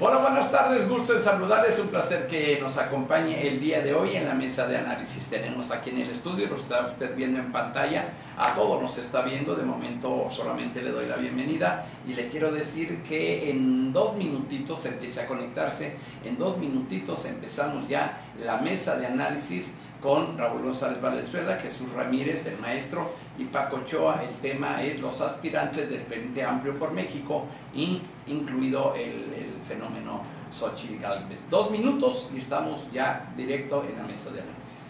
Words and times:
Hola, 0.00 0.18
buenas 0.18 0.50
tardes, 0.50 0.88
gusto 0.88 1.14
en 1.14 1.22
saludarles, 1.22 1.78
un 1.78 1.86
placer 1.86 2.26
que 2.26 2.58
nos 2.60 2.76
acompañe 2.78 3.46
el 3.46 3.60
día 3.60 3.80
de 3.80 3.94
hoy 3.94 4.16
en 4.16 4.26
la 4.26 4.34
mesa 4.34 4.66
de 4.66 4.76
análisis. 4.76 5.26
Tenemos 5.26 5.70
aquí 5.70 5.90
en 5.90 6.00
el 6.00 6.10
estudio, 6.10 6.48
lo 6.48 6.56
está 6.56 6.84
usted 6.84 7.14
viendo 7.14 7.38
en 7.38 7.52
pantalla, 7.52 8.08
a 8.36 8.54
todos 8.54 8.82
nos 8.82 8.98
está 8.98 9.22
viendo, 9.22 9.54
de 9.54 9.62
momento 9.62 10.26
solamente 10.30 10.82
le 10.82 10.90
doy 10.90 11.06
la 11.06 11.14
bienvenida 11.14 11.86
y 12.08 12.14
le 12.14 12.28
quiero 12.28 12.50
decir 12.50 13.04
que 13.04 13.50
en 13.50 13.92
dos 13.92 14.16
minutitos 14.16 14.84
empiece 14.84 15.20
a 15.20 15.28
conectarse, 15.28 15.96
en 16.24 16.38
dos 16.38 16.58
minutitos 16.58 17.24
empezamos 17.24 17.88
ya 17.88 18.20
la 18.44 18.56
mesa 18.56 18.96
de 18.96 19.06
análisis 19.06 19.74
con 20.02 20.36
Raúl 20.36 20.64
González 20.64 21.00
Valenzuela, 21.00 21.56
Jesús 21.62 21.90
Ramírez, 21.94 22.44
el 22.46 22.58
maestro, 22.58 23.10
y 23.38 23.44
Paco 23.44 23.76
Ochoa. 23.76 24.22
El 24.22 24.36
tema 24.42 24.82
es 24.82 25.00
los 25.00 25.18
aspirantes 25.22 25.88
del 25.88 26.02
Frente 26.02 26.44
Amplio 26.44 26.78
por 26.78 26.92
México, 26.92 27.46
y 27.74 28.02
incluido 28.26 28.94
el, 28.94 29.52
fenómeno 29.66 30.20
Xochitl 30.52 31.00
Galvez. 31.00 31.48
Dos 31.48 31.70
minutos 31.70 32.28
y 32.34 32.38
estamos 32.38 32.92
ya 32.92 33.32
directo 33.34 33.82
en 33.82 33.96
la 33.96 34.04
mesa 34.04 34.30
de 34.30 34.42
análisis. 34.42 34.83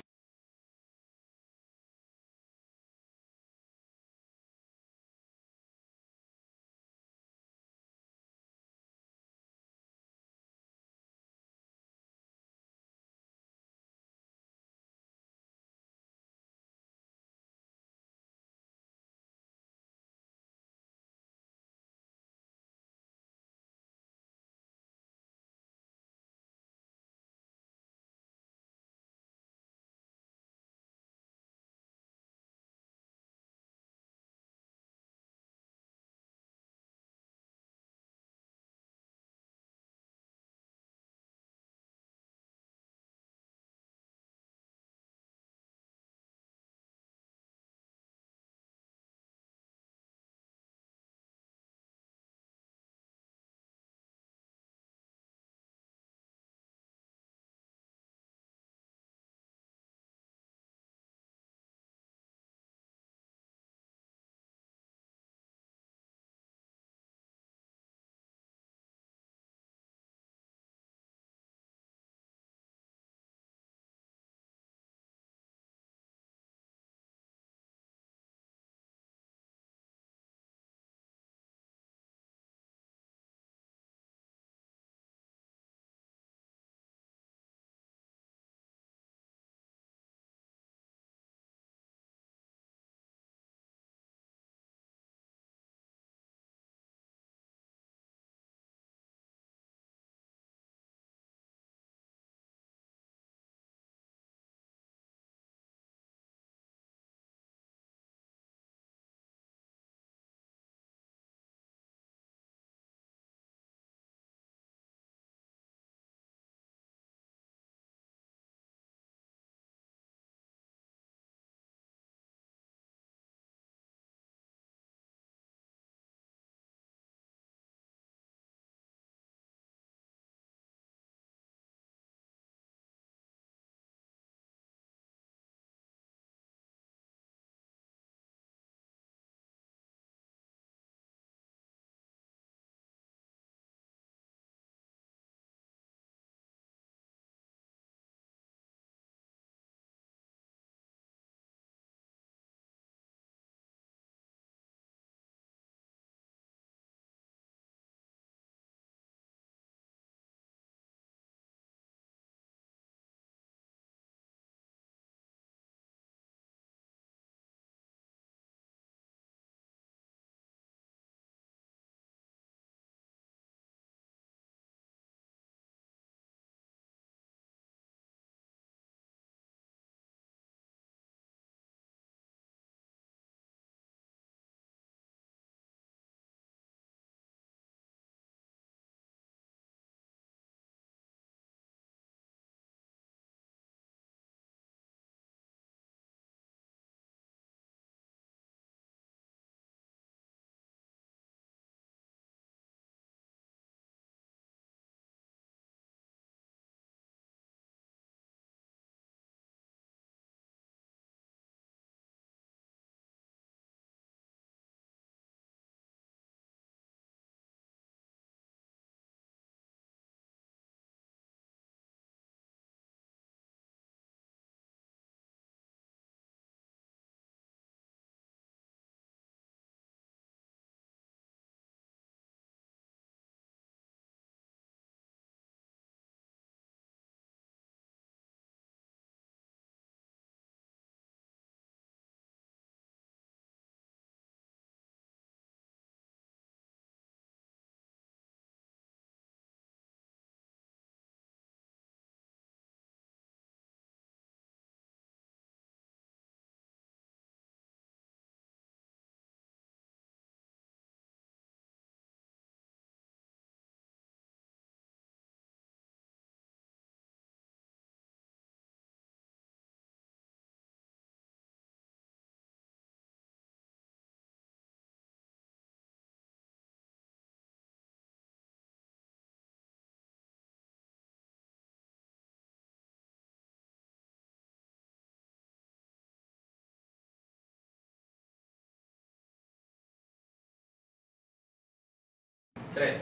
Tres. 292.74 292.96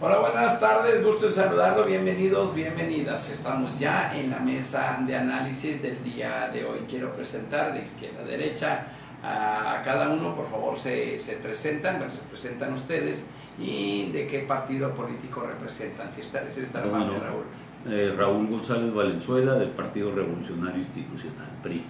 Hola, 0.00 0.20
buenas 0.20 0.58
tardes, 0.58 1.04
gusto 1.04 1.26
en 1.26 1.34
saludarlo, 1.34 1.84
bienvenidos, 1.84 2.54
bienvenidas. 2.54 3.28
Estamos 3.28 3.78
ya 3.78 4.18
en 4.18 4.30
la 4.30 4.38
mesa 4.38 4.98
de 5.06 5.14
análisis 5.14 5.82
del 5.82 6.02
día 6.02 6.48
de 6.50 6.64
hoy. 6.64 6.86
Quiero 6.88 7.12
presentar 7.12 7.74
de 7.74 7.82
izquierda 7.82 8.20
a 8.22 8.24
derecha 8.24 8.86
a 9.22 9.82
cada 9.84 10.08
uno, 10.08 10.34
por 10.34 10.50
favor 10.50 10.78
se, 10.78 11.18
se 11.18 11.36
presentan, 11.36 11.98
bueno, 11.98 12.14
se 12.14 12.22
presentan 12.22 12.72
ustedes 12.72 13.26
y 13.58 14.10
de 14.12 14.26
qué 14.26 14.38
partido 14.40 14.94
político 14.94 15.42
representan, 15.42 16.10
si 16.10 16.22
está, 16.22 16.50
si 16.50 16.62
está 16.62 16.80
Raúl. 16.80 17.44
Eh, 17.86 18.14
Raúl 18.16 18.46
González 18.48 18.94
Valenzuela 18.94 19.56
del 19.56 19.72
Partido 19.72 20.14
Revolucionario 20.14 20.78
Institucional, 20.78 21.50
PRI. 21.62 21.84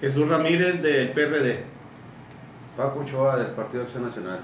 Jesús 0.00 0.28
Ramírez 0.28 0.82
del 0.82 1.12
PRD. 1.12 1.62
Paco 2.76 3.00
Ochoa 3.00 3.36
del 3.36 3.52
Partido 3.52 3.84
Acción 3.84 4.02
Nacional. 4.02 4.40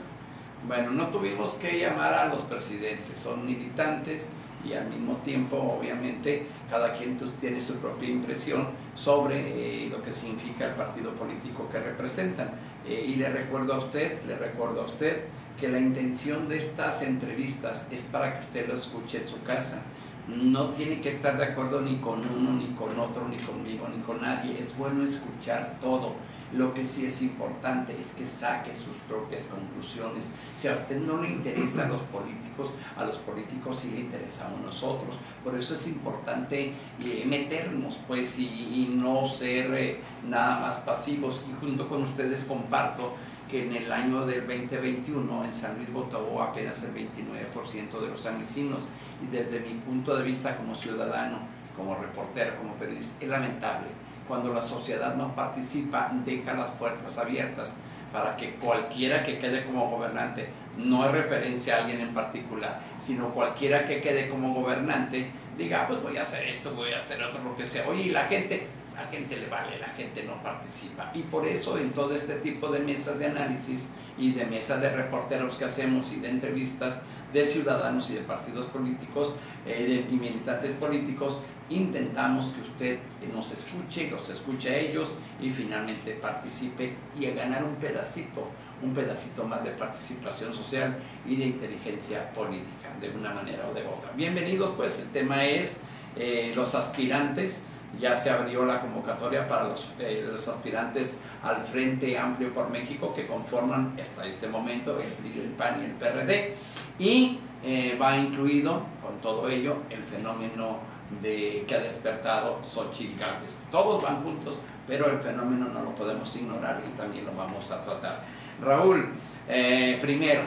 Bueno, 0.65 0.91
no 0.91 1.09
tuvimos 1.09 1.53
que 1.55 1.79
llamar 1.79 2.15
a 2.15 2.29
los 2.29 2.43
presidentes, 2.43 3.19
son 3.19 3.45
militantes 3.47 4.31
y 4.65 4.73
al 4.73 4.89
mismo 4.89 5.15
tiempo, 5.25 5.57
obviamente, 5.57 6.47
cada 6.69 6.95
quien 6.95 7.19
tiene 7.41 7.61
su 7.61 7.77
propia 7.77 8.09
impresión 8.09 8.69
sobre 8.95 9.85
eh, 9.85 9.89
lo 9.89 10.03
que 10.03 10.13
significa 10.13 10.67
el 10.67 10.75
partido 10.75 11.15
político 11.15 11.69
que 11.71 11.79
representan. 11.79 12.51
Eh, 12.85 13.07
y 13.09 13.17
le 13.17 13.29
recuerdo 13.29 13.75
a 13.75 13.79
usted, 13.79 14.23
le 14.27 14.37
recuerdo 14.37 14.83
a 14.83 14.87
usted 14.87 15.25
que 15.61 15.69
la 15.69 15.79
intención 15.79 16.49
de 16.49 16.59
estas 16.59 17.03
entrevistas 17.03 17.89
es 17.93 18.03
para 18.03 18.35
que 18.35 18.47
usted 18.47 18.69
lo 18.69 18.77
escuche 18.77 19.19
en 19.19 19.29
su 19.29 19.43
casa. 19.43 19.83
No 20.27 20.71
tiene 20.71 21.01
que 21.01 21.11
estar 21.11 21.39
de 21.39 21.45
acuerdo 21.45 21.81
ni 21.81 21.97
con 21.97 22.21
uno, 22.21 22.53
ni 22.53 22.75
con 22.75 22.99
otro, 22.99 23.29
ni 23.29 23.37
conmigo, 23.37 23.87
ni 23.89 24.03
con 24.03 24.21
nadie. 24.21 24.59
Es 24.59 24.77
bueno 24.77 25.05
escuchar 25.05 25.79
todo 25.81 26.15
lo 26.53 26.73
que 26.73 26.85
sí 26.85 27.07
es 27.07 27.23
importante 27.23 27.95
es 28.01 28.13
que 28.13 28.27
saque 28.27 28.75
sus 28.75 28.97
propias 29.09 29.43
conclusiones. 29.43 30.27
Si 30.57 30.69
a 30.69 30.75
usted 30.75 31.01
no 31.01 31.21
le 31.21 31.31
interesan 31.31 31.91
los 31.91 32.03
políticos, 32.03 32.75
a 32.97 33.05
los 33.05 33.19
políticos 33.19 33.81
sí 33.81 33.91
le 33.91 34.01
interesamos 34.01 34.61
nosotros. 34.61 35.17
Por 35.43 35.59
eso 35.59 35.75
es 35.75 35.87
importante 35.89 36.73
eh, 37.01 37.25
meternos, 37.27 37.99
pues, 38.07 38.39
y, 38.39 38.95
no 38.97 39.27
ser 39.29 39.75
eh, 39.75 40.01
nada 40.29 40.61
más 40.61 40.79
pasivos. 40.79 41.45
Y 41.51 41.61
junto 41.61 41.89
con 41.89 42.05
ustedes 42.05 42.45
comparto 42.45 43.15
que 43.51 43.67
en 43.67 43.75
el 43.75 43.91
año 43.91 44.25
del 44.25 44.47
2021 44.47 45.45
en 45.45 45.53
San 45.53 45.77
Luis 45.77 45.93
votó 45.93 46.43
apenas 46.43 46.83
el 46.85 46.95
29% 46.95 48.01
de 48.01 48.09
los 48.09 48.21
sanluisinos. 48.21 48.85
Y 49.23 49.27
desde 49.27 49.61
mi 49.61 49.75
punto 49.81 50.17
de 50.17 50.23
vista 50.23 50.57
como 50.57 50.75
ciudadano, 50.75 51.39
como 51.77 51.97
reportero, 51.97 52.57
como 52.57 52.75
periodista, 52.75 53.17
es 53.21 53.29
lamentable 53.29 54.06
cuando 54.27 54.53
la 54.53 54.63
sociedad 54.63 55.15
no 55.15 55.35
participa, 55.35 56.11
deja 56.25 56.55
las 56.55 56.71
puertas 56.71 57.19
abiertas 57.19 57.77
para 58.13 58.37
que 58.37 58.55
cualquiera 58.55 59.23
que 59.23 59.39
quede 59.39 59.65
como 59.65 59.91
gobernante, 59.91 60.49
no 60.77 61.05
es 61.07 61.13
referencia 61.13 61.77
a 61.77 61.81
alguien 61.81 62.01
en 62.01 62.15
particular, 62.15 62.81
sino 63.05 63.29
cualquiera 63.31 63.87
que 63.87 64.01
quede 64.01 64.29
como 64.29 64.55
gobernante, 64.55 65.31
diga, 65.57 65.83
ah, 65.83 65.89
pues 65.89 66.03
voy 66.03 66.17
a 66.17 66.23
hacer 66.23 66.47
esto, 66.47 66.75
voy 66.75 66.93
a 66.93 66.97
hacer 66.97 67.23
otro, 67.23 67.43
lo 67.43 67.57
que 67.57 67.65
sea. 67.65 67.87
Oye, 67.89 68.03
y 68.03 68.11
la 68.11 68.25
gente, 68.25 68.67
la 68.95 69.07
gente 69.07 69.37
le 69.37 69.47
vale, 69.47 69.79
la 69.79 69.89
gente 69.89 70.25
no 70.25 70.43
participa. 70.43 71.11
Y 71.15 71.23
por 71.23 71.47
eso 71.47 71.79
en 71.79 71.93
todo 71.93 72.15
este 72.15 72.35
tipo 72.37 72.69
de 72.69 72.81
mesas 72.81 73.19
de 73.19 73.27
análisis 73.27 73.87
y 74.19 74.33
de 74.33 74.47
mesas 74.47 74.81
de 74.81 74.91
reporteros 74.91 75.57
que 75.57 75.65
hacemos 75.65 76.13
y 76.13 76.21
de 76.21 76.31
entrevistas 76.31 77.01
de 77.33 77.45
ciudadanos 77.45 78.09
y 78.11 78.15
de 78.15 78.21
partidos 78.21 78.67
políticos 78.67 79.35
eh, 79.67 80.07
y 80.09 80.15
militantes 80.15 80.73
políticos, 80.75 81.41
intentamos 81.69 82.53
que 82.53 82.61
usted 82.61 82.99
nos 83.35 83.53
escuche, 83.53 84.11
los 84.11 84.29
escuche 84.31 84.71
a 84.71 84.77
ellos 84.77 85.15
y 85.41 85.51
finalmente 85.51 86.13
participe 86.13 86.95
y 87.19 87.27
a 87.27 87.35
ganar 87.35 87.65
un 87.65 87.75
pedacito, 87.77 88.49
un 88.83 88.95
pedacito 88.95 89.45
más 89.45 89.65
de 89.65 89.71
participación 89.71 90.55
social 90.55 90.97
y 91.27 91.37
de 91.37 91.47
inteligencia 91.47 92.33
política, 92.33 92.95
de 93.01 93.11
una 93.11 93.33
manera 93.33 93.67
o 93.69 93.75
de 93.75 93.83
otra. 93.83 94.13
Bienvenidos, 94.17 94.75
pues 94.77 95.01
el 95.01 95.09
tema 95.09 95.45
es 95.45 95.81
eh, 96.17 96.53
los 96.55 96.75
aspirantes. 96.75 97.65
Ya 98.01 98.15
se 98.15 98.31
abrió 98.31 98.65
la 98.67 98.81
convocatoria 98.81 99.49
para 99.49 99.69
los, 99.69 99.91
eh, 100.01 100.29
los, 100.31 100.47
aspirantes 100.49 101.17
al 101.43 101.65
Frente 101.65 102.19
Amplio 102.19 102.53
por 102.53 102.69
México 102.69 103.15
que 103.15 103.27
conforman 103.27 103.97
hasta 104.01 104.27
este 104.27 104.49
momento 104.49 104.99
el 105.01 105.07
PRI, 105.07 105.41
el 105.41 105.51
PAN 105.51 105.81
y 105.81 105.85
el 105.87 105.93
PRD. 105.93 106.57
Y 106.99 107.39
eh, 107.65 107.97
va 108.01 108.17
incluido 108.17 108.83
con 109.01 109.21
todo 109.23 109.49
ello 109.49 109.79
el 109.89 110.03
fenómeno 110.03 110.96
de, 111.23 111.65
que 111.67 111.75
ha 111.75 111.81
despertado 111.81 112.61
Xochitl 112.65 113.19
Gálvez. 113.19 113.59
Todos 113.71 114.03
van 114.03 114.23
juntos, 114.23 114.59
pero 114.87 115.11
el 115.11 115.19
fenómeno 115.19 115.69
no 115.69 115.83
lo 115.83 115.95
podemos 115.95 116.35
ignorar 116.37 116.83
y 116.87 116.97
también 116.97 117.27
lo 117.27 117.33
vamos 117.33 117.71
a 117.71 117.83
tratar. 117.83 118.25
Raúl, 118.61 119.07
eh, 119.49 119.99
primero, 120.01 120.43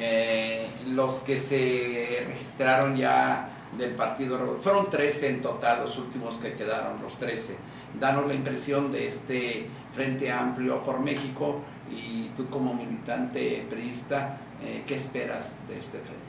eh, 0.00 0.68
los 0.88 1.20
que 1.20 1.38
se 1.38 2.24
registraron 2.26 2.96
ya 2.96 3.50
del 3.76 3.92
partido, 3.92 4.58
fueron 4.60 4.90
13 4.90 5.28
en 5.28 5.42
total, 5.42 5.82
los 5.82 5.96
últimos 5.98 6.34
que 6.36 6.54
quedaron, 6.54 7.02
los 7.02 7.14
13. 7.14 7.56
Danos 7.98 8.26
la 8.26 8.34
impresión 8.34 8.92
de 8.92 9.08
este 9.08 9.66
Frente 9.94 10.30
Amplio 10.30 10.82
por 10.82 11.00
México 11.00 11.60
y 11.90 12.28
tú 12.36 12.46
como 12.46 12.74
militante 12.74 13.66
priista, 13.70 14.38
eh, 14.62 14.84
¿qué 14.86 14.94
esperas 14.94 15.58
de 15.68 15.78
este 15.78 15.98
frente? 15.98 16.28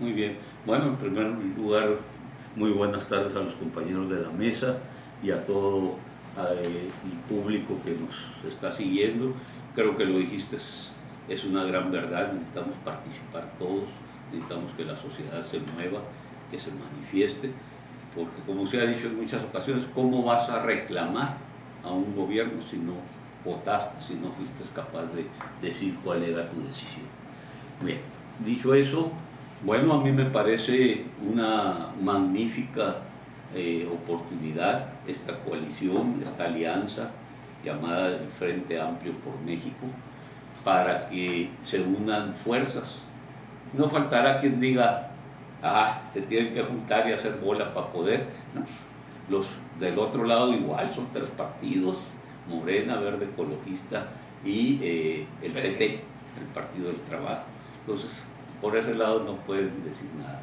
Muy 0.00 0.12
bien. 0.12 0.38
Bueno, 0.64 0.86
en 0.86 0.96
primer 0.96 1.26
lugar, 1.56 1.98
muy 2.56 2.70
buenas 2.70 3.08
tardes 3.08 3.34
a 3.34 3.40
los 3.40 3.54
compañeros 3.54 4.10
de 4.10 4.20
la 4.20 4.30
mesa 4.30 4.76
y 5.22 5.30
a 5.30 5.44
todo 5.44 5.96
el 6.36 6.90
público 7.28 7.78
que 7.84 7.92
nos 7.92 8.52
está 8.52 8.72
siguiendo. 8.72 9.32
Creo 9.74 9.96
que 9.96 10.04
lo 10.04 10.18
dijiste, 10.18 10.56
es, 11.28 11.44
una 11.44 11.64
gran 11.64 11.90
verdad, 11.90 12.32
necesitamos 12.32 12.76
participar 12.84 13.50
todos, 13.58 13.84
necesitamos 14.30 14.72
que 14.76 14.84
la 14.84 14.96
sociedad 14.96 15.42
se 15.42 15.60
mueva, 15.60 16.00
que 16.50 16.58
se 16.58 16.70
manifieste, 16.72 17.50
porque 18.14 18.42
como 18.46 18.66
se 18.66 18.80
ha 18.80 18.84
dicho 18.84 19.06
en 19.06 19.16
muchas 19.16 19.42
ocasiones, 19.44 19.84
¿cómo 19.94 20.22
vas 20.22 20.48
a 20.50 20.62
reclamar 20.62 21.38
a 21.82 21.90
un 21.90 22.14
gobierno 22.14 22.62
si 22.70 22.76
no 22.76 22.94
votaste, 23.44 24.00
si 24.00 24.14
no 24.14 24.30
fuiste 24.32 24.62
capaz 24.74 25.06
de 25.14 25.26
decir 25.66 25.96
cuál 26.04 26.22
era 26.22 26.50
tu 26.50 26.62
decisión? 26.62 27.06
Bien, 27.82 28.00
dicho 28.44 28.74
eso, 28.74 29.10
bueno, 29.64 29.92
a 29.94 30.02
mí 30.02 30.10
me 30.10 30.24
parece 30.24 31.04
una 31.22 31.88
magnífica 32.00 32.96
eh, 33.54 33.88
oportunidad 33.92 34.88
esta 35.06 35.38
coalición, 35.38 36.20
esta 36.24 36.44
alianza 36.44 37.10
llamada 37.64 38.08
el 38.08 38.28
Frente 38.38 38.80
Amplio 38.80 39.12
por 39.18 39.38
México, 39.40 39.86
para 40.64 41.08
que 41.08 41.50
se 41.64 41.80
unan 41.80 42.34
fuerzas. 42.34 42.98
No 43.72 43.88
faltará 43.88 44.40
quien 44.40 44.58
diga, 44.58 45.10
ah, 45.62 46.02
se 46.12 46.22
tienen 46.22 46.54
que 46.54 46.62
juntar 46.62 47.08
y 47.08 47.12
hacer 47.12 47.36
bola 47.36 47.72
para 47.72 47.86
poder. 47.88 48.26
los 49.28 49.46
del 49.78 49.98
otro 49.98 50.24
lado 50.24 50.52
igual, 50.52 50.90
son 50.90 51.06
tres 51.12 51.28
partidos, 51.28 51.98
Morena, 52.48 52.96
Verde 52.96 53.26
Ecologista 53.26 54.08
y 54.44 54.78
eh, 54.82 55.26
el 55.40 55.52
PT, 55.52 55.84
el 56.40 56.46
Partido 56.52 56.88
del 56.88 57.00
Trabajo. 57.02 57.44
Entonces, 57.80 58.10
por 58.62 58.76
ese 58.76 58.94
lado 58.94 59.24
no 59.24 59.34
pueden 59.38 59.84
decir 59.84 60.08
nada. 60.16 60.40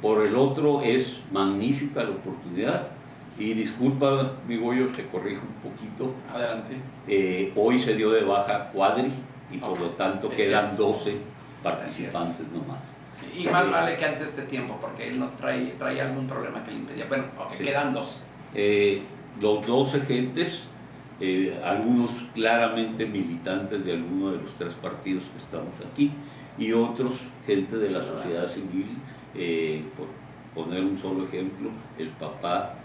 Por 0.00 0.24
el 0.24 0.36
otro 0.36 0.80
es 0.82 1.20
magnífica 1.30 2.04
la 2.04 2.10
oportunidad. 2.10 2.88
Y 3.38 3.54
disculpa, 3.54 4.34
mi 4.46 4.56
Goyo, 4.56 4.86
te 4.88 5.06
corrijo 5.06 5.42
un 5.42 5.70
poquito. 5.70 6.14
Adelante. 6.32 6.76
Eh, 7.08 7.52
hoy 7.56 7.80
se 7.80 7.96
dio 7.96 8.10
de 8.12 8.22
baja 8.22 8.70
Cuadri 8.70 9.10
y 9.50 9.58
por 9.58 9.78
lo 9.78 9.88
tanto 9.90 10.30
quedan 10.30 10.76
12 10.76 11.16
participantes 11.62 12.46
nomás. 12.52 12.78
Y 13.36 13.44
más 13.48 13.70
vale 13.70 13.96
que 13.96 14.04
antes 14.04 14.36
de 14.36 14.42
tiempo, 14.42 14.78
porque 14.80 15.08
él 15.08 15.18
no 15.18 15.28
trae, 15.30 15.74
trae 15.78 16.00
algún 16.00 16.26
problema 16.26 16.62
que 16.64 16.70
le 16.70 16.78
impedía. 16.78 17.06
Bueno, 17.08 17.24
quedan 17.58 17.92
dos. 17.92 18.22
Eh, 18.54 19.02
los 19.40 19.66
12 19.66 20.00
gentes, 20.02 20.62
eh, 21.20 21.60
algunos 21.64 22.10
claramente 22.34 23.06
militantes 23.06 23.84
de 23.84 23.92
alguno 23.92 24.32
de 24.32 24.42
los 24.42 24.52
tres 24.54 24.74
partidos 24.74 25.24
que 25.24 25.42
estamos 25.42 25.72
aquí, 25.92 26.12
y 26.58 26.72
otros, 26.72 27.12
de 27.56 27.90
la 27.90 28.04
sociedad 28.04 28.48
civil, 28.52 28.86
eh, 29.34 29.82
por 29.96 30.06
poner 30.54 30.84
un 30.84 30.96
solo 30.96 31.24
ejemplo, 31.24 31.70
el 31.98 32.08
papá, 32.10 32.76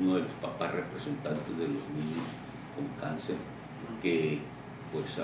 uno 0.00 0.16
de 0.16 0.22
los 0.22 0.32
papás 0.40 0.72
representantes 0.72 1.58
de 1.58 1.64
los 1.64 1.82
niños 1.90 2.24
con 2.76 2.86
cáncer, 3.00 3.36
que 4.00 4.38
pues 4.92 5.18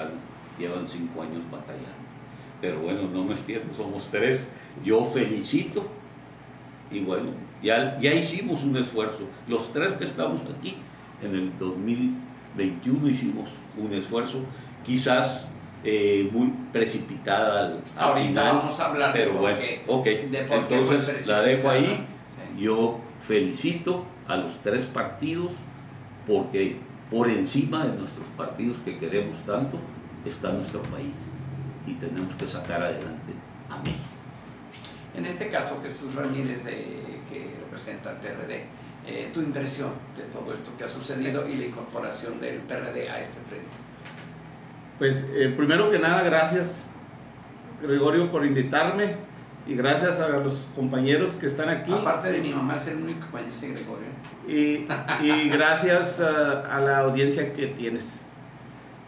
llevan 0.59 0.89
cinco 0.89 1.23
años 1.23 1.43
batallando. 1.51 2.11
Pero 2.61 2.81
bueno, 2.81 3.03
no 3.13 3.25
me 3.25 3.35
extiendo, 3.35 3.73
somos 3.73 4.09
tres. 4.11 4.53
Yo 4.85 5.05
felicito 5.05 5.87
y 6.91 7.01
bueno, 7.01 7.31
ya, 7.63 7.99
ya 8.01 8.13
hicimos 8.13 8.65
un 8.65 8.77
esfuerzo. 8.77 9.29
Los 9.47 9.73
tres 9.73 9.93
que 9.93 10.05
estamos 10.05 10.41
aquí 10.59 10.75
en 11.23 11.35
el 11.35 11.59
2021 11.59 13.09
hicimos 13.09 13.51
un 13.79 13.93
esfuerzo, 13.93 14.41
quizás 14.85 15.47
eh, 15.85 16.29
muy 16.33 16.53
precipitada 16.73 17.61
al, 17.61 17.83
Ahorita 17.97 18.53
vamos 18.53 18.79
a 18.81 18.87
hablar 18.87 19.13
pero 19.13 19.35
bueno, 19.35 19.59
ok, 19.87 20.07
entonces 20.07 21.27
la 21.27 21.43
dejo 21.43 21.71
ahí. 21.71 22.07
Yo 22.59 23.01
felicito 23.27 24.05
a 24.29 24.37
los 24.37 24.59
tres 24.63 24.85
partidos 24.85 25.53
porque 26.27 26.77
por 27.11 27.29
encima 27.29 27.87
de 27.87 27.99
nuestros 27.99 28.27
partidos 28.37 28.77
que 28.85 28.99
queremos 28.99 29.39
tanto 29.45 29.79
está 30.25 30.53
nuestro 30.53 30.83
país. 30.83 31.15
y 31.87 31.95
tenemos 31.95 32.35
que 32.37 32.47
sacar 32.47 32.83
adelante 32.83 33.33
a 33.69 33.79
México. 33.79 34.05
En 35.17 35.27
este 35.27 35.49
caso, 35.49 35.81
Jesús 35.83 36.15
Ramírez, 36.15 36.65
de, 36.65 37.21
que 37.29 37.57
representa 37.59 38.11
el 38.11 38.17
PRD, 38.19 38.65
eh, 39.07 39.31
tu 39.33 39.41
impresión 39.41 39.91
de 40.17 40.25
todo 40.25 40.53
esto 40.53 40.71
que 40.77 40.85
ha 40.85 40.89
sucedido 40.89 41.49
y 41.49 41.57
la 41.57 41.65
incorporación 41.67 42.39
del 42.39 42.59
PRD 42.59 43.09
a 43.09 43.21
este 43.21 43.41
frente. 43.49 43.67
Pues 45.01 45.27
eh, 45.33 45.51
primero 45.57 45.91
que 45.91 45.99
nada, 45.99 46.23
gracias 46.23 46.85
Gregorio 47.83 48.31
por 48.31 48.45
invitarme 48.45 49.17
y 49.67 49.75
gracias 49.75 50.21
a 50.21 50.29
los 50.29 50.69
compañeros 50.77 51.33
que 51.33 51.47
están 51.47 51.71
aquí. 51.71 51.91
Aparte 51.91 52.31
de 52.31 52.41
mi 52.41 52.51
mamá, 52.51 52.77
es 52.77 52.87
el 52.89 52.99
único 52.99 53.27
conoce 53.31 53.69
Gregorio. 53.69 54.09
Y, 54.47 54.87
y 55.27 55.49
gracias 55.49 56.21
a, 56.21 56.77
a, 56.77 56.81
la 56.81 56.99
audiencia 56.99 57.51
que 57.55 57.69
tienes. 57.69 58.21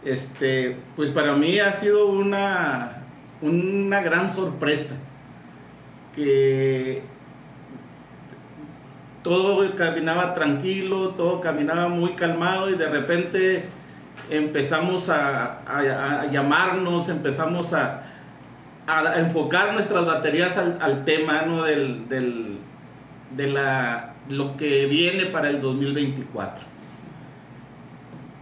Este, 0.02 0.78
pues 0.96 1.10
para 1.10 1.34
mí 1.34 1.58
ha 1.60 1.72
sido 1.72 2.06
una, 2.06 3.02
una 3.42 4.00
gran 4.00 4.30
sorpresa 4.30 4.96
que 6.14 7.02
todo 9.22 9.76
caminaba 9.76 10.32
tranquilo, 10.32 11.10
todo 11.10 11.42
caminaba 11.42 11.88
muy 11.88 12.14
calmado 12.14 12.70
y 12.70 12.76
de 12.76 12.88
repente 12.88 13.64
empezamos 14.30 15.08
a, 15.08 15.60
a, 15.66 16.26
llamarnos, 16.26 17.08
empezamos 17.08 17.72
a, 17.72 18.02
a, 18.86 19.18
enfocar 19.18 19.74
nuestras 19.74 20.06
baterías 20.06 20.56
al, 20.58 20.78
al 20.80 21.04
tema 21.04 21.42
¿no? 21.42 21.64
del, 21.64 22.08
del, 22.08 22.58
de 23.36 23.46
la, 23.48 24.14
lo 24.28 24.56
que 24.56 24.86
viene 24.86 25.26
para 25.26 25.50
el 25.50 25.60
2024. 25.60 26.72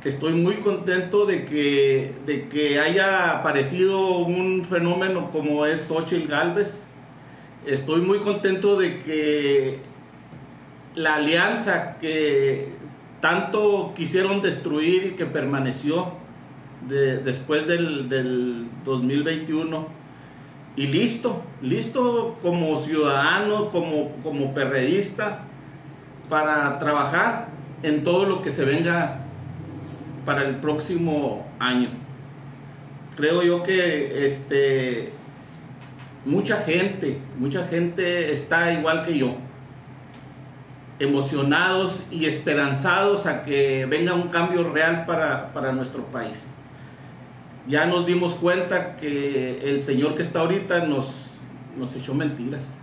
Estoy 0.05 0.33
muy 0.33 0.55
contento 0.57 1.27
de 1.27 1.45
que, 1.45 2.15
de 2.25 2.49
que 2.49 2.81
haya 2.81 3.39
aparecido 3.39 4.19
un 4.19 4.65
fenómeno 4.65 5.31
como 5.31 5.67
es 5.67 5.83
Xochitl 5.83 6.27
Galvez. 6.27 6.87
Estoy 7.67 8.01
muy 8.01 8.21
contento 8.21 8.79
de 8.79 8.99
que 9.01 9.81
la 10.95 11.17
alianza 11.17 11.99
que 12.01 12.73
tanto 13.21 13.93
quisieron 13.95 14.43
destruir 14.43 15.05
y 15.05 15.11
que 15.11 15.27
permaneció 15.27 16.13
de, 16.89 17.19
después 17.19 17.67
del, 17.67 18.09
del 18.09 18.69
2021 18.85 20.01
y 20.77 20.87
listo, 20.87 21.43
listo 21.61 22.39
como 22.41 22.77
ciudadano, 22.77 23.71
como, 23.71 24.13
como 24.23 24.55
perredista, 24.55 25.41
para 26.29 26.79
trabajar 26.79 27.49
en 27.83 28.05
todo 28.05 28.25
lo 28.25 28.41
que 28.41 28.51
se 28.51 28.65
venga 28.65 29.19
para 30.25 30.45
el 30.45 30.57
próximo 30.57 31.47
año. 31.59 31.89
Creo 33.17 33.43
yo 33.43 33.63
que 33.63 34.25
este, 34.25 35.13
mucha 36.25 36.59
gente, 36.59 37.19
mucha 37.39 37.65
gente 37.65 38.33
está 38.33 38.73
igual 38.73 39.03
que 39.05 39.19
yo, 39.19 39.35
emocionados 41.01 42.05
y 42.11 42.27
esperanzados 42.27 43.27
a 43.27 43.43
que 43.43 43.87
venga 43.87 44.15
un 44.15 44.29
cambio 44.29 44.71
real 44.71 45.05
para, 45.07 45.53
para 45.53 45.73
nuestro 45.73 46.05
país 46.05 46.51
ya 47.71 47.87
nos 47.87 48.07
dimos 48.07 48.35
cuenta 48.35 48.97
que 48.97 49.61
el 49.71 49.83
Señor 49.83 50.15
que 50.15 50.23
está 50.23 50.41
ahorita 50.41 50.81
nos, 50.81 51.37
nos 51.77 51.95
echó 51.95 52.15
mentiras. 52.15 52.75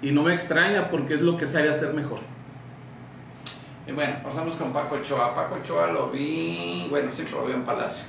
Y 0.00 0.10
no 0.10 0.22
me 0.22 0.34
extraña 0.34 0.90
porque 0.90 1.14
es 1.14 1.20
lo 1.20 1.36
que 1.36 1.46
sabe 1.46 1.70
hacer 1.70 1.94
mejor. 1.94 2.18
Y 3.86 3.92
bueno, 3.92 4.16
pasamos 4.22 4.56
con 4.56 4.72
Paco 4.72 4.96
Ochoa. 4.96 5.34
Paco 5.34 5.56
Ochoa 5.56 5.92
lo 5.92 6.10
vi, 6.10 6.86
bueno, 6.90 7.10
siempre 7.12 7.36
lo 7.36 7.44
veo 7.44 7.56
en 7.56 7.64
Palacio, 7.64 8.06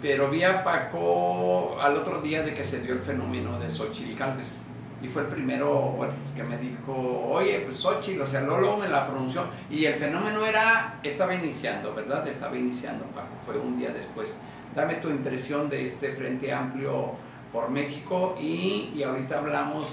pero 0.00 0.30
vi 0.30 0.42
a 0.42 0.62
Paco 0.62 1.78
al 1.80 1.96
otro 1.96 2.22
día 2.22 2.42
de 2.42 2.54
que 2.54 2.64
se 2.64 2.80
dio 2.80 2.94
el 2.94 3.00
fenómeno 3.00 3.58
de 3.58 3.70
Xochitl 3.70 4.16
Galvez. 4.18 4.62
Y 5.04 5.08
fue 5.08 5.20
el 5.20 5.28
primero, 5.28 5.98
que 6.34 6.42
me 6.42 6.56
dijo, 6.56 6.94
oye, 7.30 7.60
pues 7.66 7.78
Xochitl, 7.78 8.22
o 8.22 8.26
sea, 8.26 8.40
Lolo 8.40 8.78
me 8.78 8.88
la 8.88 9.06
pronunció. 9.06 9.44
Y 9.68 9.84
el 9.84 9.94
fenómeno 9.96 10.46
era, 10.46 10.98
estaba 11.02 11.34
iniciando, 11.34 11.94
¿verdad? 11.94 12.26
Estaba 12.26 12.56
iniciando, 12.56 13.04
Paco, 13.06 13.34
fue 13.44 13.58
un 13.58 13.76
día 13.76 13.90
después. 13.90 14.38
Dame 14.74 14.94
tu 14.94 15.10
impresión 15.10 15.68
de 15.68 15.84
este 15.86 16.14
Frente 16.14 16.50
Amplio 16.54 17.12
por 17.52 17.68
México 17.68 18.34
y, 18.40 18.92
y 18.96 19.02
ahorita 19.02 19.40
hablamos, 19.40 19.88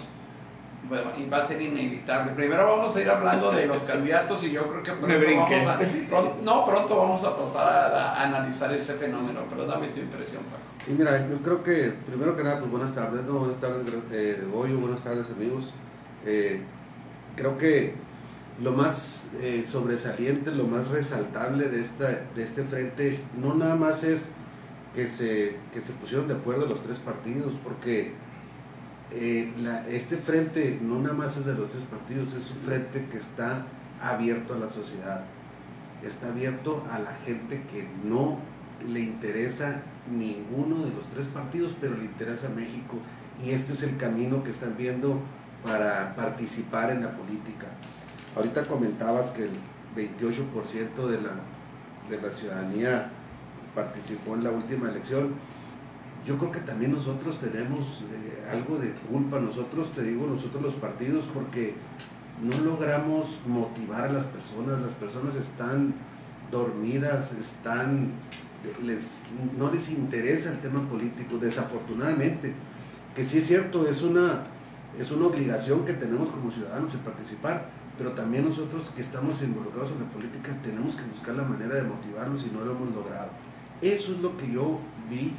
y 1.17 1.29
va 1.29 1.37
a 1.37 1.43
ser 1.43 1.61
inevitable. 1.61 2.33
Primero 2.33 2.65
vamos 2.67 2.95
a 2.95 3.01
ir 3.01 3.09
hablando 3.09 3.51
de 3.51 3.65
los 3.65 3.81
candidatos 3.81 4.43
y 4.43 4.51
yo 4.51 4.67
creo 4.67 4.83
que 4.83 4.91
pronto 4.91 5.25
vamos 5.35 5.67
a, 5.67 5.79
pronto, 6.09 6.37
no, 6.43 6.65
pronto 6.65 6.97
vamos 6.97 7.23
a 7.23 7.37
pasar 7.37 7.67
a, 7.67 8.13
a, 8.13 8.23
analizar 8.23 8.73
ese 8.73 8.95
fenómeno, 8.95 9.41
pero 9.49 9.65
dame 9.65 9.87
tu 9.87 9.99
impresión, 9.99 10.43
Paco. 10.43 10.63
Sí, 10.85 10.95
mira, 10.97 11.27
yo 11.29 11.37
creo 11.37 11.63
que 11.63 11.93
primero 12.07 12.35
que 12.35 12.43
nada, 12.43 12.59
pues 12.59 12.71
buenas 12.71 12.93
tardes, 12.93 13.23
¿no? 13.23 13.39
Buenas 13.39 13.59
tardes, 13.59 13.85
eh, 14.11 14.43
Goyo, 14.51 14.79
buenas 14.79 15.01
tardes, 15.01 15.25
amigos. 15.29 15.73
Eh, 16.25 16.61
creo 17.35 17.57
que 17.57 17.93
lo 18.61 18.71
más 18.71 19.27
eh, 19.41 19.65
sobresaliente, 19.69 20.51
lo 20.51 20.65
más 20.65 20.87
resaltable 20.87 21.69
de, 21.69 21.81
esta, 21.81 22.07
de 22.35 22.43
este 22.43 22.63
frente, 22.63 23.19
no 23.39 23.53
nada 23.53 23.75
más 23.75 24.03
es 24.03 24.29
que 24.93 25.07
se, 25.07 25.57
que 25.73 25.79
se 25.79 25.93
pusieron 25.93 26.27
de 26.27 26.33
acuerdo 26.33 26.65
los 26.65 26.83
tres 26.83 26.97
partidos, 26.97 27.53
porque 27.63 28.13
eh, 29.13 29.53
este 29.89 30.17
frente 30.17 30.79
no 30.81 30.99
nada 30.99 31.15
más 31.15 31.37
es 31.37 31.45
de 31.45 31.53
los 31.53 31.69
tres 31.69 31.83
partidos, 31.83 32.33
es 32.33 32.51
un 32.51 32.57
frente 32.57 33.05
que 33.11 33.17
está 33.17 33.65
abierto 34.01 34.53
a 34.53 34.57
la 34.57 34.69
sociedad, 34.69 35.25
está 36.03 36.29
abierto 36.29 36.83
a 36.91 36.99
la 36.99 37.13
gente 37.25 37.63
que 37.71 37.87
no 38.03 38.39
le 38.87 39.01
interesa 39.01 39.81
ninguno 40.09 40.83
de 40.83 40.91
los 40.93 41.05
tres 41.13 41.27
partidos, 41.27 41.75
pero 41.79 41.95
le 41.97 42.05
interesa 42.05 42.49
México 42.49 42.97
y 43.43 43.51
este 43.51 43.73
es 43.73 43.83
el 43.83 43.97
camino 43.97 44.43
que 44.43 44.51
están 44.51 44.75
viendo 44.77 45.21
para 45.63 46.15
participar 46.15 46.91
en 46.91 47.03
la 47.03 47.11
política. 47.11 47.67
Ahorita 48.35 48.65
comentabas 48.65 49.29
que 49.31 49.43
el 49.43 49.51
28% 49.95 51.07
de 51.07 51.21
la, 51.21 51.31
de 52.09 52.21
la 52.21 52.31
ciudadanía 52.31 53.11
participó 53.75 54.35
en 54.35 54.43
la 54.43 54.51
última 54.51 54.89
elección. 54.89 55.33
Yo 56.25 56.37
creo 56.37 56.51
que 56.51 56.59
también 56.59 56.91
nosotros 56.91 57.39
tenemos 57.39 58.03
eh, 58.11 58.47
algo 58.51 58.77
de 58.77 58.91
culpa, 58.91 59.39
nosotros, 59.39 59.91
te 59.91 60.03
digo, 60.03 60.27
nosotros 60.27 60.61
los 60.61 60.75
partidos, 60.75 61.25
porque 61.33 61.73
no 62.41 62.57
logramos 62.59 63.39
motivar 63.47 64.05
a 64.05 64.11
las 64.11 64.25
personas, 64.25 64.81
las 64.81 64.91
personas 64.91 65.35
están 65.35 65.95
dormidas, 66.51 67.31
están, 67.33 68.11
les, 68.83 68.99
no 69.57 69.71
les 69.71 69.89
interesa 69.89 70.51
el 70.51 70.59
tema 70.59 70.87
político, 70.87 71.37
desafortunadamente, 71.37 72.53
que 73.15 73.23
sí 73.23 73.39
es 73.39 73.47
cierto, 73.47 73.87
es 73.87 74.03
una, 74.03 74.47
es 74.99 75.11
una 75.11 75.25
obligación 75.25 75.85
que 75.85 75.93
tenemos 75.93 76.29
como 76.29 76.51
ciudadanos 76.51 76.93
de 76.93 76.99
participar, 76.99 77.69
pero 77.97 78.11
también 78.11 78.45
nosotros 78.47 78.91
que 78.95 79.01
estamos 79.01 79.41
involucrados 79.41 79.91
en 79.91 80.01
la 80.01 80.09
política 80.09 80.55
tenemos 80.63 80.95
que 80.95 81.03
buscar 81.03 81.35
la 81.35 81.43
manera 81.43 81.75
de 81.75 81.83
motivarlos 81.83 82.45
y 82.45 82.55
no 82.55 82.63
lo 82.63 82.71
hemos 82.71 82.93
logrado. 82.93 83.29
Eso 83.81 84.13
es 84.13 84.19
lo 84.19 84.37
que 84.37 84.51
yo 84.51 84.79
vi 85.09 85.33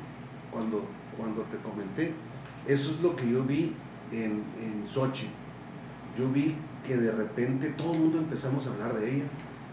cuando, 0.52 0.84
cuando 1.16 1.42
te 1.42 1.56
comenté. 1.58 2.12
Eso 2.66 2.92
es 2.92 3.00
lo 3.00 3.16
que 3.16 3.28
yo 3.28 3.42
vi 3.42 3.74
en, 4.12 4.44
en 4.60 4.84
Sochi. 4.86 5.28
Yo 6.16 6.28
vi 6.30 6.56
que 6.86 6.96
de 6.96 7.12
repente 7.12 7.70
todo 7.70 7.94
el 7.94 8.00
mundo 8.00 8.18
empezamos 8.18 8.66
a 8.66 8.70
hablar 8.70 8.94
de 8.94 9.16
ella. 9.16 9.24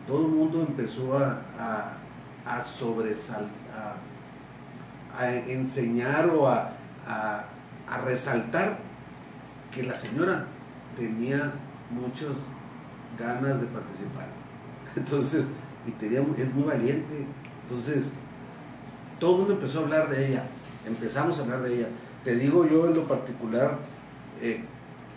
Todo 0.08 0.26
el 0.26 0.32
mundo 0.32 0.66
empezó 0.68 1.18
a, 1.18 1.42
a, 1.60 1.98
a 2.46 2.64
sobresal, 2.64 3.50
a, 3.76 3.98
enseñar 5.48 6.30
o 6.30 6.48
a, 6.48 6.72
a, 7.06 7.44
a 7.88 7.98
resaltar 8.06 8.80
que 9.72 9.84
la 9.84 9.96
señora 9.96 10.48
tenía 10.98 11.54
muchas 11.90 12.38
ganas 13.18 13.60
de 13.60 13.68
participar. 13.68 14.28
Entonces, 14.96 15.48
y 15.86 15.92
tenía, 15.92 16.22
es 16.38 16.54
muy 16.54 16.64
valiente. 16.64 17.26
Entonces, 17.64 18.14
todo 19.20 19.32
el 19.32 19.38
mundo 19.40 19.54
empezó 19.56 19.80
a 19.80 19.84
hablar 19.84 20.10
de 20.10 20.30
ella, 20.30 20.48
empezamos 20.86 21.40
a 21.40 21.44
hablar 21.44 21.62
de 21.64 21.76
ella. 21.76 21.88
Te 22.24 22.36
digo 22.36 22.68
yo 22.68 22.88
en 22.88 22.96
lo 22.96 23.08
particular, 23.08 23.78
eh, 24.42 24.64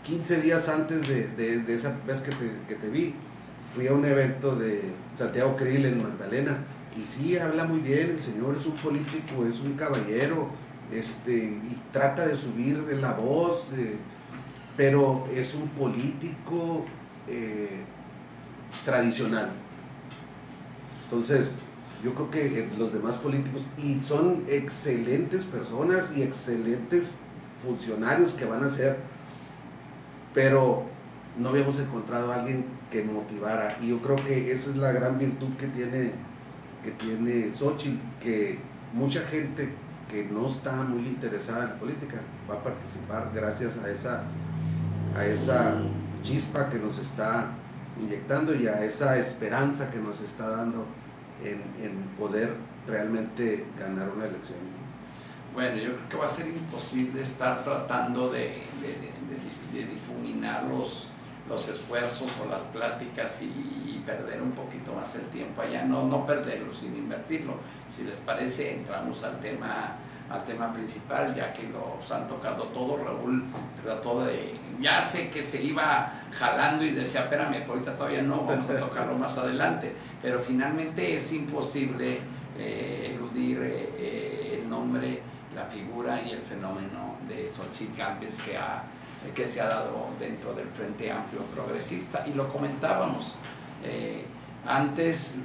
15 0.04 0.40
días 0.40 0.68
antes 0.68 1.06
de, 1.06 1.28
de, 1.28 1.74
esa 1.74 1.96
vez 2.06 2.20
que 2.20 2.32
te, 2.32 2.50
que 2.68 2.74
te, 2.74 2.88
vi, 2.88 3.14
fui 3.62 3.86
a 3.86 3.92
un 3.92 4.04
evento 4.04 4.56
de 4.56 4.82
Santiago 5.16 5.56
Krill 5.56 5.84
en 5.86 6.02
Magdalena, 6.02 6.58
y 6.96 7.06
sí, 7.06 7.38
habla 7.38 7.64
muy 7.64 7.80
bien, 7.80 8.10
el 8.10 8.20
señor 8.20 8.56
es 8.56 8.66
un 8.66 8.76
político, 8.76 9.46
es 9.46 9.60
un 9.60 9.74
caballero, 9.74 10.48
este, 10.92 11.34
y 11.34 11.80
trata 11.92 12.26
de 12.26 12.36
subir 12.36 12.76
la 13.00 13.12
voz, 13.12 13.72
eh, 13.74 13.96
pero 14.76 15.26
es 15.34 15.54
un 15.54 15.68
político 15.68 16.84
eh, 17.28 17.84
tradicional. 18.84 19.52
Entonces, 21.04 21.52
yo 22.02 22.14
creo 22.14 22.30
que 22.30 22.68
los 22.76 22.92
demás 22.92 23.14
políticos, 23.16 23.62
y 23.78 24.00
son 24.00 24.44
excelentes 24.48 25.42
personas 25.42 26.10
y 26.16 26.22
excelentes 26.22 27.04
funcionarios 27.62 28.32
que 28.32 28.44
van 28.44 28.64
a 28.64 28.68
ser, 28.68 28.98
pero 30.34 30.86
no 31.38 31.50
habíamos 31.50 31.78
encontrado 31.78 32.32
a 32.32 32.36
alguien 32.36 32.64
que 32.90 33.04
motivara. 33.04 33.78
Y 33.80 33.88
yo 33.88 34.02
creo 34.02 34.16
que 34.16 34.50
esa 34.50 34.70
es 34.70 34.76
la 34.76 34.90
gran 34.90 35.18
virtud 35.18 35.54
que 35.56 35.68
tiene, 35.68 36.12
que 36.82 36.90
tiene 36.90 37.52
Xochitl, 37.54 37.98
que 38.20 38.58
mucha 38.92 39.20
gente 39.20 39.72
que 40.10 40.24
no 40.24 40.46
está 40.46 40.72
muy 40.72 41.06
interesada 41.06 41.64
en 41.64 41.68
la 41.70 41.78
política, 41.78 42.16
va 42.50 42.56
a 42.56 42.62
participar 42.64 43.30
gracias 43.32 43.78
a 43.78 43.88
esa, 43.88 44.24
a 45.16 45.24
esa 45.24 45.80
chispa 46.22 46.68
que 46.68 46.78
nos 46.78 46.98
está 46.98 47.52
inyectando 48.00 48.54
y 48.54 48.66
a 48.66 48.84
esa 48.84 49.16
esperanza 49.16 49.90
que 49.90 49.98
nos 49.98 50.20
está 50.20 50.48
dando 50.48 50.86
en, 51.44 52.02
poder 52.18 52.54
realmente 52.86 53.64
ganar 53.78 54.08
una 54.08 54.26
elección. 54.26 54.58
Bueno, 55.54 55.76
yo 55.76 55.94
creo 55.94 56.08
que 56.08 56.16
va 56.16 56.24
a 56.24 56.28
ser 56.28 56.46
imposible 56.46 57.22
estar 57.22 57.62
tratando 57.64 58.30
de, 58.30 58.62
difuminar 59.72 60.64
los, 60.64 61.08
los 61.48 61.68
esfuerzos 61.68 62.32
o 62.42 62.48
las 62.48 62.64
pláticas 62.64 63.42
y, 63.42 64.02
perder 64.02 64.42
un 64.42 64.50
poquito 64.50 64.92
más 64.92 65.14
el 65.14 65.26
tiempo 65.26 65.62
allá, 65.62 65.84
no, 65.84 66.08
no 66.08 66.26
perderlo, 66.26 66.74
sino 66.74 66.96
invertirlo. 66.96 67.54
Si 67.88 68.02
les 68.02 68.18
parece, 68.18 68.74
entramos 68.74 69.22
al 69.22 69.38
tema 69.38 69.96
al 70.32 70.44
tema 70.44 70.72
principal, 70.72 71.34
ya 71.34 71.52
que 71.52 71.68
los 71.68 72.10
han 72.10 72.26
tocado 72.26 72.64
todo. 72.64 72.96
Raúl 72.96 73.44
trató 73.82 74.24
de, 74.24 74.54
ya 74.80 75.02
sé 75.02 75.30
que 75.30 75.42
se 75.42 75.62
iba 75.62 76.12
jalando 76.32 76.84
y 76.84 76.90
decía, 76.90 77.22
espérame, 77.22 77.64
ahorita 77.68 77.96
todavía 77.96 78.22
no, 78.22 78.44
vamos 78.44 78.70
a 78.70 78.78
tocarlo 78.78 79.16
más 79.16 79.36
adelante, 79.38 79.94
pero 80.20 80.40
finalmente 80.40 81.14
es 81.16 81.32
imposible 81.32 82.20
eh, 82.58 83.12
eludir 83.14 83.62
eh, 83.62 83.92
eh, 83.96 84.60
el 84.60 84.68
nombre, 84.68 85.20
la 85.54 85.64
figura 85.64 86.20
y 86.22 86.30
el 86.30 86.42
fenómeno 86.42 87.16
de 87.28 87.48
Xochitl 87.48 87.96
Gálvez 87.96 88.40
que, 88.42 88.56
ha, 88.56 88.84
que 89.34 89.46
se 89.46 89.60
ha 89.60 89.66
dado 89.66 90.08
dentro 90.18 90.54
del 90.54 90.68
Frente 90.68 91.10
Amplio 91.10 91.42
Progresista. 91.54 92.24
Y 92.26 92.34
lo 92.34 92.48
comentábamos 92.48 93.36
antes, 94.66 95.38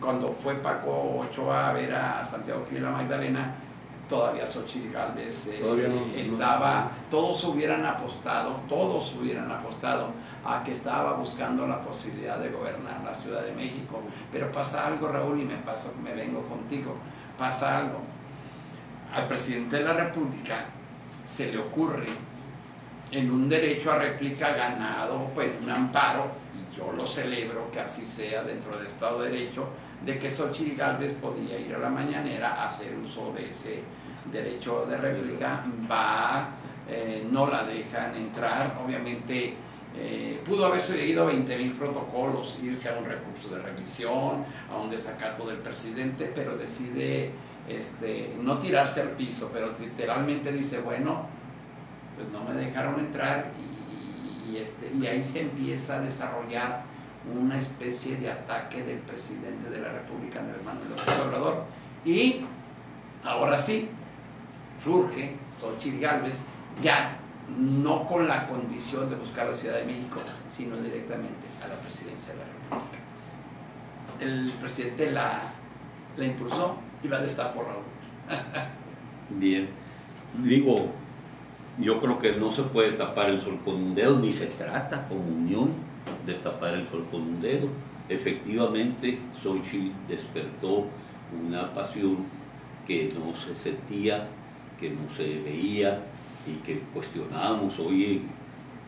cuando 0.00 0.32
fue 0.32 0.54
Paco 0.54 1.20
Ochoa 1.20 1.70
a 1.70 1.72
ver 1.72 1.92
a 1.92 2.24
Santiago 2.24 2.64
y 2.70 2.78
la 2.78 2.90
Magdalena, 2.90 3.54
todavía 4.10 4.44
Xochitl 4.44 4.92
Galvez 4.92 5.48
estaba, 6.16 6.90
todos 7.10 7.44
hubieran 7.44 7.86
apostado, 7.86 8.60
todos 8.68 9.14
hubieran 9.14 9.50
apostado 9.50 10.08
a 10.44 10.62
que 10.64 10.72
estaba 10.72 11.12
buscando 11.12 11.66
la 11.66 11.80
posibilidad 11.80 12.38
de 12.38 12.50
gobernar 12.50 13.02
la 13.04 13.14
Ciudad 13.14 13.42
de 13.42 13.52
México. 13.52 14.02
Pero 14.32 14.50
pasa 14.50 14.88
algo, 14.88 15.08
Raúl, 15.08 15.40
y 15.40 15.44
me, 15.44 15.56
paso, 15.56 15.94
me 16.02 16.12
vengo 16.12 16.42
contigo, 16.42 16.96
pasa 17.38 17.78
algo. 17.78 18.00
Al 19.14 19.28
presidente 19.28 19.76
de 19.76 19.84
la 19.84 19.92
República 19.92 20.66
se 21.24 21.52
le 21.52 21.58
ocurre 21.58 22.08
en 23.12 23.30
un 23.30 23.48
derecho 23.48 23.92
a 23.92 23.98
réplica 23.98 24.52
ganado, 24.52 25.30
pues 25.34 25.52
un 25.62 25.70
amparo, 25.70 26.26
y 26.54 26.76
yo 26.76 26.92
lo 26.92 27.06
celebro 27.06 27.70
que 27.70 27.80
así 27.80 28.04
sea 28.04 28.42
dentro 28.42 28.76
del 28.76 28.86
Estado 28.86 29.22
de 29.22 29.30
Derecho, 29.30 29.68
de 30.04 30.18
que 30.18 30.30
Xochitl 30.30 30.76
Galvez 30.76 31.12
podía 31.14 31.58
ir 31.58 31.74
a 31.74 31.78
la 31.78 31.90
mañanera 31.90 32.54
a 32.54 32.68
hacer 32.68 32.96
uso 32.96 33.32
de 33.32 33.50
ese 33.50 33.82
derecho 34.32 34.86
de 34.86 34.96
réplica, 34.96 35.64
va, 35.90 36.48
eh, 36.88 37.26
no 37.30 37.46
la 37.46 37.64
dejan 37.64 38.16
entrar, 38.16 38.78
obviamente 38.84 39.54
eh, 39.96 40.40
pudo 40.44 40.66
haber 40.66 40.80
seguido 40.80 41.28
20.000 41.30 41.76
protocolos, 41.76 42.58
irse 42.62 42.88
a 42.90 42.98
un 42.98 43.04
recurso 43.04 43.48
de 43.48 43.60
revisión, 43.60 44.44
a 44.70 44.76
un 44.76 44.88
desacato 44.88 45.46
del 45.46 45.58
presidente, 45.58 46.30
pero 46.34 46.56
decide 46.56 47.30
este, 47.68 48.36
no 48.40 48.58
tirarse 48.58 49.00
al 49.00 49.10
piso, 49.10 49.50
pero 49.52 49.74
literalmente 49.78 50.52
dice, 50.52 50.80
bueno, 50.80 51.26
pues 52.16 52.28
no 52.28 52.44
me 52.44 52.54
dejaron 52.60 53.00
entrar 53.00 53.50
y, 54.48 54.56
este, 54.56 54.92
y 54.94 55.06
ahí 55.06 55.24
se 55.24 55.42
empieza 55.42 55.96
a 55.96 56.00
desarrollar 56.00 56.82
una 57.32 57.58
especie 57.58 58.16
de 58.16 58.30
ataque 58.30 58.82
del 58.82 58.98
presidente 58.98 59.70
de 59.70 59.80
la 59.80 59.92
República, 59.92 60.40
hermano 60.40 60.80
López 60.88 61.18
Obrador. 61.26 61.64
Y 62.04 62.44
ahora 63.24 63.58
sí, 63.58 63.88
surge 64.82 65.36
Xochitl 65.58 66.00
Gálvez 66.00 66.38
ya 66.82 67.16
no 67.58 68.06
con 68.06 68.28
la 68.28 68.46
condición 68.46 69.10
de 69.10 69.16
buscar 69.16 69.48
la 69.48 69.54
Ciudad 69.54 69.76
de 69.76 69.84
México, 69.84 70.20
sino 70.48 70.76
directamente 70.76 71.46
a 71.64 71.68
la 71.68 71.74
presidencia 71.74 72.34
de 72.34 72.40
la 72.40 72.46
República. 72.46 72.98
El 74.20 74.52
presidente 74.60 75.10
la, 75.10 75.40
la 76.16 76.24
impulsó 76.24 76.76
y 77.02 77.08
la 77.08 77.20
destapó 77.20 77.62
Raúl. 77.62 77.82
Bien, 79.38 79.68
digo, 80.44 80.90
yo 81.78 82.00
creo 82.00 82.18
que 82.18 82.32
no 82.32 82.52
se 82.52 82.62
puede 82.62 82.92
tapar 82.92 83.30
el 83.30 83.40
sol 83.40 83.58
con 83.64 83.74
un 83.74 83.94
dedo, 83.94 84.18
ni 84.18 84.32
se 84.32 84.46
trata 84.46 85.08
como 85.08 85.22
unión 85.22 85.70
de 86.26 86.34
tapar 86.34 86.74
el 86.74 86.88
sol 86.88 87.06
con 87.10 87.22
un 87.22 87.40
dedo. 87.40 87.68
Efectivamente, 88.08 89.18
Xochitl 89.42 89.92
despertó 90.08 90.86
una 91.32 91.72
pasión 91.72 92.26
que 92.86 93.12
no 93.14 93.34
se 93.36 93.54
sentía, 93.54 94.26
que 94.80 94.90
no 94.90 95.14
se 95.16 95.40
veía, 95.40 96.02
y 96.46 96.54
que 96.64 96.80
cuestionábamos, 96.94 97.78
oye, 97.78 98.22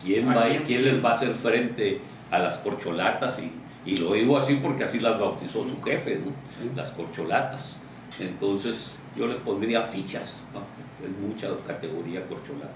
¿quién, 0.02 0.28
va, 0.28 0.46
¿quién 0.66 0.84
les 0.84 1.04
va 1.04 1.10
a 1.10 1.14
hacer 1.14 1.34
frente 1.34 2.00
a 2.30 2.38
las 2.38 2.58
corcholatas? 2.58 3.38
Y, 3.38 3.52
y 3.90 3.96
lo 3.98 4.14
digo 4.14 4.38
así 4.38 4.56
porque 4.56 4.84
así 4.84 5.00
las 5.00 5.18
bautizó 5.18 5.64
su 5.68 5.80
jefe, 5.82 6.20
¿no? 6.24 6.32
las 6.76 6.90
corcholatas. 6.90 7.76
Entonces 8.18 8.92
yo 9.16 9.26
les 9.26 9.38
pondría 9.38 9.82
fichas, 9.82 10.42
¿no? 10.52 10.60
en 11.06 11.28
mucha 11.28 11.48
categoría 11.66 12.26
corcholata. 12.26 12.72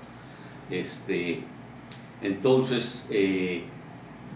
Este, 0.70 1.40
entonces, 2.22 3.05
eh, 3.11 3.64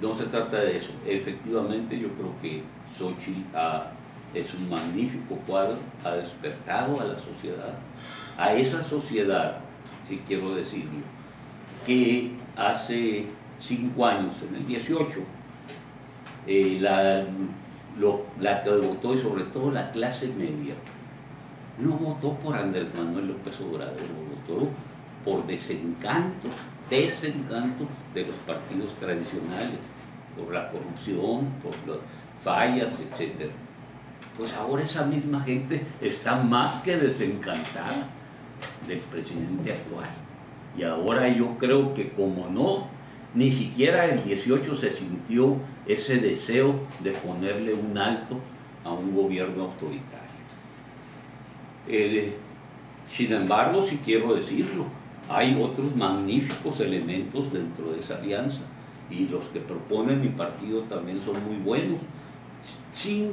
no 0.00 0.14
se 0.14 0.24
trata 0.26 0.58
de 0.58 0.76
eso. 0.76 0.90
Efectivamente, 1.06 1.98
yo 1.98 2.08
creo 2.10 2.32
que 2.40 2.62
Xochitl 2.96 3.56
es 4.32 4.54
un 4.54 4.70
magnífico 4.70 5.34
cuadro, 5.46 5.76
ha 6.04 6.12
despertado 6.12 7.00
a 7.00 7.04
la 7.04 7.18
sociedad, 7.18 7.74
a 8.40 8.54
esa 8.54 8.82
sociedad 8.82 9.60
si 10.10 10.18
quiero 10.26 10.56
decirlo, 10.56 11.02
que 11.86 12.32
hace 12.56 13.26
cinco 13.60 14.04
años, 14.04 14.34
en 14.48 14.56
el 14.56 14.66
18, 14.66 15.20
eh, 16.48 16.78
la, 16.80 17.24
la 18.40 18.62
que 18.62 18.70
votó 18.70 19.14
y 19.14 19.18
sobre 19.18 19.44
todo 19.44 19.70
la 19.70 19.92
clase 19.92 20.28
media, 20.28 20.74
no 21.78 21.92
votó 21.92 22.34
por 22.34 22.56
Andrés 22.56 22.88
Manuel 22.94 23.28
López 23.28 23.54
Obrador, 23.60 23.98
votó 24.48 24.68
por 25.24 25.46
desencanto, 25.46 26.48
desencanto 26.90 27.86
de 28.12 28.26
los 28.26 28.36
partidos 28.38 28.92
tradicionales, 28.96 29.78
por 30.36 30.52
la 30.52 30.70
corrupción, 30.70 31.46
por 31.62 31.72
las 31.86 32.00
fallas, 32.42 32.92
etc. 32.98 33.48
Pues 34.36 34.52
ahora 34.54 34.82
esa 34.82 35.04
misma 35.04 35.40
gente 35.42 35.86
está 36.00 36.36
más 36.36 36.82
que 36.82 36.96
desencantada 36.96 38.08
del 38.86 38.98
presidente 38.98 39.72
actual. 39.72 40.08
Y 40.76 40.82
ahora 40.82 41.28
yo 41.28 41.56
creo 41.58 41.94
que 41.94 42.10
como 42.10 42.48
no, 42.48 42.88
ni 43.34 43.52
siquiera 43.52 44.06
el 44.06 44.24
18 44.24 44.74
se 44.76 44.90
sintió 44.90 45.56
ese 45.86 46.18
deseo 46.18 46.80
de 47.00 47.12
ponerle 47.12 47.74
un 47.74 47.96
alto 47.96 48.38
a 48.84 48.92
un 48.92 49.14
gobierno 49.14 49.64
autoritario. 49.64 50.30
Eh, 51.88 52.34
sin 53.10 53.32
embargo, 53.32 53.84
si 53.86 53.96
quiero 53.98 54.34
decirlo, 54.34 54.84
hay 55.28 55.60
otros 55.60 55.94
magníficos 55.94 56.80
elementos 56.80 57.52
dentro 57.52 57.92
de 57.92 58.00
esa 58.00 58.16
alianza 58.16 58.62
y 59.10 59.26
los 59.28 59.44
que 59.46 59.60
propone 59.60 60.14
mi 60.16 60.28
partido 60.28 60.82
también 60.82 61.20
son 61.24 61.44
muy 61.44 61.56
buenos, 61.56 61.98
sin 62.92 63.32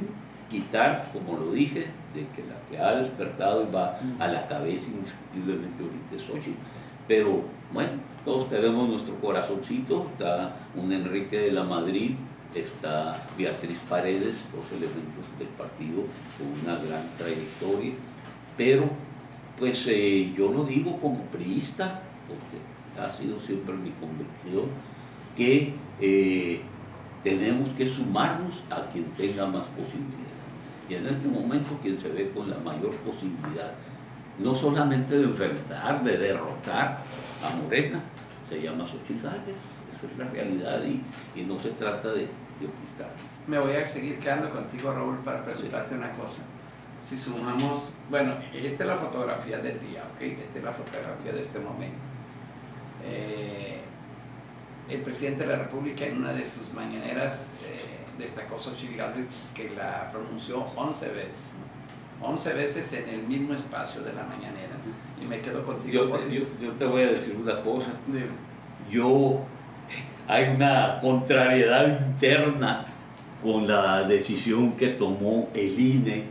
quitar, 0.50 1.10
como 1.12 1.38
lo 1.38 1.52
dije, 1.52 1.86
de 2.14 2.26
que 2.34 2.42
la 2.48 2.58
que 2.68 2.78
ha 2.78 3.00
despertado 3.02 3.64
y 3.68 3.72
va 3.72 3.98
a 4.18 4.28
la 4.28 4.48
cabeza 4.48 4.90
indiscutiblemente 4.90 5.82
ahorita 5.82 6.16
es. 6.16 6.54
Pero 7.06 7.42
bueno, 7.72 7.92
todos 8.24 8.48
tenemos 8.50 8.88
nuestro 8.88 9.14
corazoncito, 9.16 10.08
está 10.12 10.56
un 10.74 10.92
Enrique 10.92 11.38
de 11.38 11.52
la 11.52 11.64
Madrid, 11.64 12.12
está 12.54 13.26
Beatriz 13.36 13.78
Paredes, 13.88 14.36
dos 14.54 14.64
elementos 14.70 15.24
del 15.38 15.48
partido 15.48 16.04
con 16.36 16.48
una 16.62 16.78
gran 16.82 17.04
trayectoria, 17.16 17.92
pero 18.56 18.88
pues 19.58 19.84
eh, 19.88 20.32
yo 20.36 20.52
lo 20.52 20.64
digo 20.64 20.98
como 21.00 21.24
priista, 21.24 22.02
porque 22.26 23.00
ha 23.00 23.10
sido 23.12 23.40
siempre 23.40 23.74
mi 23.74 23.90
convicción, 23.90 24.68
que 25.36 25.74
eh, 26.00 26.60
tenemos 27.22 27.70
que 27.70 27.86
sumarnos 27.86 28.62
a 28.70 28.86
quien 28.90 29.04
tenga 29.16 29.46
más 29.46 29.64
posibilidades. 29.66 30.27
Y 30.88 30.94
en 30.94 31.06
este 31.06 31.28
momento 31.28 31.78
quien 31.82 31.98
se 31.98 32.08
ve 32.08 32.30
con 32.30 32.48
la 32.50 32.58
mayor 32.58 32.94
posibilidad, 32.96 33.72
no 34.38 34.54
solamente 34.54 35.18
de 35.18 35.24
enfrentar, 35.24 36.02
de 36.02 36.16
derrotar 36.16 36.98
a 37.44 37.56
Morena, 37.56 38.00
se 38.48 38.62
llama 38.62 38.86
Xochitl 38.86 39.22
Gálvez, 39.22 39.56
esa 39.96 40.06
es 40.12 40.18
la 40.18 40.24
realidad 40.26 40.82
y, 41.34 41.42
no 41.42 41.58
se 41.60 41.70
trata 41.70 42.12
de, 42.12 42.28
ocultar. 42.58 43.12
Me 43.46 43.58
voy 43.58 43.72
a 43.76 43.84
seguir 43.84 44.18
quedando 44.18 44.50
contigo, 44.50 44.92
Raúl, 44.92 45.18
para 45.18 45.44
preguntarte 45.44 45.94
una 45.94 46.10
cosa. 46.12 46.42
Si 47.00 47.16
sumamos, 47.16 47.92
bueno, 48.10 48.34
esta 48.52 48.84
es 48.84 48.88
la 48.88 48.96
fotografía 48.96 49.58
del 49.58 49.80
día, 49.80 50.02
¿ok? 50.14 50.22
Esta 50.22 50.58
es 50.58 50.64
la 50.64 50.72
fotografía 50.72 51.32
de 51.32 51.40
este 51.40 51.58
momento. 51.60 51.98
Eh, 53.04 53.80
el 54.88 55.00
presidente 55.02 55.44
de 55.46 55.56
la 55.56 55.62
República 55.62 56.04
en 56.06 56.18
una 56.18 56.32
de 56.32 56.44
sus 56.44 56.72
mañaneras 56.72 57.52
eh, 57.64 57.97
destacó 58.18 58.58
Xochitl 58.58 58.96
Galvez 58.96 59.52
que 59.54 59.70
la 59.70 60.08
pronunció 60.10 60.66
11 60.76 61.08
veces. 61.10 61.54
11 62.20 62.52
veces 62.54 62.92
en 62.94 63.08
el 63.08 63.22
mismo 63.22 63.54
espacio 63.54 64.02
de 64.02 64.12
la 64.12 64.24
mañanera. 64.24 64.76
Y 65.22 65.24
me 65.24 65.40
quedo 65.40 65.62
contigo. 65.64 66.04
Yo, 66.04 66.10
por 66.10 66.28
yo, 66.28 66.42
eso. 66.42 66.50
yo 66.60 66.72
te 66.72 66.84
voy 66.84 67.02
a 67.02 67.10
decir 67.12 67.36
una 67.40 67.60
cosa. 67.62 67.86
Dime. 68.06 68.26
Yo, 68.90 69.40
hay 70.26 70.54
una 70.54 70.98
contrariedad 71.00 72.06
interna 72.06 72.84
con 73.42 73.68
la 73.68 74.02
decisión 74.02 74.72
que 74.72 74.88
tomó 74.88 75.48
el 75.54 75.78
INE 75.78 76.24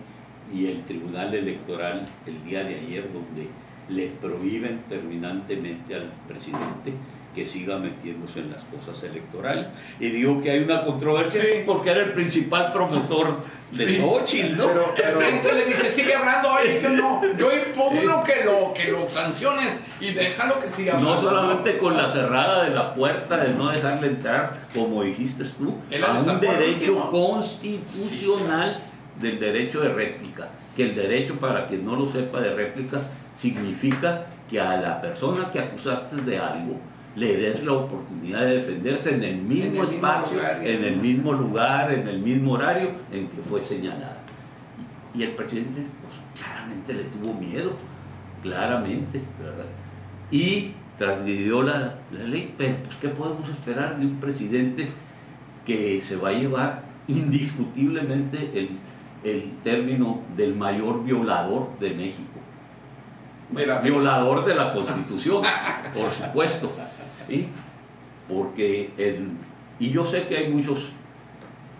y 0.53 0.67
el 0.67 0.83
Tribunal 0.83 1.33
Electoral 1.33 2.05
el 2.25 2.43
día 2.43 2.63
de 2.63 2.75
ayer, 2.75 3.09
donde 3.11 3.47
le 3.89 4.07
prohíben 4.07 4.83
terminantemente 4.89 5.95
al 5.95 6.11
presidente 6.27 6.93
que 7.37 7.45
siga 7.45 7.77
metiéndose 7.77 8.39
en 8.39 8.49
las 8.51 8.63
cosas 8.63 9.03
electorales. 9.03 9.67
Y 9.99 10.09
digo 10.09 10.41
que 10.41 10.49
hay 10.49 10.63
una 10.63 10.83
controversia 10.83 11.39
Sí. 11.39 11.47
porque 11.67 11.91
era 11.91 11.99
el 12.01 12.13
principal 12.13 12.73
promotor 12.73 13.37
de 13.71 13.85
Sí. 13.85 13.97
Xochitl, 14.01 14.57
¿no? 14.57 14.67
Pero- 14.95 14.95
El 14.97 15.15
frente 15.27 15.53
le 15.53 15.65
dice, 15.65 15.87
sigue 15.87 16.15
hablando, 16.15 16.49
oye, 16.51 16.79
yo 16.81 16.89
no, 16.89 17.21
yo 17.37 17.49
impugno 17.55 18.23
que 18.23 18.43
lo, 18.43 18.73
que 18.73 18.91
lo 18.91 19.07
sanciones 19.07 19.79
y 20.01 20.13
déjalo 20.13 20.59
que 20.59 20.67
siga 20.67 20.93
hablando. 20.95 21.13
No 21.15 21.21
solamente 21.21 21.77
con 21.77 21.95
la 21.95 22.09
cerrada 22.09 22.63
de 22.63 22.71
la 22.71 22.95
puerta 22.95 23.37
de 23.37 23.53
no 23.53 23.69
dejarle 23.69 24.07
entrar, 24.07 24.61
como 24.73 25.03
dijiste 25.03 25.43
tú, 25.59 25.75
a 26.03 26.19
un 26.19 26.39
derecho 26.39 27.11
constitucional 27.11 28.79
del 29.21 29.39
derecho 29.39 29.81
de 29.81 29.89
réplica. 29.93 30.47
Que 30.75 30.83
el 30.85 30.95
derecho, 30.95 31.35
para 31.35 31.67
quien 31.67 31.85
no 31.85 31.95
lo 31.95 32.11
sepa, 32.11 32.39
de 32.41 32.53
réplica 32.55 32.99
significa 33.35 34.25
que 34.49 34.59
a 34.59 34.77
la 34.77 34.99
persona 35.01 35.51
que 35.51 35.59
acusaste 35.59 36.15
de 36.17 36.37
algo 36.39 36.79
le 37.17 37.35
des 37.35 37.63
la 37.63 37.73
oportunidad 37.73 38.41
de 38.41 38.57
defenderse 38.57 39.15
en 39.15 39.23
el 39.23 39.37
mismo 39.37 39.81
el 39.81 39.89
mismo 39.89 40.07
espacio, 40.07 40.37
lugar, 40.37 40.67
en 40.67 40.83
el 40.83 40.97
mismo 40.97 41.33
lugar, 41.33 41.91
en 41.91 42.07
el 42.07 42.19
mismo 42.19 42.51
horario 42.51 42.91
en 43.11 43.27
que 43.27 43.41
fue 43.49 43.59
señalada. 43.59 44.19
Y 45.15 45.23
el 45.23 45.31
presidente 45.31 45.81
pues, 46.01 46.13
claramente 46.39 46.93
le 46.93 47.03
tuvo 47.05 47.33
miedo, 47.33 47.75
claramente, 48.43 49.19
¿verdad? 49.41 49.65
Y 50.29 50.73
transgredió 50.99 51.63
la, 51.63 51.95
la 52.11 52.23
ley, 52.23 52.53
pero 52.55 52.75
pues, 52.83 52.97
¿qué 52.97 53.09
podemos 53.09 53.49
esperar 53.49 53.97
de 53.97 54.05
un 54.05 54.19
presidente 54.19 54.87
que 55.65 56.03
se 56.03 56.17
va 56.17 56.29
a 56.29 56.33
llevar 56.33 56.83
indiscutiblemente 57.07 58.51
el, 58.53 58.69
el 59.23 59.53
término 59.63 60.21
del 60.35 60.53
mayor 60.53 61.03
violador 61.03 61.79
de 61.79 61.95
México? 61.95 62.37
Mira, 63.49 63.79
Violador 63.79 64.45
de 64.45 64.55
la 64.55 64.73
Constitución, 64.73 65.41
por 65.93 66.11
supuesto. 66.11 66.71
¿Sí? 67.27 67.47
Porque 68.27 68.91
el, 68.97 69.29
y 69.79 69.89
yo 69.89 70.05
sé 70.05 70.27
que 70.27 70.37
hay 70.37 70.51
muchos 70.51 70.89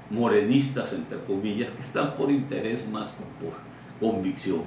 morenistas, 0.10 0.94
entre 0.94 1.20
comillas, 1.20 1.72
que 1.72 1.82
están 1.82 2.16
por 2.16 2.32
interés 2.32 2.88
más 2.88 3.10
que 3.10 3.46
por 3.46 3.54
convicción. 4.00 4.62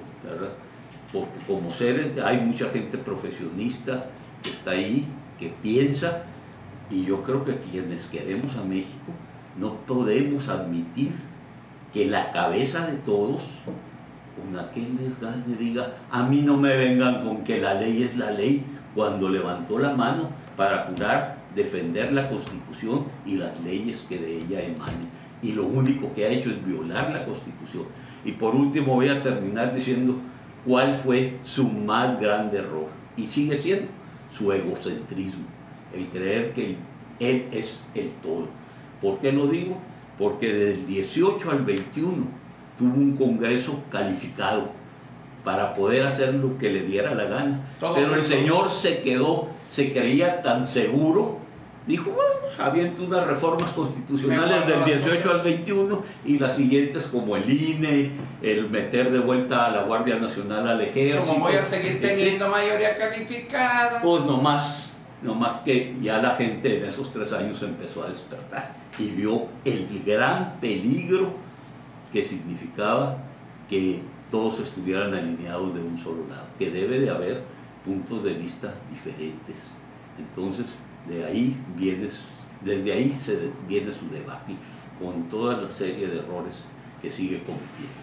Porque 1.13 1.39
como 1.47 1.71
seres 1.71 2.19
hay 2.23 2.41
mucha 2.41 2.69
gente 2.71 2.99
profesionista 2.99 4.07
que 4.43 4.51
está 4.51 4.73
ahí, 4.73 5.07
que 5.39 5.53
piensa, 5.63 6.25
y 6.91 7.05
yo 7.05 7.23
creo 7.23 7.45
que 7.45 7.57
quienes 7.57 8.07
queremos 8.07 8.57
a 8.57 8.65
México 8.65 9.13
no 9.59 9.75
podemos 9.87 10.49
admitir 10.49 11.13
que 11.93 12.07
la 12.07 12.31
cabeza 12.33 12.87
de 12.87 12.97
todos, 12.99 13.43
con 14.37 14.59
aquel 14.59 14.97
desgane, 14.97 15.57
diga, 15.59 15.95
a 16.11 16.23
mí 16.25 16.43
no 16.43 16.57
me 16.57 16.77
vengan 16.77 17.25
con 17.25 17.43
que 17.45 17.61
la 17.61 17.75
ley 17.75 18.03
es 18.03 18.17
la 18.17 18.31
ley, 18.31 18.65
cuando 18.95 19.29
levantó 19.29 19.79
la 19.79 19.93
mano 19.95 20.31
para 20.61 20.85
jurar 20.85 21.39
defender 21.55 22.13
la 22.13 22.29
Constitución 22.29 23.07
y 23.25 23.37
las 23.37 23.59
leyes 23.61 24.05
que 24.07 24.19
de 24.19 24.37
ella 24.37 24.61
emanen. 24.61 25.09
Y 25.41 25.53
lo 25.53 25.65
único 25.65 26.13
que 26.13 26.27
ha 26.27 26.29
hecho 26.29 26.51
es 26.51 26.63
violar 26.63 27.11
la 27.11 27.25
Constitución. 27.25 27.85
Y 28.27 28.33
por 28.33 28.55
último 28.55 28.97
voy 28.97 29.09
a 29.09 29.23
terminar 29.23 29.75
diciendo 29.75 30.17
cuál 30.67 31.01
fue 31.03 31.39
su 31.45 31.67
más 31.67 32.21
grande 32.21 32.59
error. 32.59 32.89
Y 33.17 33.27
sigue 33.27 33.57
siendo 33.57 33.87
su 34.37 34.53
egocentrismo, 34.53 35.47
el 35.95 36.09
creer 36.09 36.53
que 36.53 36.77
él 37.21 37.47
es 37.53 37.83
el 37.95 38.11
todo. 38.23 38.49
¿Por 39.01 39.19
qué 39.21 39.33
lo 39.33 39.47
digo? 39.47 39.79
Porque 40.19 40.53
del 40.53 40.87
18 40.87 41.53
al 41.53 41.65
21 41.65 42.27
tuvo 42.79 42.97
un 42.97 43.17
Congreso 43.17 43.83
calificado 43.91 44.73
para 45.43 45.73
poder 45.73 46.07
hacer 46.07 46.35
lo 46.35 46.59
que 46.59 46.71
le 46.71 46.83
diera 46.83 47.15
la 47.15 47.25
gana. 47.25 47.61
Todo 47.81 47.95
Pero 47.95 48.15
el 48.15 48.25
señor 48.25 48.71
se 48.71 49.01
quedó, 49.01 49.49
se 49.71 49.93
creía 49.93 50.43
tan 50.43 50.67
seguro, 50.67 51.39
dijo, 51.87 52.11
bueno, 52.11 52.41
aviento 52.59 53.05
unas 53.05 53.27
reformas 53.27 53.73
constitucionales 53.73 54.67
del 54.67 54.81
las 54.81 54.87
18 54.87 55.19
otras. 55.19 55.35
al 55.35 55.43
21 55.43 56.03
y 56.27 56.39
las 56.39 56.57
siguientes 56.57 57.05
como 57.05 57.37
el 57.37 57.51
INE, 57.51 58.11
el 58.43 58.69
meter 58.69 59.11
de 59.11 59.21
vuelta 59.21 59.67
a 59.67 59.71
la 59.71 59.83
Guardia 59.85 60.17
Nacional 60.19 60.69
al 60.69 60.81
ejército. 60.81 61.35
como 61.35 61.47
voy 61.47 61.57
a 61.57 61.63
seguir 61.63 61.93
etcétera. 61.93 62.15
teniendo 62.17 62.49
mayoría 62.49 62.97
calificada. 62.97 64.03
Pues 64.03 64.25
nomás, 64.25 64.93
nomás 65.23 65.61
que 65.61 65.97
ya 66.03 66.19
la 66.19 66.33
gente 66.33 66.79
en 66.79 66.89
esos 66.89 67.13
tres 67.13 67.33
años 67.33 67.63
empezó 67.63 68.03
a 68.03 68.09
despertar 68.09 68.75
y 68.99 69.07
vio 69.11 69.47
el 69.65 70.03
gran 70.05 70.61
peligro 70.61 71.33
que 72.13 72.25
significaba 72.25 73.19
que 73.69 74.01
todos 74.31 74.61
estuvieran 74.61 75.15
alineados 75.15 75.75
de 75.75 75.81
un 75.81 75.99
solo 75.99 76.27
lado, 76.29 76.47
que 76.59 76.71
debe 76.71 76.99
de 76.99 77.11
haber 77.11 77.60
puntos 77.85 78.23
de 78.25 78.35
vista 78.35 78.75
diferentes. 78.91 79.57
Entonces, 80.19 80.67
de 81.09 81.25
ahí 81.25 81.57
vienes, 81.77 82.15
desde 82.63 82.93
ahí 82.93 83.19
se 83.23 83.51
viene 83.69 83.93
su 83.93 84.09
debate, 84.11 84.55
con 85.01 85.29
toda 85.29 85.57
la 85.57 85.71
serie 85.71 86.09
de 86.09 86.19
errores 86.19 86.63
que 87.01 87.11
sigue 87.11 87.39
cometiendo. 87.39 88.01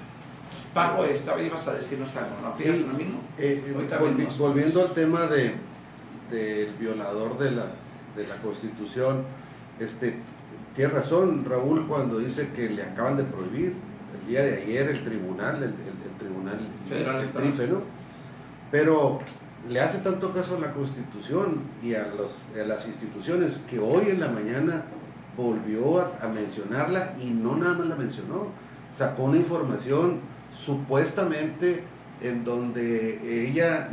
Paco, 0.73 1.03
esta 1.05 1.39
ibas 1.41 1.67
a 1.67 1.73
decirnos 1.73 2.15
algo, 2.17 2.31
¿no? 2.41 2.55
Sí. 2.55 2.63
¿Piensas 2.63 2.87
lo 2.87 2.93
mismo? 2.93 3.19
Eh, 3.37 3.63
eh, 3.67 3.75
volvi- 3.99 4.37
volviendo 4.37 4.81
al 4.81 4.93
tema 4.93 5.21
de 5.27 5.53
del 6.31 6.73
violador 6.73 7.37
de 7.37 7.51
la, 7.51 7.63
de 8.17 8.27
la 8.27 8.35
constitución, 8.41 9.23
este, 9.79 10.17
tiene 10.75 10.91
razón 10.91 11.45
Raúl 11.45 11.87
cuando 11.87 12.19
dice 12.19 12.51
que 12.51 12.69
le 12.69 12.83
acaban 12.83 13.15
de 13.15 13.23
prohibir 13.23 13.73
el 14.21 14.27
día 14.29 14.41
de 14.41 14.61
ayer 14.63 14.89
el 14.89 15.05
tribunal, 15.05 15.55
el, 15.57 15.63
el- 15.63 15.69
el 15.69 16.17
tribunal 16.19 16.59
Federal 16.89 17.21
el. 17.21 17.29
TRIFE, 17.29 17.67
¿no? 17.67 17.81
Pero 18.71 19.21
le 19.69 19.81
hace 19.81 19.99
tanto 19.99 20.33
caso 20.33 20.57
a 20.57 20.59
la 20.59 20.73
constitución 20.73 21.61
y 21.83 21.93
a, 21.93 22.07
las 22.65 22.87
instituciones 22.87 23.59
que 23.69 23.79
hoy 23.79 24.09
en 24.09 24.19
la 24.19 24.29
mañana 24.29 24.83
volvió 25.35 25.99
a, 25.99 26.27
mencionarla 26.27 27.15
y 27.21 27.29
no 27.29 27.57
nada 27.57 27.77
más 27.77 27.87
la 27.87 27.95
mencionó, 27.95 28.47
sacó 28.95 29.25
una 29.25 29.37
información 29.37 30.19
supuestamente 30.51 31.83
en 32.21 32.43
donde 32.43 33.47
ella 33.47 33.89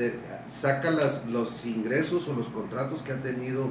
saca 0.49 0.91
los 0.91 1.67
ingresos 1.67 2.29
o 2.29 2.35
los 2.35 2.49
contratos 2.49 3.03
que 3.03 3.13
han 3.13 3.23
tenido 3.23 3.67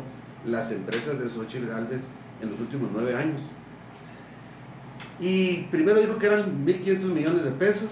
las 0.46 0.72
empresas 0.72 1.18
de 1.20 1.30
Xochitl 1.30 1.68
Galvez 1.68 2.02
en 2.42 2.52
los 2.52 2.60
últimos 2.60 2.90
nueve 2.94 3.16
años. 3.16 3.42
Y 5.20 5.64
primero 5.72 6.00
dijo 6.00 6.18
que 6.18 6.28
eran 6.28 6.66
1.500 6.66 7.02
millones 7.06 7.44
de 7.44 7.52
pesos 7.52 7.90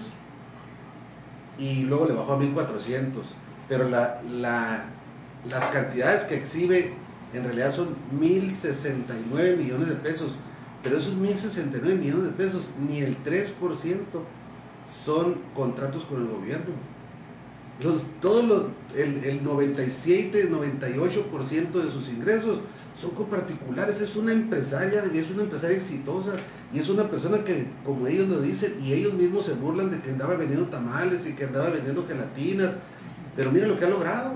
y 1.58 1.84
luego 1.84 2.06
le 2.06 2.14
bajó 2.14 2.34
a 2.34 2.38
1.400. 2.38 3.10
Pero 3.72 3.88
la, 3.88 4.20
la- 4.30 4.84
las 5.48 5.70
cantidades 5.70 6.24
que 6.24 6.34
exhibe 6.36 6.92
en 7.32 7.42
realidad 7.44 7.72
son 7.74 7.96
1.069 8.20 9.56
millones 9.56 9.88
de 9.88 9.94
pesos. 9.94 10.32
Pero 10.82 10.98
esos 10.98 11.16
1.069 11.16 11.96
millones 11.98 12.24
de 12.24 12.30
pesos, 12.32 12.72
ni 12.86 12.98
el 12.98 13.16
3% 13.24 14.04
son 15.04 15.38
contratos 15.54 16.04
con 16.04 16.20
el 16.20 16.28
gobierno. 16.28 16.74
Los, 17.82 18.02
todos 18.20 18.44
los, 18.44 18.64
el, 18.94 19.24
el 19.24 19.42
97, 19.42 20.50
98% 20.50 21.72
de 21.72 21.90
sus 21.90 22.10
ingresos 22.10 22.60
son 23.00 23.10
con 23.12 23.26
particulares. 23.26 24.02
Es 24.02 24.16
una 24.16 24.32
empresaria, 24.34 25.02
es 25.14 25.30
una 25.30 25.44
empresaria 25.44 25.78
exitosa 25.78 26.32
y 26.74 26.78
es 26.78 26.90
una 26.90 27.04
persona 27.04 27.38
que, 27.42 27.68
como 27.86 28.06
ellos 28.06 28.28
lo 28.28 28.38
dicen, 28.42 28.74
y 28.84 28.92
ellos 28.92 29.14
mismos 29.14 29.46
se 29.46 29.54
burlan 29.54 29.90
de 29.90 30.00
que 30.02 30.10
andaba 30.10 30.34
vendiendo 30.34 30.66
tamales 30.66 31.26
y 31.26 31.32
que 31.32 31.44
andaba 31.44 31.70
vendiendo 31.70 32.06
gelatinas. 32.06 32.72
Pero 33.36 33.50
mira 33.50 33.66
lo 33.66 33.78
que 33.78 33.84
ha 33.84 33.88
logrado. 33.90 34.32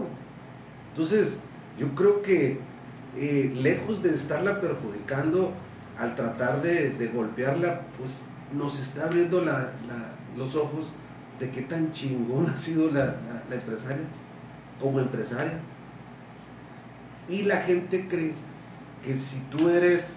Entonces, 0.90 1.38
yo 1.78 1.94
creo 1.94 2.22
que 2.22 2.58
eh, 3.16 3.52
lejos 3.54 4.02
de 4.02 4.10
estarla 4.14 4.60
perjudicando 4.60 5.52
al 5.98 6.14
tratar 6.14 6.62
de, 6.62 6.90
de 6.90 7.08
golpearla, 7.08 7.82
pues 7.98 8.20
nos 8.52 8.78
está 8.80 9.04
abriendo 9.04 9.42
la- 9.42 9.72
la- 9.88 10.12
los 10.36 10.54
ojos 10.54 10.88
de 11.40 11.50
qué 11.50 11.62
tan 11.62 11.92
chingón 11.92 12.46
ha 12.54 12.56
sido 12.56 12.90
la, 12.90 13.16
la- 13.48 13.54
empresaria 13.54 14.04
como 14.80 15.00
empresaria. 15.00 15.60
Y 17.28 17.42
la 17.42 17.58
gente 17.58 18.06
cree 18.08 18.34
que 19.04 19.16
si 19.16 19.38
tú 19.50 19.68
eres 19.68 20.14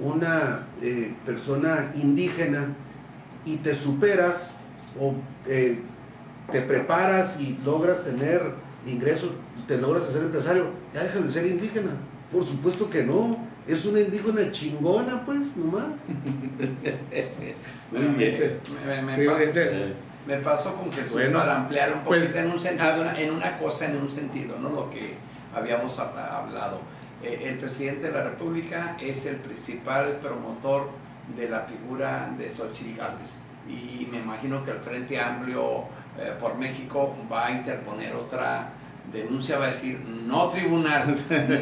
una 0.00 0.66
eh, 0.80 1.14
persona 1.26 1.90
indígena 1.94 2.68
y 3.44 3.56
te 3.56 3.74
superas 3.74 4.52
o 4.98 5.14
eh, 5.46 5.80
te 6.50 6.60
preparas 6.62 7.38
y 7.40 7.58
logras 7.64 8.04
tener 8.04 8.40
ingresos, 8.86 9.30
te 9.66 9.76
logras 9.78 10.04
hacer 10.04 10.22
empresario, 10.22 10.70
ya 10.94 11.02
dejas 11.04 11.24
de 11.24 11.30
ser 11.30 11.46
indígena. 11.46 11.90
Por 12.32 12.46
supuesto 12.46 12.88
que 12.90 13.04
no. 13.04 13.46
Es 13.66 13.84
una 13.84 14.00
indígena 14.00 14.50
chingona, 14.50 15.26
pues, 15.26 15.54
nomás. 15.54 15.84
Muy 17.92 18.02
bien. 18.16 18.60
Me, 18.86 19.02
me- 19.02 19.16
me 19.16 19.94
Me 20.26 20.36
pasó 20.38 20.74
con 20.74 20.92
Jesús 20.92 21.12
Bueno, 21.12 21.38
para 21.38 21.56
ampliar 21.56 21.92
un 21.92 22.00
pues, 22.00 22.20
poquito 22.22 22.38
en 22.40 22.50
un 22.50 22.60
sentido, 22.60 23.04
ah. 23.04 23.14
en 23.20 23.32
una 23.32 23.56
cosa, 23.58 23.86
en 23.86 23.96
un 23.96 24.10
sentido, 24.10 24.58
¿no? 24.58 24.68
Lo 24.70 24.90
que 24.90 25.14
habíamos 25.54 25.98
hab- 25.98 26.16
hablado. 26.16 26.80
Eh, 27.22 27.46
el 27.48 27.58
presidente 27.58 28.06
de 28.08 28.12
la 28.12 28.22
República 28.24 28.96
es 29.00 29.26
el 29.26 29.36
principal 29.36 30.18
promotor 30.22 30.88
de 31.36 31.48
la 31.48 31.60
figura 31.62 32.32
de 32.38 32.48
Xochitl 32.50 32.96
Gálvez. 32.98 33.36
Y 33.68 34.06
me 34.10 34.18
imagino 34.18 34.64
que 34.64 34.70
el 34.70 34.78
Frente 34.78 35.18
Amplio 35.20 35.84
eh, 36.18 36.32
por 36.40 36.56
México 36.56 37.14
va 37.30 37.46
a 37.46 37.50
interponer 37.52 38.14
otra 38.14 38.70
denuncia, 39.12 39.58
va 39.58 39.64
a 39.64 39.68
decir, 39.68 39.98
no 40.00 40.48
tribunal, 40.50 41.14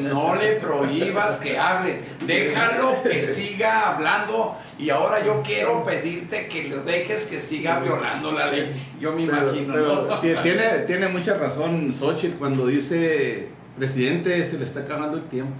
no 0.03 0.35
le 0.35 0.53
prohíbas 0.55 1.37
que 1.37 1.57
hable, 1.59 2.01
déjalo 2.27 3.03
que 3.05 3.23
siga 3.23 3.95
hablando 3.95 4.57
y 4.79 4.90
ahora 4.90 5.25
yo 5.25 5.42
quiero 5.42 5.85
pedirte 5.85 6.49
que 6.49 6.69
lo 6.69 6.83
dejes 6.83 7.27
que 7.27 7.38
siga 7.40 7.79
violando 7.81 8.33
la 8.33 8.51
ley. 8.51 8.75
Yo 8.99 9.12
me 9.12 9.27
Pero- 9.27 9.55
imagino, 9.55 9.75
pero 9.75 10.21
tiene, 10.42 10.69
tiene 10.87 11.09
mucha 11.09 11.37
razón 11.38 11.92
Xochitl 11.92 12.37
cuando 12.37 12.66
dice, 12.66 13.49
presidente, 13.77 14.42
se 14.42 14.59
le 14.59 14.64
está 14.64 14.81
acabando 14.81 15.16
el 15.19 15.25
tiempo. 15.25 15.55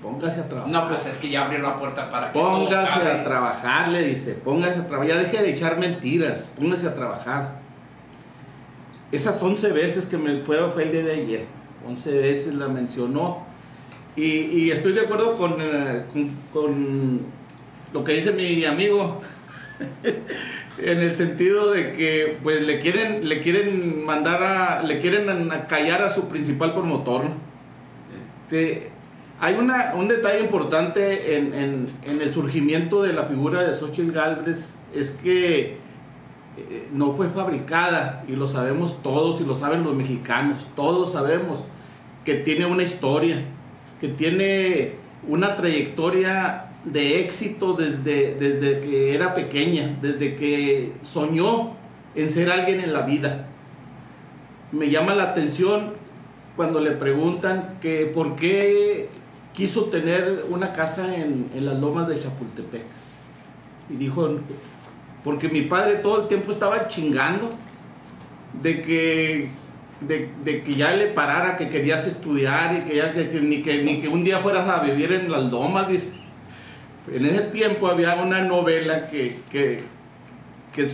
Póngase 0.00 0.40
a 0.40 0.48
trabajar. 0.48 0.70
No, 0.70 0.86
pues 0.88 1.06
es 1.06 1.16
que 1.16 1.30
ya 1.30 1.46
abrió 1.46 1.60
la 1.60 1.76
puerta 1.76 2.10
para 2.10 2.30
que 2.30 2.38
Póngase 2.38 3.10
a 3.10 3.24
trabajar, 3.24 3.88
le 3.88 4.02
dice. 4.02 4.34
Póngase 4.34 4.80
a 4.80 4.86
trabajar. 4.86 5.08
Ya 5.08 5.16
deje 5.16 5.42
de 5.42 5.50
echar 5.54 5.78
mentiras. 5.78 6.50
Póngase 6.58 6.86
a 6.88 6.94
trabajar. 6.94 7.63
Esas 9.14 9.40
11 9.40 9.70
veces 9.72 10.06
que 10.06 10.18
me 10.18 10.40
fue, 10.40 10.58
el 10.82 10.90
día 10.92 11.04
de 11.04 11.12
ayer. 11.12 11.44
11 11.86 12.18
veces 12.18 12.54
la 12.54 12.66
mencionó. 12.66 13.46
Y, 14.16 14.70
estoy 14.72 14.92
de 14.92 15.02
acuerdo 15.02 15.36
con, 15.36 15.54
eh, 15.60 16.04
con, 16.12 16.30
con 16.52 17.20
lo 17.92 18.02
que 18.02 18.14
dice 18.14 18.32
mi 18.32 18.64
amigo. 18.64 19.20
en 20.78 20.98
el 20.98 21.14
sentido 21.14 21.72
de 21.72 21.92
que 21.92 22.36
pues 22.42 22.64
le 22.64 22.80
quieren 22.80 23.28
le 23.28 23.40
quieren 23.40 24.04
mandar 24.04 24.42
a 24.42 24.82
le 24.82 24.98
quieren 24.98 25.48
callar 25.68 26.02
a 26.02 26.10
su 26.10 26.28
principal 26.28 26.72
promotor. 26.72 27.22
Este, 28.44 28.88
hay 29.40 29.54
una, 29.54 29.94
un 29.96 30.08
detalle 30.08 30.40
importante 30.40 31.36
en, 31.36 31.54
en- 31.54 31.88
en 32.04 32.20
el 32.20 32.32
surgimiento 32.32 33.02
de 33.02 33.12
la 33.12 33.24
figura 33.24 33.62
de 33.62 33.74
Xochitl 33.74 34.12
Galvez 34.12 34.74
es 34.94 35.10
que 35.12 35.76
eh, 36.56 36.88
no 36.92 37.12
fue 37.14 37.28
fabricada 37.28 38.24
y 38.28 38.36
lo 38.36 38.46
sabemos 38.46 39.02
todos 39.02 39.40
y 39.40 39.44
lo 39.44 39.56
saben 39.56 39.84
los 39.84 39.94
mexicanos 39.94 40.66
todos 40.76 41.12
sabemos 41.12 41.64
que 42.24 42.34
tiene 42.34 42.66
una 42.66 42.82
historia 42.82 43.44
que 44.00 44.08
tiene 44.08 44.92
una 45.28 45.56
trayectoria 45.56 46.66
de 46.84 47.20
éxito 47.20 47.72
desde, 47.72 48.34
desde 48.34 48.80
que 48.80 49.14
era 49.14 49.34
pequeña, 49.34 49.96
desde 50.02 50.36
que 50.36 50.92
soñó 51.02 51.72
en 52.14 52.30
ser 52.30 52.50
alguien 52.50 52.80
en 52.80 52.92
la 52.92 53.02
vida. 53.02 53.46
Me 54.72 54.90
llama 54.90 55.14
la 55.14 55.24
atención 55.24 55.94
cuando 56.56 56.80
le 56.80 56.92
preguntan 56.92 57.78
que 57.80 58.06
por 58.06 58.36
qué 58.36 59.08
quiso 59.54 59.84
tener 59.84 60.44
una 60.50 60.72
casa 60.72 61.16
en, 61.16 61.50
en 61.54 61.64
las 61.64 61.78
lomas 61.80 62.08
de 62.08 62.20
Chapultepec. 62.20 62.84
Y 63.88 63.96
dijo, 63.96 64.38
porque 65.24 65.48
mi 65.48 65.62
padre 65.62 65.96
todo 65.96 66.22
el 66.22 66.28
tiempo 66.28 66.52
estaba 66.52 66.86
chingando 66.88 67.50
de 68.62 68.80
que, 68.82 69.48
de, 70.00 70.28
de 70.44 70.62
que 70.62 70.74
ya 70.74 70.90
le 70.92 71.06
parara, 71.08 71.56
que 71.56 71.68
querías 71.70 72.06
estudiar 72.06 72.76
y 72.76 72.80
que, 72.82 72.96
ya, 72.96 73.12
que- 73.12 73.28
que 73.30 73.40
ni, 73.40 73.62
que, 73.62 73.82
ni 73.82 74.00
que 74.00 74.08
un 74.08 74.22
día 74.22 74.38
fueras 74.38 74.68
a 74.68 74.80
vivir 74.80 75.12
en 75.12 75.30
las 75.32 75.50
lomas. 75.50 75.88
Dice. 75.88 76.12
En 77.12 77.24
ese 77.26 77.40
tiempo 77.42 77.86
había 77.88 78.14
una 78.16 78.40
novela 78.42 79.06
que, 79.06 79.38
que, 79.50 79.82
que 80.74 80.86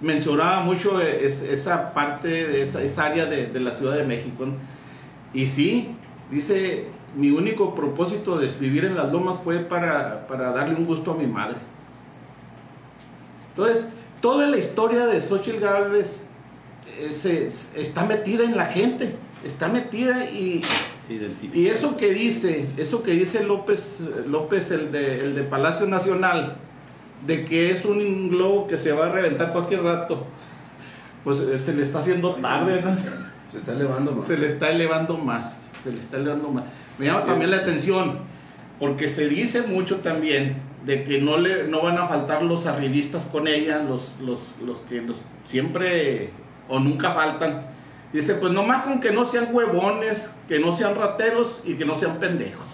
mencionaba 0.00 0.60
mucho 0.60 1.00
es- 1.00 1.42
esa 1.42 1.92
parte, 1.94 2.62
esa, 2.62 2.82
esa 2.82 3.04
área 3.04 3.26
de, 3.26 3.46
de 3.48 3.60
la 3.60 3.72
Ciudad 3.72 3.96
de 3.96 4.04
México. 4.04 4.46
¿no? 4.46 4.54
Y 5.32 5.46
sí, 5.46 5.94
dice, 6.30 6.86
mi 7.16 7.30
único 7.30 7.74
propósito 7.74 8.38
de 8.38 8.48
vivir 8.58 8.84
en 8.86 8.96
las 8.96 9.12
lomas 9.12 9.38
fue 9.38 9.58
para, 9.60 10.26
para 10.26 10.52
darle 10.52 10.74
un 10.74 10.86
gusto 10.86 11.12
a 11.12 11.14
mi 11.16 11.26
madre. 11.26 11.56
Entonces, 13.56 13.86
toda 14.20 14.46
la 14.46 14.56
historia 14.56 15.06
de 15.06 15.20
Xochitl 15.20 15.60
Gálvez 15.60 16.24
eh, 16.98 17.50
está 17.76 18.04
metida 18.04 18.44
en 18.44 18.56
la 18.56 18.66
gente, 18.66 19.14
está 19.44 19.68
metida 19.68 20.30
y, 20.30 20.62
y 21.52 21.66
eso 21.66 21.96
que 21.96 22.12
dice, 22.12 22.66
eso 22.76 23.02
que 23.02 23.12
dice 23.12 23.44
López, 23.44 24.00
López 24.26 24.70
el 24.70 24.90
de, 24.90 25.20
el 25.26 25.34
de 25.34 25.42
Palacio 25.42 25.86
Nacional, 25.86 26.56
de 27.26 27.44
que 27.44 27.70
es 27.70 27.84
un 27.84 28.28
globo 28.28 28.66
que 28.66 28.76
se 28.76 28.92
va 28.92 29.06
a 29.06 29.12
reventar 29.12 29.52
cualquier 29.52 29.82
rato, 29.82 30.26
pues 31.22 31.38
eh, 31.40 31.58
se 31.58 31.74
le 31.74 31.82
está 31.82 32.00
haciendo 32.00 32.34
tarde, 32.36 32.82
¿no? 32.82 32.96
Se 33.50 33.58
está 33.58 33.72
elevando 33.72 34.12
más. 34.12 34.26
se 34.26 34.36
le 34.36 34.46
está 34.48 34.70
elevando 34.70 35.16
más, 35.16 35.70
se 35.84 35.92
le 35.92 35.98
está 35.98 36.16
elevando 36.16 36.48
más. 36.48 36.64
Me 36.98 37.06
llama 37.06 37.24
también 37.24 37.50
la 37.50 37.58
atención, 37.58 38.18
porque 38.80 39.06
se 39.06 39.28
dice 39.28 39.62
mucho 39.62 39.98
también 39.98 40.56
de 40.84 41.04
que 41.04 41.20
no 41.20 41.38
le 41.38 41.66
no 41.66 41.82
van 41.82 41.98
a 41.98 42.08
faltar 42.08 42.42
los 42.42 42.66
arribistas 42.66 43.24
con 43.26 43.48
ella, 43.48 43.78
los, 43.78 44.14
los, 44.20 44.56
los 44.64 44.80
que 44.80 45.00
los 45.00 45.16
siempre 45.44 46.30
o 46.68 46.78
nunca 46.78 47.12
faltan. 47.12 47.66
Dice, 48.12 48.34
pues 48.34 48.52
nomás 48.52 48.82
con 48.82 49.00
que 49.00 49.10
no 49.10 49.24
sean 49.24 49.48
huevones, 49.50 50.30
que 50.46 50.58
no 50.58 50.72
sean 50.72 50.94
rateros 50.94 51.60
y 51.64 51.74
que 51.74 51.84
no 51.84 51.94
sean 51.96 52.18
pendejos. 52.20 52.66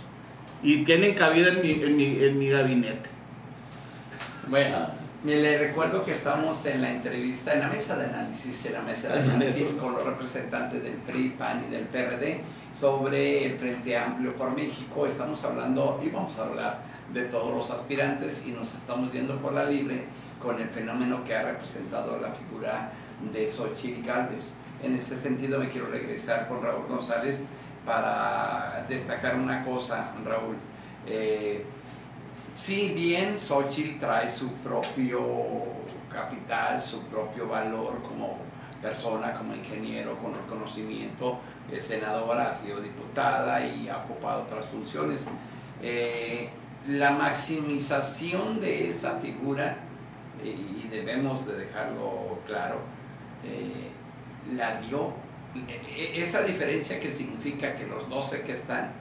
Y 0.63 0.85
tienen 0.85 1.15
cabida 1.15 1.49
en 1.49 1.63
mi, 1.63 1.73
en 1.83 1.97
mi, 1.97 2.23
en 2.23 2.39
mi 2.39 2.49
gabinete. 2.51 3.09
Bueno, 4.49 4.89
le 5.25 5.59
recuerdo 5.59 6.05
que 6.05 6.13
estamos 6.13 6.67
en 6.67 6.83
la 6.83 6.91
entrevista, 6.91 7.55
en 7.55 7.61
la 7.61 7.69
mesa 7.69 7.97
de 7.97 8.07
análisis, 8.07 8.67
en 8.67 8.73
la 8.75 8.83
mesa 8.83 9.09
de 9.09 9.21
análisis 9.21 9.73
con 9.81 9.93
los 9.93 10.05
representantes 10.05 10.83
del 10.83 10.95
PRI, 10.95 11.31
PAN 11.39 11.65
y 11.69 11.73
del 11.73 11.85
PRD 11.85 12.41
sobre 12.79 13.47
el 13.47 13.59
Frente 13.59 13.97
Amplio 13.97 14.35
por 14.35 14.55
México. 14.55 15.07
Estamos 15.07 15.43
hablando 15.45 16.01
y 16.05 16.11
vamos 16.11 16.39
a 16.39 16.45
hablar 16.45 16.83
de 17.13 17.25
todos 17.25 17.55
los 17.55 17.71
aspirantes 17.71 18.45
y 18.47 18.53
nos 18.53 18.75
estamos 18.75 19.13
viendo 19.13 19.37
por 19.41 19.53
la 19.53 19.65
libre 19.65 20.05
con 20.41 20.61
el 20.61 20.69
fenómeno 20.69 21.25
que 21.25 21.35
ha 21.35 21.43
representado 21.43 22.19
la 22.19 22.31
figura 22.31 22.93
de 23.33 23.47
Xochitl 23.47 24.07
Galvez. 24.07 24.55
En 24.83 24.95
ese 24.95 25.17
sentido 25.17 25.59
me 25.59 25.69
quiero 25.69 25.89
regresar 25.89 26.49
con 26.49 26.63
Raúl 26.63 26.87
González 26.87 27.43
para 27.85 28.87
destacar 28.89 29.37
una 29.37 29.65
cosa, 29.65 30.13
Raúl. 30.25 30.57
Eh, 31.07 31.65
si 32.55 32.91
bien 32.91 33.39
Xochitl 33.39 33.99
trae 33.99 34.31
su 34.31 34.53
propio 34.55 35.21
capital, 36.09 36.81
su 36.81 37.03
propio 37.05 37.49
valor 37.49 38.03
como 38.03 38.39
persona, 38.81 39.35
como 39.35 39.55
ingeniero, 39.55 40.17
con 40.19 40.33
el 40.33 40.41
conocimiento, 40.49 41.39
es 41.71 41.85
senadora, 41.85 42.51
ha 42.51 42.53
sido 42.53 42.81
diputada 42.81 43.65
y 43.65 43.89
ha 43.89 43.99
ocupado 43.99 44.43
otras 44.43 44.65
funciones. 44.67 45.27
eh, 45.83 46.51
la 46.91 47.13
maximización 47.13 48.61
de 48.61 48.89
esa 48.89 49.19
figura, 49.21 49.77
y 50.43 50.89
debemos 50.89 51.47
de 51.47 51.57
dejarlo 51.67 52.39
claro, 52.47 52.81
eh, 53.45 53.91
la 54.57 54.81
dio 54.81 55.13
e- 55.69 55.81
e- 55.97 56.23
esa 56.23 56.43
diferencia 56.43 56.99
que 56.99 57.09
significa 57.09 57.75
que 57.77 57.87
los 57.87 58.09
12 58.09 58.43
que 58.43 58.53
están 58.53 58.93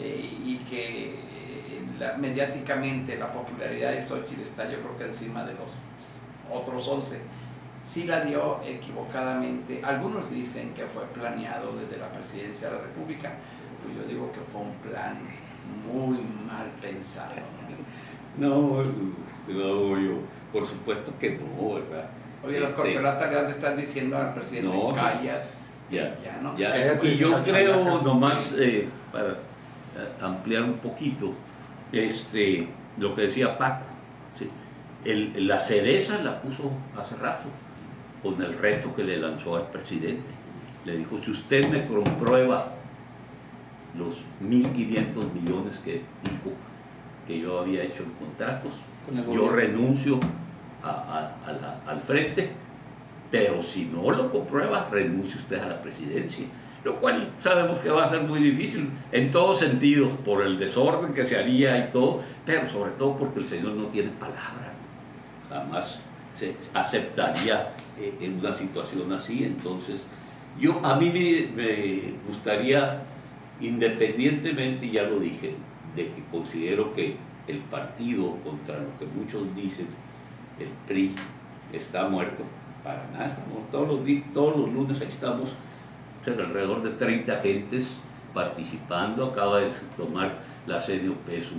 eh, 0.00 0.38
y 0.44 0.58
que 0.68 1.10
eh, 1.10 2.14
mediáticamente 2.18 3.16
la 3.16 3.32
popularidad 3.32 3.92
de 3.92 4.02
Xochitl 4.02 4.42
está 4.42 4.70
yo 4.70 4.80
creo 4.80 4.96
que 4.96 5.04
encima 5.04 5.44
de 5.44 5.54
los 5.54 5.72
otros 6.52 6.86
11 6.88 7.20
sí 7.84 8.04
la 8.04 8.24
dio 8.24 8.60
equivocadamente. 8.64 9.80
Algunos 9.84 10.30
dicen 10.30 10.74
que 10.74 10.86
fue 10.86 11.04
planeado 11.14 11.72
desde 11.72 11.98
la 11.98 12.08
presidencia 12.08 12.68
de 12.70 12.76
la 12.76 12.82
república 12.82 13.34
pues 13.82 13.94
yo 13.96 14.02
digo 14.08 14.32
que 14.32 14.40
fue 14.52 14.62
un 14.62 14.74
plan 14.76 15.18
muy 15.92 16.18
mal 16.46 16.70
pensado 16.80 17.30
¿no? 18.38 18.48
No, 18.48 18.82
estimado 18.82 19.98
yo, 19.98 20.18
por 20.52 20.66
supuesto 20.66 21.12
que 21.18 21.38
no, 21.38 21.74
¿verdad? 21.74 22.08
oye 22.44 22.60
los 22.60 22.70
Este, 22.70 22.82
corcholatas 22.82 23.44
le 23.44 23.50
están 23.50 23.76
diciendo 23.76 24.16
al 24.18 24.34
presidente 24.34 24.68
No, 24.76 24.88
no. 24.90 24.94
callas 24.94 25.68
Ya, 25.90 26.18
ya 26.22 26.40
no 26.42 26.56
ya. 26.58 26.70
Cállate, 26.70 27.08
Y 27.08 27.16
yo 27.16 27.42
creo, 27.42 28.02
nomás 28.02 28.52
eh, 28.58 28.88
para 29.12 29.28
eh, 29.30 29.34
ampliar 30.20 30.62
un 30.64 30.74
poquito, 30.74 31.32
este, 31.92 32.68
lo 32.98 33.14
que 33.14 33.22
decía 33.22 33.56
Paco, 33.56 33.84
¿sí? 34.38 34.50
El- 35.04 35.46
la 35.46 35.60
cereza 35.60 36.20
la 36.22 36.42
puso 36.42 36.70
hace 36.98 37.14
rato 37.16 37.46
con 38.22 38.42
el 38.42 38.58
reto 38.58 38.94
que 38.94 39.04
le 39.04 39.18
lanzó 39.18 39.56
al 39.56 39.70
presidente. 39.70 40.24
Le 40.84 40.96
dijo, 40.98 41.18
si 41.24 41.30
usted 41.30 41.68
me 41.68 41.86
comprueba 41.86 42.72
los 43.98 44.14
1.500 44.40 45.32
millones 45.32 45.78
que 45.84 46.02
dijo 46.24 46.52
que 47.26 47.40
yo 47.40 47.60
había 47.60 47.82
hecho 47.82 48.02
en 48.02 48.10
contratos, 48.12 48.72
yo 49.34 49.48
renuncio 49.50 50.20
a- 50.82 50.88
a- 50.90 51.48
a 51.48 51.52
la- 51.52 51.80
al 51.86 52.00
frente, 52.00 52.50
pero 53.30 53.62
si 53.62 53.84
no 53.86 54.10
lo 54.10 54.30
comprueba, 54.30 54.88
renuncie 54.90 55.36
usted 55.36 55.58
a 55.60 55.66
la 55.66 55.82
presidencia. 55.82 56.46
Lo 56.84 56.96
cual 57.00 57.30
sabemos 57.40 57.78
que 57.80 57.90
va 57.90 58.04
a 58.04 58.06
ser 58.06 58.20
muy 58.22 58.38
difícil 58.38 58.88
en 59.10 59.30
todos 59.32 59.58
sentidos, 59.58 60.12
por 60.24 60.42
el 60.46 60.56
desorden 60.58 61.12
que 61.12 61.24
se 61.24 61.36
haría 61.36 61.78
y 61.78 61.90
todo, 61.90 62.22
pero 62.44 62.68
sobre 62.70 62.92
todo 62.92 63.16
porque 63.16 63.40
el 63.40 63.48
Señor 63.48 63.72
no 63.72 63.86
tiene 63.86 64.10
palabra. 64.10 64.72
Jamás 65.48 65.98
se 66.38 66.54
aceptaría 66.74 67.72
eh, 67.98 68.14
en 68.20 68.38
una 68.38 68.52
situación 68.54 69.12
así. 69.12 69.44
Entonces, 69.44 70.00
yo 70.60 70.80
a 70.84 70.94
mí 70.96 71.06
me, 71.10 71.56
me 71.56 72.12
gustaría, 72.28 73.00
independientemente, 73.60 74.90
ya 74.90 75.04
lo 75.04 75.20
dije, 75.20 75.54
de 75.94 76.06
que 76.06 76.22
considero 76.30 76.94
que 76.94 77.16
el 77.48 77.58
partido, 77.58 78.36
contra 78.44 78.76
lo 78.78 78.98
que 78.98 79.06
muchos 79.06 79.54
dicen, 79.54 79.86
el 80.58 80.68
PRI, 80.86 81.14
está 81.72 82.08
muerto, 82.08 82.42
para 82.82 83.06
nada, 83.12 83.26
estamos 83.26 83.70
todos 83.70 83.88
los, 83.88 84.00
todos 84.32 84.56
los 84.56 84.72
lunes 84.72 85.00
ahí 85.00 85.08
estamos, 85.08 85.50
alrededor 86.26 86.82
de 86.82 86.90
30 86.90 87.32
agentes 87.32 88.00
participando, 88.34 89.26
acaba 89.26 89.60
de 89.60 89.70
tomar 89.96 90.38
la 90.66 90.78
CNOP 90.78 91.28
su, 91.40 91.54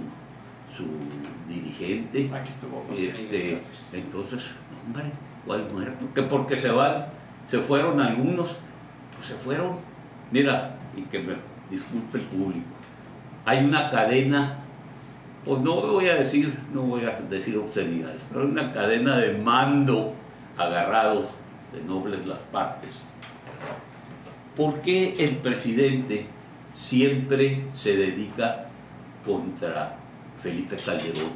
su 0.76 0.86
dirigente, 1.48 2.30
este, 2.94 3.58
entonces, 3.94 4.44
hombre, 4.86 5.06
¿cuál 5.46 5.72
muerto? 5.72 6.06
Que 6.14 6.24
porque 6.24 6.58
se 6.58 6.70
van, 6.70 7.06
se 7.48 7.60
fueron 7.60 8.00
algunos, 8.00 8.58
pues 9.16 9.28
se 9.28 9.36
fueron. 9.36 9.78
Mira, 10.32 10.76
y 10.96 11.04
que 11.04 11.20
me 11.20 11.36
disculpe 11.70 12.20
el 12.20 12.24
público, 12.26 12.66
hay 13.46 13.64
una 13.64 13.90
cadena, 13.90 14.58
pues 15.46 15.62
no 15.62 15.76
voy 15.76 16.08
a 16.10 16.16
decir, 16.16 16.58
no 16.74 16.82
voy 16.84 17.06
a 17.06 17.20
decir 17.30 17.58
obscenidades, 17.58 18.22
pero 18.30 18.42
hay 18.42 18.52
una 18.52 18.72
cadena 18.72 19.18
de 19.18 19.38
mando 19.38 20.14
agarrados 20.58 21.28
de 21.74 21.82
nobles 21.84 22.26
las 22.26 22.40
partes. 22.40 22.90
¿Por 24.56 24.82
qué 24.82 25.14
el 25.20 25.38
presidente 25.38 26.26
siempre 26.74 27.64
se 27.74 27.96
dedica 27.96 28.66
contra 29.26 29.98
Felipe 30.42 30.76
Calderón 30.76 31.32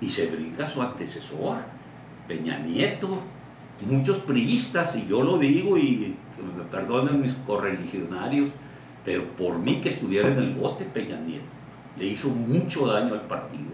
y 0.00 0.10
se 0.10 0.26
brinca 0.26 0.64
a 0.64 0.68
su 0.68 0.80
antecesor, 0.80 1.58
Peña 2.26 2.58
Nieto, 2.58 3.22
muchos 3.86 4.18
priistas, 4.18 4.94
y 4.96 5.06
yo 5.06 5.22
lo 5.22 5.38
digo 5.38 5.76
y 5.76 6.14
me 6.56 6.64
perdonen 6.64 7.22
mis 7.22 7.34
correligionarios, 7.46 8.50
pero 9.08 9.24
por 9.24 9.58
mí 9.58 9.76
que 9.76 9.88
estuviera 9.88 10.28
en 10.28 10.36
el 10.36 10.52
bote 10.52 10.84
Peña 10.84 11.18
Nieto, 11.18 11.46
le 11.96 12.08
hizo 12.08 12.28
mucho 12.28 12.88
daño 12.88 13.14
al 13.14 13.22
partido, 13.22 13.70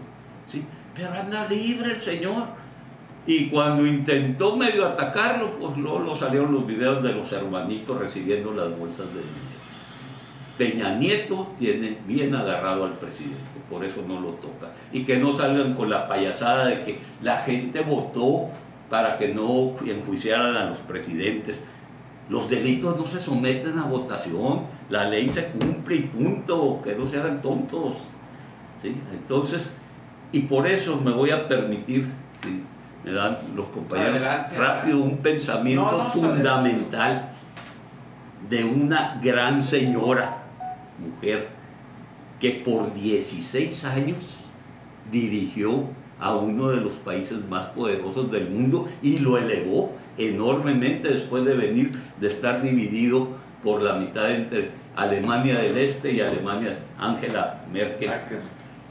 ¿sí? 0.49 0.63
pero 0.95 1.11
anda 1.11 1.45
libre 1.49 1.91
el 1.91 1.99
señor. 1.99 2.43
Y 3.27 3.49
cuando 3.49 3.85
intentó 3.85 4.55
medio 4.55 4.85
atacarlo, 4.85 5.51
pues 5.51 5.75
luego 5.75 6.15
salieron 6.15 6.53
los 6.53 6.65
videos 6.65 7.03
de 7.03 7.11
los 7.11 7.29
hermanitos 7.33 7.99
recibiendo 7.99 8.53
las 8.53 8.79
bolsas 8.79 9.07
de 9.07 9.19
dinero. 9.19 9.35
Peña 10.57 10.95
Nieto 10.95 11.49
tiene 11.59 11.97
bien 12.07 12.33
agarrado 12.33 12.85
al 12.85 12.93
presidente, 12.93 13.35
por 13.69 13.83
eso 13.83 14.03
no 14.07 14.21
lo 14.21 14.29
toca. 14.35 14.71
Y 14.93 15.03
que 15.03 15.17
no 15.17 15.33
salgan 15.33 15.73
con 15.73 15.89
la 15.89 16.07
payasada 16.07 16.67
de 16.67 16.83
que 16.85 16.99
la 17.21 17.39
gente 17.39 17.81
votó 17.81 18.51
para 18.89 19.17
que 19.17 19.33
no 19.33 19.75
enjuiciaran 19.85 20.55
a 20.55 20.69
los 20.69 20.77
presidentes. 20.77 21.59
Los 22.29 22.49
delitos 22.49 22.97
no 22.97 23.05
se 23.05 23.21
someten 23.21 23.77
a 23.77 23.85
votación, 23.85 24.61
la 24.89 25.07
ley 25.07 25.29
se 25.29 25.45
cumple 25.47 25.95
y 25.95 26.01
punto, 26.01 26.81
que 26.83 26.95
no 26.95 27.07
se 27.07 27.17
hagan 27.19 27.41
tontos. 27.41 27.95
¿sí? 28.81 28.95
Entonces, 29.11 29.69
y 30.31 30.41
por 30.41 30.65
eso 30.65 30.99
me 30.99 31.11
voy 31.11 31.29
a 31.29 31.47
permitir, 31.47 32.07
me 33.03 33.11
dan 33.11 33.37
los 33.55 33.67
compañeros, 33.67 34.15
Adelante, 34.15 34.57
rápido 34.57 34.99
un 34.99 35.17
pensamiento 35.17 35.91
No, 35.91 35.97
no, 35.99 36.03
fundamental 36.05 37.29
de 38.49 38.63
una 38.63 39.19
gran 39.21 39.61
señora, 39.61 40.43
mujer, 40.97 41.49
que 42.39 42.63
por 42.65 42.93
16 42.93 43.85
años 43.85 44.17
dirigió 45.11 45.83
a 46.19 46.35
uno 46.35 46.69
de 46.69 46.77
los 46.77 46.93
países 46.93 47.37
más 47.49 47.67
poderosos 47.67 48.31
del 48.31 48.49
mundo 48.49 48.87
y 49.01 49.19
lo 49.19 49.37
elevó 49.37 49.93
enormemente 50.17 51.09
después 51.09 51.43
de 51.45 51.55
venir 51.55 51.91
de 52.19 52.27
estar 52.27 52.61
dividido 52.61 53.27
por 53.63 53.81
la 53.81 53.95
mitad 53.95 54.31
entre 54.31 54.69
Alemania 54.95 55.59
del 55.59 55.77
Este 55.77 56.13
y 56.13 56.21
Alemania, 56.21 56.79
Angela 56.97 57.63
Merkel. 57.71 58.11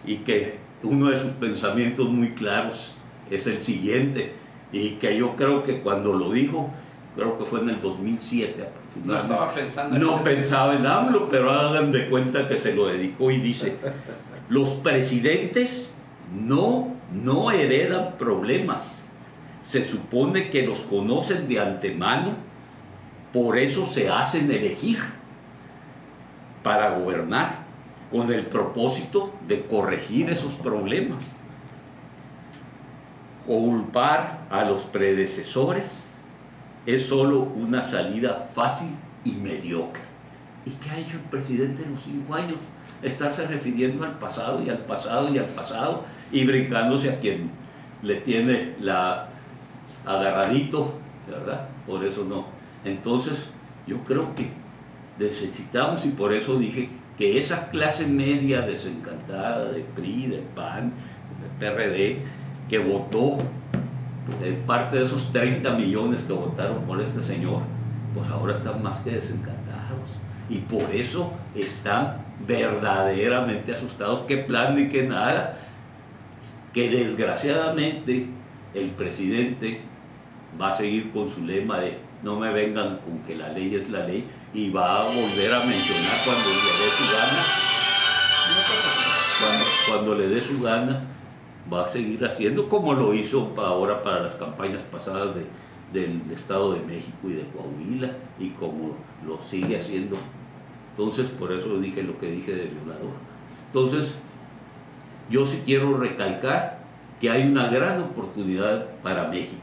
Y 0.04 0.16
que 0.18 0.58
uno 0.82 1.10
de 1.10 1.18
sus 1.18 1.32
pensamientos 1.32 2.08
muy 2.10 2.30
claros 2.32 2.94
es 3.30 3.46
el 3.46 3.62
siguiente, 3.62 4.34
y 4.70 4.90
que 4.90 5.16
yo 5.16 5.36
creo 5.36 5.62
que 5.62 5.80
cuando 5.80 6.12
lo 6.12 6.32
dijo, 6.32 6.70
creo 7.14 7.38
que 7.38 7.44
fue 7.44 7.60
en 7.60 7.70
el 7.70 7.80
2007 7.80 8.68
No 9.04 9.16
estaba 9.16 9.54
pensando 9.54 9.96
en 9.96 10.02
No 10.02 10.22
pensaba 10.24 10.74
en 10.74 10.86
AMLO, 10.86 11.28
pero 11.30 11.50
hagan 11.50 11.92
de 11.92 12.08
cuenta 12.10 12.48
que 12.48 12.58
se 12.58 12.74
lo 12.74 12.88
dedicó 12.88 13.30
y 13.30 13.38
dice, 13.38 13.76
los 14.48 14.70
presidentes 14.74 15.90
no, 16.32 16.94
no 17.12 17.50
heredan 17.50 18.16
problemas. 18.18 19.02
Se 19.62 19.84
supone 19.84 20.50
que 20.50 20.66
los 20.66 20.82
conocen 20.82 21.48
de 21.48 21.60
antemano, 21.60 22.32
por 23.32 23.58
eso 23.58 23.86
se 23.86 24.08
hacen 24.08 24.50
elegir 24.50 24.98
para 26.62 26.98
gobernar 26.98 27.64
con 28.10 28.32
el 28.32 28.46
propósito 28.46 29.34
de 29.48 29.66
corregir 29.66 30.30
esos 30.30 30.52
problemas. 30.54 31.24
Culpar 33.46 34.46
a 34.50 34.64
los 34.64 34.82
predecesores 34.82 36.12
es 36.86 37.06
solo 37.06 37.40
una 37.40 37.82
salida 37.82 38.48
fácil 38.54 38.90
y 39.24 39.32
mediocre. 39.32 40.02
¿Y 40.64 40.70
qué 40.70 40.90
ha 40.90 40.98
hecho 40.98 41.16
el 41.16 41.24
presidente 41.24 41.82
en 41.82 41.92
los 41.92 42.02
cinco 42.02 42.34
años? 42.34 42.56
Estarse 43.02 43.46
refiriendo 43.46 44.04
al 44.04 44.18
pasado 44.18 44.62
y 44.62 44.70
al 44.70 44.78
pasado 44.78 45.28
y 45.34 45.38
al 45.38 45.46
pasado 45.46 46.04
y 46.34 46.44
brincándose 46.44 47.10
a 47.10 47.20
quien 47.20 47.50
le 48.02 48.16
tiene 48.16 48.74
la 48.80 49.28
agarradito, 50.04 50.94
¿verdad? 51.30 51.68
Por 51.86 52.04
eso 52.04 52.24
no. 52.24 52.46
Entonces, 52.84 53.50
yo 53.86 53.98
creo 53.98 54.34
que 54.34 54.48
necesitamos 55.18 56.04
y 56.04 56.08
por 56.08 56.32
eso 56.32 56.58
dije 56.58 56.90
que 57.16 57.38
esa 57.38 57.70
clase 57.70 58.06
media 58.06 58.62
desencantada 58.62 59.70
de 59.70 59.82
PRI, 59.82 60.26
de 60.26 60.38
PAN, 60.56 60.92
de 61.40 61.66
PRD, 61.66 62.18
que 62.68 62.78
votó 62.78 63.38
eh, 64.42 64.60
parte 64.66 64.98
de 64.98 65.04
esos 65.04 65.32
30 65.32 65.70
millones 65.76 66.22
que 66.22 66.32
votaron 66.32 66.82
por 66.82 67.00
este 67.00 67.22
señor, 67.22 67.60
pues 68.12 68.28
ahora 68.28 68.54
están 68.54 68.82
más 68.82 68.98
que 68.98 69.12
desencantados. 69.12 69.54
Y 70.50 70.58
por 70.58 70.82
eso 70.92 71.32
están 71.54 72.24
verdaderamente 72.46 73.72
asustados. 73.72 74.22
¿Qué 74.26 74.38
plan 74.38 74.74
ni 74.74 74.88
qué 74.88 75.04
nada? 75.04 75.58
Que 76.74 76.90
desgraciadamente 76.90 78.26
el 78.74 78.90
presidente 78.90 79.80
va 80.60 80.68
a 80.70 80.72
seguir 80.76 81.10
con 81.12 81.30
su 81.30 81.42
lema 81.44 81.78
de 81.80 81.98
no 82.22 82.38
me 82.38 82.52
vengan 82.52 82.98
con 82.98 83.18
que 83.26 83.34
la 83.36 83.48
ley 83.50 83.74
es 83.74 83.88
la 83.90 84.06
ley 84.06 84.24
y 84.52 84.70
va 84.70 85.00
a 85.02 85.04
volver 85.04 85.52
a 85.54 85.60
mencionar 85.64 86.18
cuando 86.24 86.48
le 86.48 86.54
dé 86.54 86.90
su 86.96 87.04
gana, 87.14 87.42
cuando, 89.40 89.64
cuando 89.88 90.14
le 90.14 90.28
dé 90.28 90.40
su 90.40 90.62
gana, 90.62 91.02
va 91.72 91.84
a 91.84 91.88
seguir 91.88 92.24
haciendo 92.24 92.68
como 92.68 92.94
lo 92.94 93.14
hizo 93.14 93.52
ahora 93.58 94.02
para 94.02 94.20
las 94.22 94.34
campañas 94.36 94.82
pasadas 94.90 95.34
de- 95.34 95.46
del 95.92 96.22
Estado 96.32 96.74
de 96.74 96.80
México 96.80 97.28
y 97.28 97.34
de 97.34 97.44
Coahuila 97.48 98.10
y 98.38 98.48
como 98.50 98.96
lo 99.26 99.38
sigue 99.48 99.76
haciendo. 99.78 100.16
Entonces, 100.90 101.28
por 101.28 101.52
eso 101.52 101.78
dije 101.78 102.02
lo 102.02 102.18
que 102.18 102.30
dije 102.30 102.52
de 102.52 102.64
violador. 102.64 103.12
Entonces, 103.66 104.14
yo 105.30 105.46
sí 105.46 105.62
quiero 105.64 105.96
recalcar 105.96 106.78
que 107.20 107.30
hay 107.30 107.46
una 107.46 107.68
gran 107.68 108.02
oportunidad 108.02 108.86
para 109.02 109.28
México, 109.28 109.62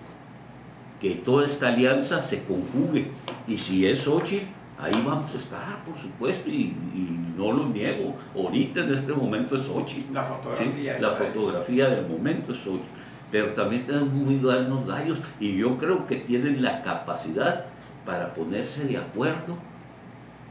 que 0.99 1.15
toda 1.15 1.45
esta 1.45 1.67
alianza 1.69 2.21
se 2.21 2.43
conjugue. 2.43 3.11
Y 3.47 3.57
si 3.57 3.85
es 3.85 4.01
Xochitl, 4.01 4.45
ahí 4.79 4.93
vamos 5.05 5.33
a 5.35 5.37
estar, 5.37 5.83
por 5.85 5.97
supuesto, 5.99 6.49
y, 6.49 6.73
y 6.95 7.33
no 7.37 7.51
lo 7.51 7.67
niego. 7.67 8.15
Ahorita 8.35 8.81
en 8.81 8.95
este 8.95 9.13
momento 9.13 9.55
es 9.55 9.61
Xochitl. 9.61 10.13
La 10.13 10.23
¿sí? 10.23 10.29
fotografía. 10.33 10.91
La 10.93 10.97
esa, 10.97 11.11
fotografía 11.11 11.89
del 11.89 12.07
momento 12.07 12.51
es 12.51 12.57
Xochitl. 12.59 13.01
Pero 13.31 13.47
también 13.53 13.85
tenemos 13.85 14.09
muy 14.09 14.35
buenos 14.35 14.85
gallos 14.85 15.19
y 15.39 15.55
yo 15.55 15.77
creo 15.77 16.05
que 16.05 16.17
tienen 16.17 16.61
la 16.61 16.81
capacidad 16.81 17.65
para 18.05 18.33
ponerse 18.33 18.85
de 18.85 18.97
acuerdo. 18.97 19.57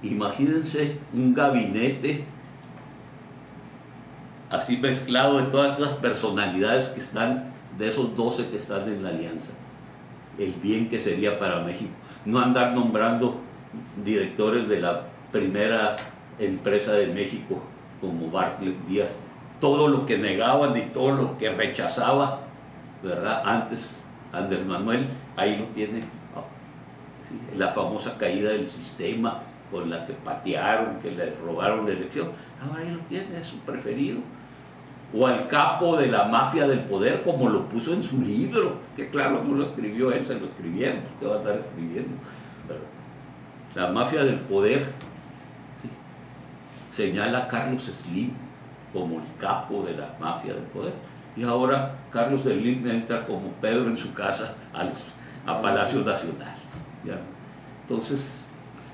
Imagínense 0.02 0.96
un 1.12 1.34
gabinete 1.34 2.24
así 4.50 4.76
mezclado 4.76 5.38
de 5.38 5.44
todas 5.44 5.78
esas 5.78 5.94
personalidades 5.94 6.88
que 6.88 7.00
están, 7.00 7.52
de 7.78 7.88
esos 7.88 8.14
12 8.16 8.50
que 8.50 8.56
están 8.56 8.88
en 8.88 9.02
la 9.02 9.10
alianza. 9.10 9.52
El 10.38 10.52
bien 10.54 10.88
que 10.88 10.98
sería 10.98 11.38
para 11.38 11.60
México. 11.60 11.92
No 12.24 12.40
andar 12.40 12.72
nombrando 12.72 13.40
directores 14.04 14.68
de 14.68 14.80
la 14.80 15.06
primera 15.30 15.96
empresa 16.38 16.92
de 16.92 17.06
México 17.08 17.62
como 18.00 18.30
Bartlett 18.30 18.84
Díaz. 18.86 19.10
Todo 19.60 19.88
lo 19.88 20.04
que 20.04 20.18
negaban 20.18 20.76
y 20.76 20.82
todo 20.86 21.12
lo 21.12 21.38
que 21.38 21.50
rechazaba, 21.50 22.40
¿verdad? 23.02 23.42
Antes, 23.44 23.96
Andrés 24.32 24.66
Manuel, 24.66 25.06
ahí 25.36 25.58
lo 25.58 25.66
tiene. 25.66 26.02
la 27.56 27.68
famosa 27.68 28.18
caída 28.18 28.50
del 28.50 28.68
sistema 28.68 29.42
con 29.70 29.88
la 29.88 30.04
que 30.04 30.14
patearon, 30.14 30.98
que 30.98 31.12
le 31.12 31.32
robaron 31.36 31.86
la 31.86 31.92
elección. 31.92 32.30
Ahora 32.60 32.82
ahí 32.82 32.90
lo 32.90 32.98
tiene, 33.00 33.38
es 33.38 33.46
su 33.46 33.58
preferido. 33.58 34.18
O 35.12 35.26
al 35.26 35.48
capo 35.48 35.96
de 35.96 36.06
la 36.06 36.24
mafia 36.24 36.68
del 36.68 36.80
poder, 36.80 37.22
como 37.22 37.48
lo 37.48 37.68
puso 37.68 37.92
en 37.92 38.02
su 38.02 38.20
libro, 38.22 38.76
que 38.94 39.08
claro, 39.10 39.42
no 39.44 39.56
lo 39.56 39.64
escribió 39.64 40.12
él, 40.12 40.24
se 40.24 40.38
lo 40.38 40.46
escribieron, 40.46 41.00
que 41.18 41.26
va 41.26 41.36
a 41.36 41.38
estar 41.38 41.56
escribiendo. 41.56 42.12
La 43.74 43.88
mafia 43.88 44.24
del 44.24 44.40
poder 44.40 44.86
señala 46.92 47.38
a 47.38 47.48
Carlos 47.48 47.82
Slim 47.82 48.32
como 48.92 49.16
el 49.16 49.26
capo 49.38 49.84
de 49.84 49.96
la 49.96 50.14
mafia 50.20 50.54
del 50.54 50.64
poder. 50.64 50.92
Y 51.36 51.44
ahora 51.44 51.94
Carlos 52.10 52.42
Slim 52.42 52.88
entra 52.88 53.26
como 53.26 53.48
Pedro 53.60 53.86
en 53.86 53.96
su 53.96 54.12
casa 54.12 54.54
a, 54.72 54.84
los, 54.84 54.98
a 55.46 55.60
Palacio 55.60 56.00
Nacional. 56.00 56.54
Entonces, 57.82 58.44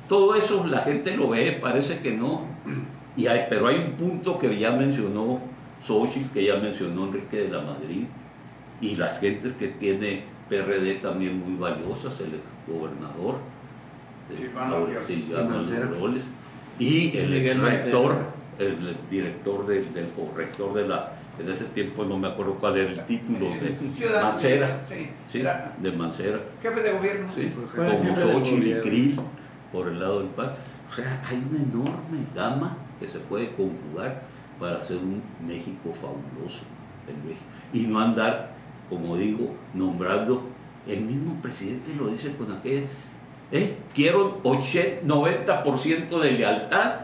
todo 0.08 0.34
eso 0.34 0.66
la 0.66 0.80
gente 0.80 1.16
lo 1.16 1.30
ve, 1.30 1.58
parece 1.60 2.00
que 2.00 2.12
no. 2.12 2.42
Y 3.16 3.26
hay, 3.26 3.46
pero 3.48 3.68
hay 3.68 3.76
un 3.76 3.92
punto 3.92 4.38
que 4.38 4.58
ya 4.58 4.72
mencionó 4.72 5.40
Xochitl, 5.86 6.30
que 6.32 6.44
ya 6.44 6.56
mencionó 6.56 7.06
Enrique 7.06 7.36
de 7.36 7.48
la 7.48 7.62
Madrid, 7.62 8.04
y 8.80 8.96
las 8.96 9.20
gentes 9.20 9.52
que 9.54 9.68
tiene 9.68 10.24
PRD 10.48 10.96
también 10.96 11.38
muy 11.38 11.58
valiosas, 11.58 12.14
el 12.20 12.40
gobernador, 12.66 13.36
y 16.78 17.16
el 17.16 17.34
ex 17.34 17.58
rector, 17.58 18.16
el, 18.58 18.96
director 19.10 19.66
del 19.66 20.08
corrector 20.16 20.74
de 20.74 20.88
la 20.88 21.12
en 21.38 21.50
ese 21.50 21.64
tiempo 21.66 22.04
no 22.04 22.18
me 22.18 22.28
acuerdo 22.28 22.54
cuál 22.54 22.78
era 22.78 22.90
el 22.90 23.04
título 23.04 23.50
de 23.50 23.76
Mancera, 24.22 24.80
sí, 24.88 25.42
de 25.78 25.92
Mancera. 25.92 26.40
Jefe 26.62 26.80
de 26.80 26.92
gobierno. 26.92 27.30
Sí, 27.34 27.52
como 27.74 28.16
Xochitl 28.16 28.66
y 28.66 28.80
Krill 28.80 29.20
por 29.70 29.88
el 29.88 30.00
lado 30.00 30.20
del 30.20 30.28
PAN. 30.28 30.52
O 30.90 30.94
sea, 30.94 31.22
hay 31.28 31.44
una 31.50 31.62
enorme 31.62 32.26
gama 32.34 32.78
que 32.98 33.06
se 33.06 33.18
puede 33.18 33.50
conjugar 33.50 34.22
para 34.58 34.78
hacer 34.78 34.96
un 34.96 35.22
México 35.46 35.92
fabuloso 35.94 36.64
en 37.08 37.28
México. 37.28 37.46
Y 37.72 37.80
no 37.80 38.00
andar, 38.00 38.54
como 38.88 39.16
digo, 39.16 39.54
nombrando, 39.74 40.42
el 40.86 41.00
mismo 41.00 41.40
presidente 41.42 41.94
lo 41.94 42.08
dice 42.08 42.34
con 42.36 42.52
aquella, 42.52 42.86
¿eh? 43.52 43.76
quiero 43.94 44.40
80, 44.42 45.06
90% 45.06 46.20
de 46.20 46.32
lealtad 46.32 46.94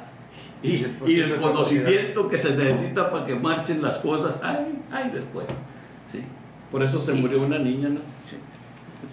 y, 0.63 0.87
y 1.07 1.21
el 1.21 1.37
conocimiento 1.41 2.29
que 2.29 2.39
se 2.39 2.57
necesita 2.57 3.11
para 3.11 3.27
que 3.27 3.35
marchen 3.35 3.83
las 3.83 3.99
cosas, 3.99 4.39
ay, 4.43 4.79
ay, 4.91 5.11
después. 5.13 5.47
¿sí? 6.11 6.23
Por 6.71 6.83
eso 6.83 7.01
se 7.01 7.13
murió 7.13 7.43
una 7.43 7.59
niña, 7.59 7.89
¿no? 7.89 8.01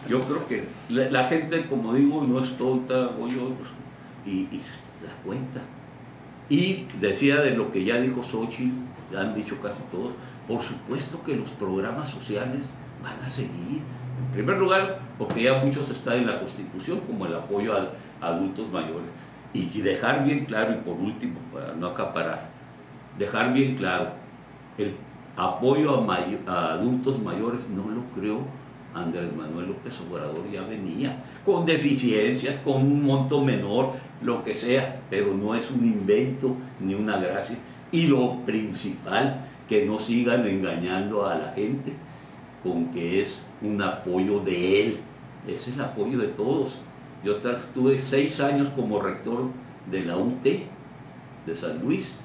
Yo 0.07 0.21
creo 0.21 0.47
que 0.47 0.65
la, 0.89 1.27
gente, 1.27 1.67
como 1.67 1.93
digo, 1.93 2.23
no 2.23 2.43
es 2.43 2.55
tonta, 2.57 3.11
y, 4.25 4.31
y 4.31 4.61
se 4.61 5.05
da 5.05 5.13
cuenta. 5.25 5.61
Y 6.49 6.87
decía 6.99 7.41
de 7.41 7.51
lo 7.51 7.71
que 7.71 7.83
ya 7.83 7.97
dijo 7.97 8.23
Xochitl, 8.23 8.75
han 9.15 9.35
dicho 9.35 9.59
casi 9.61 9.81
todos, 9.91 10.13
por 10.47 10.61
supuesto 10.63 11.21
que 11.23 11.35
los 11.35 11.49
programas 11.51 12.09
sociales 12.09 12.69
van 13.03 13.23
a 13.23 13.29
seguir. 13.29 13.81
En 14.19 14.33
primer 14.33 14.57
lugar, 14.57 14.99
porque 15.17 15.43
ya 15.43 15.63
muchos 15.63 15.89
están 15.91 16.17
en 16.17 16.27
la 16.27 16.39
Constitución, 16.39 16.99
como 17.01 17.25
el 17.27 17.35
apoyo 17.35 17.73
a, 17.73 17.91
adultos 18.19 18.69
mayores. 18.71 19.07
Y 19.53 19.81
dejar 19.81 20.25
bien 20.25 20.45
claro, 20.45 20.73
y 20.73 20.77
por 20.77 20.95
último, 20.95 21.39
para 21.53 21.73
no 21.73 21.87
acaparar, 21.87 22.49
dejar 23.17 23.53
bien 23.53 23.75
claro, 23.75 24.11
el 24.77 24.95
apoyo 25.35 25.95
a, 25.95 26.51
a 26.51 26.73
adultos 26.73 27.21
mayores 27.21 27.61
no 27.69 27.89
lo 27.89 28.03
creo 28.15 28.59
Andrés 28.93 29.35
Manuel 29.35 29.67
López 29.67 29.93
Obrador 30.01 30.49
ya 30.51 30.61
venía, 30.63 31.23
con 31.45 31.65
deficiencias, 31.65 32.57
con 32.59 32.77
un 32.77 33.03
monto 33.03 33.43
menor, 33.43 33.93
lo 34.21 34.43
que 34.43 34.55
sea, 34.55 35.01
pero 35.09 35.33
no 35.33 35.55
es 35.55 35.69
un 35.71 35.85
invento 35.85 36.55
ni 36.79 36.93
una 36.95 37.17
gracia. 37.17 37.57
Y 37.91 38.07
lo 38.07 38.39
principal, 38.45 39.45
que 39.67 39.85
no 39.85 39.99
sigan 39.99 40.47
engañando 40.47 41.25
a 41.27 41.35
la 41.35 41.51
gente 41.53 41.93
con 42.63 42.91
que 42.91 43.21
es 43.21 43.43
un 43.61 43.81
apoyo 43.81 44.39
de 44.39 44.83
él. 44.83 44.97
Ese 45.47 45.69
es 45.69 45.75
el 45.75 45.81
apoyo 45.81 46.17
de 46.17 46.27
todos. 46.29 46.79
Yo 47.23 47.37
estuve 47.37 48.01
seis 48.01 48.39
años 48.39 48.69
como 48.75 49.01
rector 49.01 49.49
de 49.89 50.05
la 50.05 50.17
UT 50.17 50.43
de 50.43 51.55
San 51.55 51.79
Luis 51.81 52.15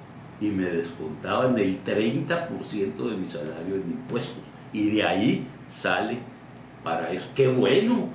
y 0.41 0.47
me 0.47 0.65
descontaban 0.65 1.57
el 1.59 1.83
30% 1.85 2.49
de 3.11 3.17
mi 3.17 3.29
salario 3.29 3.77
en 3.77 3.91
impuestos. 3.93 4.43
Y 4.73 4.91
de 4.91 5.03
ahí 5.03 5.47
sale 5.69 6.19
para 6.83 7.11
eso. 7.11 7.27
Qué 7.35 7.49
bueno, 7.49 8.09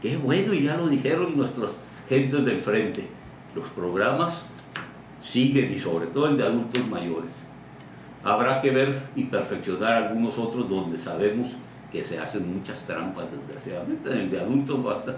qué 0.00 0.16
bueno, 0.16 0.54
y 0.54 0.64
ya 0.64 0.76
lo 0.76 0.88
dijeron 0.88 1.36
nuestros 1.36 1.72
gentes 2.08 2.44
del 2.44 2.60
frente. 2.60 3.15
Los 3.56 3.64
programas 3.70 4.42
siguen 5.22 5.72
y 5.72 5.78
sobre 5.78 6.08
todo 6.08 6.28
el 6.28 6.36
de 6.36 6.44
adultos 6.44 6.86
mayores. 6.86 7.30
Habrá 8.22 8.60
que 8.60 8.70
ver 8.70 9.00
y 9.16 9.24
perfeccionar 9.24 9.94
algunos 9.94 10.38
otros 10.38 10.68
donde 10.68 10.98
sabemos 10.98 11.48
que 11.90 12.04
se 12.04 12.18
hacen 12.18 12.54
muchas 12.54 12.86
trampas, 12.86 13.24
desgraciadamente. 13.32 14.12
En 14.12 14.18
el 14.18 14.30
de 14.30 14.40
adultos 14.40 14.84
basta 14.84 15.16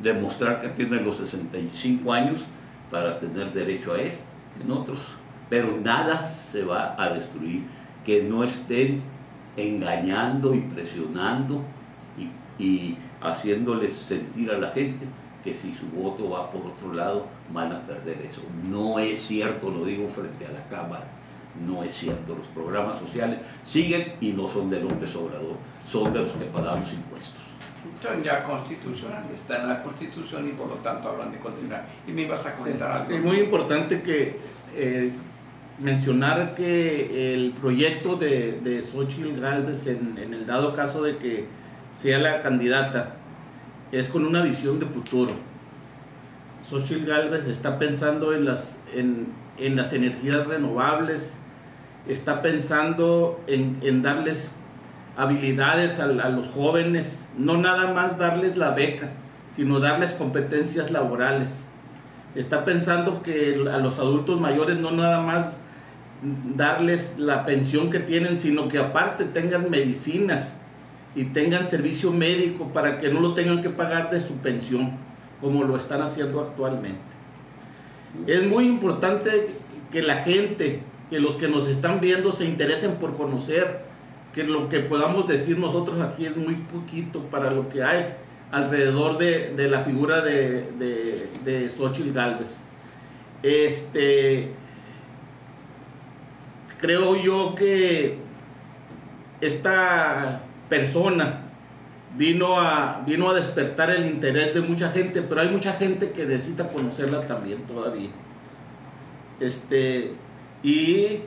demostrar 0.00 0.60
que 0.60 0.68
tienen 0.70 1.04
los 1.04 1.18
65 1.18 2.12
años 2.12 2.44
para 2.90 3.20
tener 3.20 3.52
derecho 3.52 3.92
a 3.92 4.00
él. 4.00 4.12
En 4.60 4.70
otros, 4.72 4.98
pero 5.48 5.78
nada 5.80 6.32
se 6.32 6.64
va 6.64 7.00
a 7.00 7.10
destruir 7.10 7.62
que 8.04 8.24
no 8.24 8.42
estén 8.42 9.02
engañando 9.56 10.54
y 10.54 10.60
presionando 10.60 11.62
y 12.58 12.96
haciéndoles 13.20 13.94
sentir 13.94 14.50
a 14.50 14.58
la 14.58 14.70
gente 14.70 15.06
que 15.46 15.54
si 15.54 15.72
su 15.72 15.86
voto 15.86 16.28
va 16.28 16.50
por 16.50 16.66
otro 16.66 16.92
lado 16.92 17.26
van 17.52 17.70
a 17.70 17.86
perder 17.86 18.20
eso. 18.28 18.42
No 18.68 18.98
es 18.98 19.20
cierto, 19.20 19.70
lo 19.70 19.84
digo 19.84 20.08
frente 20.08 20.44
a 20.44 20.50
la 20.50 20.64
Cámara, 20.68 21.06
no 21.64 21.84
es 21.84 21.94
cierto. 21.94 22.34
Los 22.34 22.48
programas 22.48 22.98
sociales 22.98 23.38
siguen 23.64 24.14
y 24.20 24.32
no 24.32 24.48
son 24.48 24.68
de 24.70 24.80
López 24.80 25.14
Obrador, 25.14 25.54
son 25.88 26.12
de 26.12 26.22
los 26.22 26.32
que 26.32 26.46
pagamos 26.46 26.92
impuestos. 26.92 27.40
Son 28.02 28.24
ya 28.24 28.42
constitucionales, 28.42 29.34
está 29.36 29.62
en 29.62 29.68
la 29.68 29.80
constitución 29.80 30.48
y 30.48 30.50
por 30.50 30.66
lo 30.68 30.74
tanto 30.76 31.10
hablan 31.10 31.30
de 31.30 31.38
continuar. 31.38 31.86
Y 32.08 32.10
me 32.10 32.22
ibas 32.22 32.44
a 32.44 32.56
comentar 32.56 32.90
algo. 32.90 33.14
Es 33.14 33.22
muy 33.22 33.36
importante 33.38 34.02
que 34.02 34.36
eh, 34.74 35.12
mencionar 35.78 36.56
que 36.56 37.34
el 37.34 37.52
proyecto 37.52 38.16
de, 38.16 38.58
de 38.64 38.82
Xochitl 38.82 39.40
Galvez, 39.40 39.86
en, 39.86 40.18
en 40.18 40.34
el 40.34 40.44
dado 40.44 40.74
caso 40.74 41.04
de 41.04 41.18
que 41.18 41.44
sea 41.92 42.18
la 42.18 42.42
candidata, 42.42 43.14
es 43.92 44.08
con 44.08 44.24
una 44.24 44.42
visión 44.42 44.78
de 44.78 44.86
futuro. 44.86 45.32
Xochitl 46.68 47.06
Galvez 47.06 47.46
está 47.46 47.78
pensando 47.78 48.32
en 48.32 48.44
las, 48.44 48.78
en, 48.92 49.76
las 49.76 49.92
energías 49.92 50.46
renovables, 50.46 51.36
está 52.08 52.42
pensando 52.42 53.40
en, 53.46 54.02
darles 54.02 54.54
habilidades 55.16 56.00
a, 56.00 56.06
los 56.06 56.48
jóvenes, 56.48 57.28
no 57.38 57.56
nada 57.56 57.92
más 57.92 58.18
darles 58.18 58.56
la 58.56 58.70
beca, 58.70 59.10
sino 59.54 59.78
darles 59.78 60.12
competencias 60.12 60.90
laborales. 60.90 61.62
Está 62.34 62.64
pensando 62.64 63.22
que 63.22 63.64
a 63.72 63.78
los 63.78 63.98
adultos 63.98 64.40
mayores 64.40 64.76
no 64.78 64.90
nada 64.90 65.20
más 65.20 65.56
darles 66.56 67.14
la 67.16 67.46
pensión 67.46 67.90
que 67.90 68.00
tienen, 68.00 68.38
sino 68.38 68.68
que 68.68 68.78
aparte 68.78 69.24
tengan 69.24 69.70
medicinas, 69.70 70.54
y 71.16 71.24
tengan 71.24 71.66
servicio 71.66 72.12
médico 72.12 72.68
para 72.74 72.98
que 72.98 73.08
no 73.08 73.20
lo 73.20 73.32
tengan 73.32 73.62
que 73.62 73.70
pagar 73.70 74.10
de 74.10 74.20
su 74.20 74.36
pensión, 74.36 74.92
como 75.40 75.64
lo 75.64 75.74
están 75.74 76.02
haciendo 76.02 76.40
actualmente. 76.40 77.00
Es 78.26 78.46
muy 78.46 78.66
importante 78.66 79.56
que 79.90 80.02
la 80.02 80.16
gente, 80.16 80.82
que 81.08 81.18
los 81.18 81.36
que 81.36 81.48
nos 81.48 81.68
están 81.68 82.00
viendo 82.00 82.32
se 82.32 82.44
interesen 82.44 82.96
por 82.96 83.16
conocer, 83.16 83.80
que 84.34 84.44
lo 84.44 84.68
que 84.68 84.80
podamos 84.80 85.26
decir 85.26 85.58
nosotros 85.58 86.02
aquí 86.02 86.26
es 86.26 86.36
muy 86.36 86.54
poquito 86.54 87.20
para 87.30 87.50
lo 87.50 87.70
que 87.70 87.82
hay 87.82 88.14
alrededor 88.52 89.16
de, 89.16 89.68
la 89.70 89.80
figura 89.80 90.20
de, 90.20 90.70
de, 90.78 91.28
de 91.46 91.70
Xochitl 91.70 92.12
Galvez. 92.12 92.60
Este, 93.42 94.50
creo 96.78 97.16
yo 97.16 97.54
que 97.54 98.18
esta 99.40 100.42
persona 100.68 101.42
vino 102.16 102.58
a, 102.58 103.02
vino 103.06 103.30
a 103.30 103.34
despertar 103.34 103.90
el 103.90 104.06
interés 104.06 104.54
de 104.54 104.60
mucha 104.60 104.90
gente, 104.90 105.22
pero 105.22 105.40
hay 105.40 105.48
mucha 105.48 105.72
gente 105.72 106.10
que 106.10 106.24
necesita 106.24 106.68
conocerla 106.68 107.26
también 107.26 107.62
todavía. 107.62 108.08
Este, 109.38 110.12
y 110.62 111.20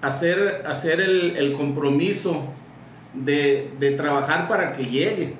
hacer, 0.00 0.64
hacer 0.66 1.00
el, 1.00 1.52
compromiso 1.52 2.44
de, 3.14 3.94
trabajar 3.96 4.48
para 4.48 4.72
que 4.72 4.84
llegue 4.84 5.34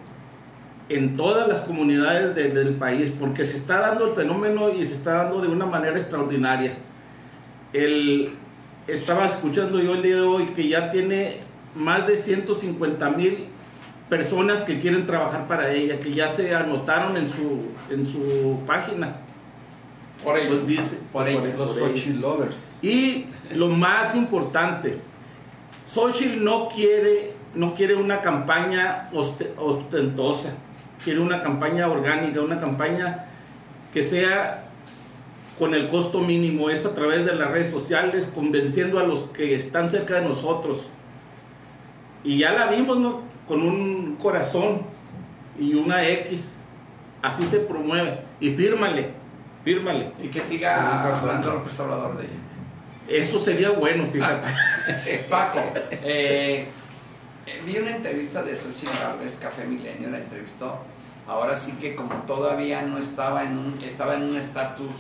en 0.88 1.16
todas 1.16 1.49
las 1.49 1.62
comunidades 1.62 2.34
del 2.34 2.74
país, 2.74 3.12
porque 3.18 3.47
se 3.47 3.57
está 3.57 3.80
dando 3.80 4.09
el 4.09 4.14
fenómeno 4.14 4.70
y 4.70 4.84
se 4.84 4.95
está 4.95 5.14
dando 5.14 5.40
de 5.40 5.49
una 5.49 5.66
manera 5.66 5.97
extraordinaria. 5.97 6.72
El, 7.72 8.30
estaba 8.86 9.24
escuchando 9.24 9.80
yo 9.80 9.95
el 9.95 10.03
día 10.03 10.16
de 10.16 10.22
hoy 10.22 10.47
que 10.47 10.68
ya 10.68 10.90
tiene 10.90 11.51
más 11.74 12.06
de 12.06 12.16
150 12.16 13.10
mil 13.10 13.46
personas 14.08 14.62
que 14.62 14.78
quieren 14.78 15.06
trabajar 15.06 15.46
para 15.48 15.72
ella, 15.72 15.98
que 15.98 16.12
ya 16.12 16.28
se 16.28 16.54
anotaron 16.54 17.16
en 17.16 17.28
su, 17.28 17.62
en 17.90 18.04
su 18.04 18.60
página. 18.66 19.16
Por 20.22 20.38
ellos. 20.38 20.60
Pues 20.64 20.66
dice, 20.66 20.98
por, 21.12 21.28
ellos, 21.28 21.44
los 21.56 21.74
Sochi 21.74 22.12
Lovers. 22.12 22.56
Y 22.82 23.26
lo 23.54 23.68
más 23.68 24.14
importante, 24.14 24.98
Xochitl 25.86 26.44
no 26.44 26.68
quiere, 26.68 27.32
no 27.54 27.74
quiere 27.74 27.96
una 27.96 28.20
campaña 28.20 29.10
ostentosa, 29.12 30.54
quiere 31.04 31.20
una 31.20 31.42
campaña 31.42 31.88
orgánica, 31.88 32.40
una 32.40 32.60
campaña 32.60 33.26
que 33.92 34.02
sea 34.02 34.68
con 35.58 35.74
el 35.74 35.88
costo 35.88 36.20
mínimo, 36.20 36.70
es 36.70 36.86
a 36.86 36.94
través 36.94 37.24
de 37.24 37.34
las 37.34 37.50
redes 37.50 37.70
sociales, 37.70 38.30
convenciendo 38.34 38.98
a 38.98 39.04
los 39.04 39.22
que 39.24 39.54
están 39.54 39.90
cerca 39.90 40.14
de 40.14 40.28
nosotros. 40.28 40.86
Y 42.24 42.38
ya 42.38 42.52
la 42.52 42.66
vimos, 42.66 42.98
¿no? 42.98 43.22
Con 43.46 43.62
un 43.62 44.16
corazón 44.16 44.82
y 45.58 45.74
una 45.74 46.06
X. 46.06 46.54
Así 47.20 47.46
se 47.46 47.60
promueve. 47.60 48.20
Y 48.40 48.50
fírmale, 48.50 49.10
fírmale. 49.64 50.12
Y 50.22 50.28
que 50.28 50.40
siga 50.40 51.16
hablando 51.16 51.52
López 51.52 51.78
Obrador 51.80 52.18
de 52.18 52.24
ella. 52.24 52.32
Eso 53.08 53.38
sería 53.38 53.70
bueno, 53.70 54.06
fíjate. 54.12 54.48
Paco, 55.30 55.60
eh, 55.90 56.68
vi 57.66 57.78
una 57.78 57.96
entrevista 57.96 58.42
de 58.42 58.56
Xochitl 58.56 58.98
Gálvez, 59.00 59.38
Café 59.40 59.64
Milenio, 59.64 60.10
la 60.10 60.18
entrevistó 60.18 60.78
ahora 61.26 61.56
sí 61.56 61.72
que 61.72 61.94
como 61.94 62.14
todavía 62.26 62.82
no 62.82 62.98
estaba 62.98 63.44
en 63.44 63.58
un 63.58 63.80
estaba 63.82 64.14
en 64.14 64.24
un 64.24 64.36
estatus 64.36 64.92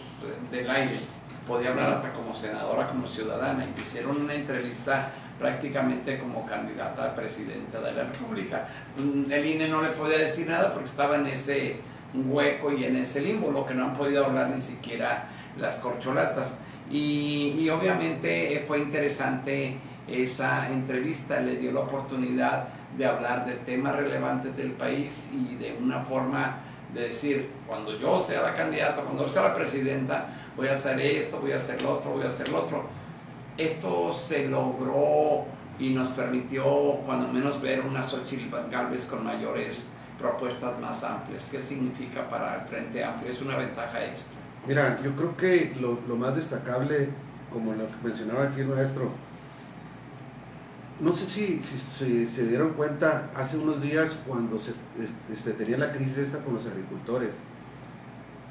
del 0.50 0.70
aire, 0.70 0.98
podía 1.46 1.70
hablar 1.70 1.90
hasta 1.90 2.12
como 2.12 2.34
senadora, 2.34 2.86
como 2.86 3.06
ciudadana, 3.06 3.66
y 3.66 3.80
hicieron 3.80 4.20
una 4.22 4.34
entrevista 4.34 5.10
prácticamente 5.42 6.18
como 6.18 6.46
candidata 6.46 7.06
a 7.06 7.14
presidenta 7.16 7.80
de 7.80 7.92
la 7.92 8.04
República. 8.04 8.68
El 8.96 9.44
INE 9.44 9.68
no 9.68 9.82
le 9.82 9.88
podía 9.88 10.18
decir 10.18 10.46
nada 10.46 10.72
porque 10.72 10.88
estaba 10.88 11.16
en 11.16 11.26
ese 11.26 11.80
hueco 12.14 12.72
y 12.72 12.84
en 12.84 12.96
ese 12.96 13.20
limbo, 13.20 13.50
lo 13.50 13.66
que 13.66 13.74
no 13.74 13.86
han 13.86 13.94
podido 13.94 14.24
hablar 14.24 14.50
ni 14.50 14.62
siquiera 14.62 15.24
las 15.58 15.78
corcholatas. 15.78 16.58
Y, 16.90 17.56
y 17.58 17.68
obviamente 17.70 18.64
fue 18.68 18.78
interesante 18.78 19.78
esa 20.06 20.70
entrevista, 20.70 21.40
le 21.40 21.56
dio 21.56 21.72
la 21.72 21.80
oportunidad 21.80 22.68
de 22.96 23.04
hablar 23.04 23.44
de 23.44 23.54
temas 23.54 23.96
relevantes 23.96 24.56
del 24.56 24.72
país 24.72 25.30
y 25.32 25.56
de 25.56 25.76
una 25.80 26.00
forma 26.00 26.60
de 26.94 27.08
decir, 27.08 27.48
cuando 27.66 27.98
yo 27.98 28.20
sea 28.20 28.42
la 28.42 28.54
candidata, 28.54 29.02
cuando 29.02 29.24
yo 29.26 29.32
sea 29.32 29.42
la 29.42 29.54
presidenta, 29.56 30.28
voy 30.56 30.68
a 30.68 30.72
hacer 30.72 31.00
esto, 31.00 31.40
voy 31.40 31.50
a 31.52 31.56
hacer 31.56 31.82
lo 31.82 31.94
otro, 31.94 32.12
voy 32.12 32.22
a 32.22 32.28
hacer 32.28 32.48
lo 32.48 32.64
otro. 32.64 33.01
Esto 33.58 34.12
se 34.12 34.48
logró 34.48 35.44
y 35.78 35.90
nos 35.90 36.08
permitió, 36.08 36.64
cuando 37.04 37.28
menos, 37.28 37.60
ver 37.60 37.84
una 37.84 38.02
Xochitl 38.02 38.54
Galvez 38.70 39.04
con 39.06 39.24
mayores 39.24 39.88
propuestas 40.18 40.78
más 40.80 41.02
amplias. 41.02 41.48
¿Qué 41.50 41.60
significa 41.60 42.28
para 42.28 42.60
el 42.60 42.68
Frente 42.68 43.04
Amplio? 43.04 43.32
Es 43.32 43.42
una 43.42 43.56
ventaja 43.56 44.04
extra. 44.04 44.38
Mira, 44.66 44.98
yo 45.02 45.14
creo 45.16 45.36
que 45.36 45.74
lo, 45.80 45.98
lo 46.06 46.16
más 46.16 46.36
destacable, 46.36 47.08
como 47.52 47.72
lo 47.72 47.86
que 47.86 47.96
mencionaba 48.04 48.44
aquí 48.44 48.60
el 48.60 48.68
maestro, 48.68 49.10
no 51.00 51.12
sé 51.12 51.26
si, 51.26 52.26
se 52.26 52.46
dieron 52.46 52.74
cuenta 52.74 53.30
hace 53.34 53.56
unos 53.56 53.82
días 53.82 54.16
cuando 54.26 54.56
se 54.58 54.72
este, 55.32 55.52
tenía 55.52 55.76
la 55.76 55.90
crisis 55.90 56.18
esta 56.18 56.38
con 56.38 56.54
los 56.54 56.66
agricultores. 56.66 57.34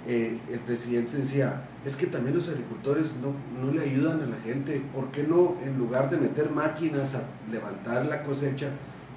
Eh, 0.05 0.37
el 0.51 0.59
presidente 0.59 1.17
decía, 1.17 1.61
es 1.85 1.95
que 1.95 2.07
también 2.07 2.37
los 2.37 2.47
agricultores 2.47 3.07
no, 3.21 3.71
le 3.71 3.81
ayudan 3.81 4.21
a 4.21 4.25
la 4.27 4.37
gente, 4.37 4.81
¿por 4.93 5.11
qué 5.11 5.23
no, 5.23 5.55
en 5.63 5.77
lugar 5.77 6.09
de 6.09 6.17
meter 6.17 6.51
máquinas 6.51 7.15
a 7.15 7.23
levantar 7.51 8.05
la 8.05 8.23
cosecha, 8.23 8.69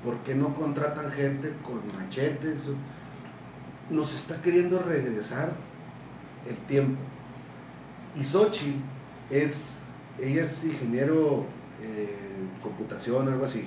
¿por 0.03 0.19
qué 0.19 0.35
no 0.35 0.55
contratan 0.55 1.12
gente 1.12 1.53
con 1.62 1.83
machetes? 1.95 2.62
Nos 3.91 4.15
está 4.15 4.41
queriendo 4.41 4.79
regresar 4.79 5.53
el 6.49 6.57
tiempo. 6.67 6.99
Y 8.17 8.25
Xochitl 8.25 8.79
es, 9.29 9.81
ella 10.19 10.45
es 10.45 10.65
ingeniero 10.65 11.45
eh, 11.83 12.17
computación, 12.62 13.29
algo 13.29 13.45
así. 13.45 13.67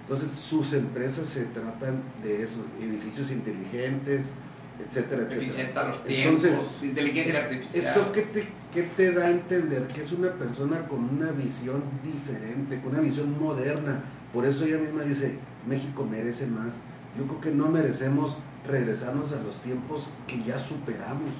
Entonces 0.00 0.32
sus 0.32 0.72
empresas 0.72 1.28
se 1.28 1.44
tratan 1.44 2.02
de 2.24 2.42
eso, 2.42 2.64
edificios 2.80 3.30
inteligentes, 3.30 4.26
etcétera, 4.86 5.22
etcétera. 5.22 5.88
los 5.88 6.04
tiempos, 6.04 6.44
Entonces, 6.44 6.82
inteligencia 6.82 7.38
artificial. 7.40 7.84
¿Eso 7.84 8.12
qué 8.12 8.22
te, 8.22 8.48
qué 8.72 8.82
te 8.82 9.12
da 9.12 9.26
a 9.26 9.30
entender? 9.30 9.86
Que 9.88 10.02
es 10.02 10.12
una 10.12 10.32
persona 10.32 10.86
con 10.88 11.04
una 11.04 11.30
visión 11.32 11.82
diferente, 12.02 12.80
con 12.80 12.92
una 12.92 13.00
visión 13.00 13.38
moderna. 13.40 14.02
Por 14.32 14.46
eso 14.46 14.64
ella 14.64 14.78
misma 14.78 15.02
dice, 15.02 15.38
México 15.66 16.04
merece 16.04 16.46
más. 16.46 16.74
Yo 17.18 17.26
creo 17.26 17.40
que 17.40 17.50
no 17.50 17.68
merecemos 17.68 18.38
regresarnos 18.66 19.32
a 19.32 19.42
los 19.42 19.60
tiempos 19.60 20.10
que 20.26 20.42
ya 20.42 20.58
superamos 20.58 21.34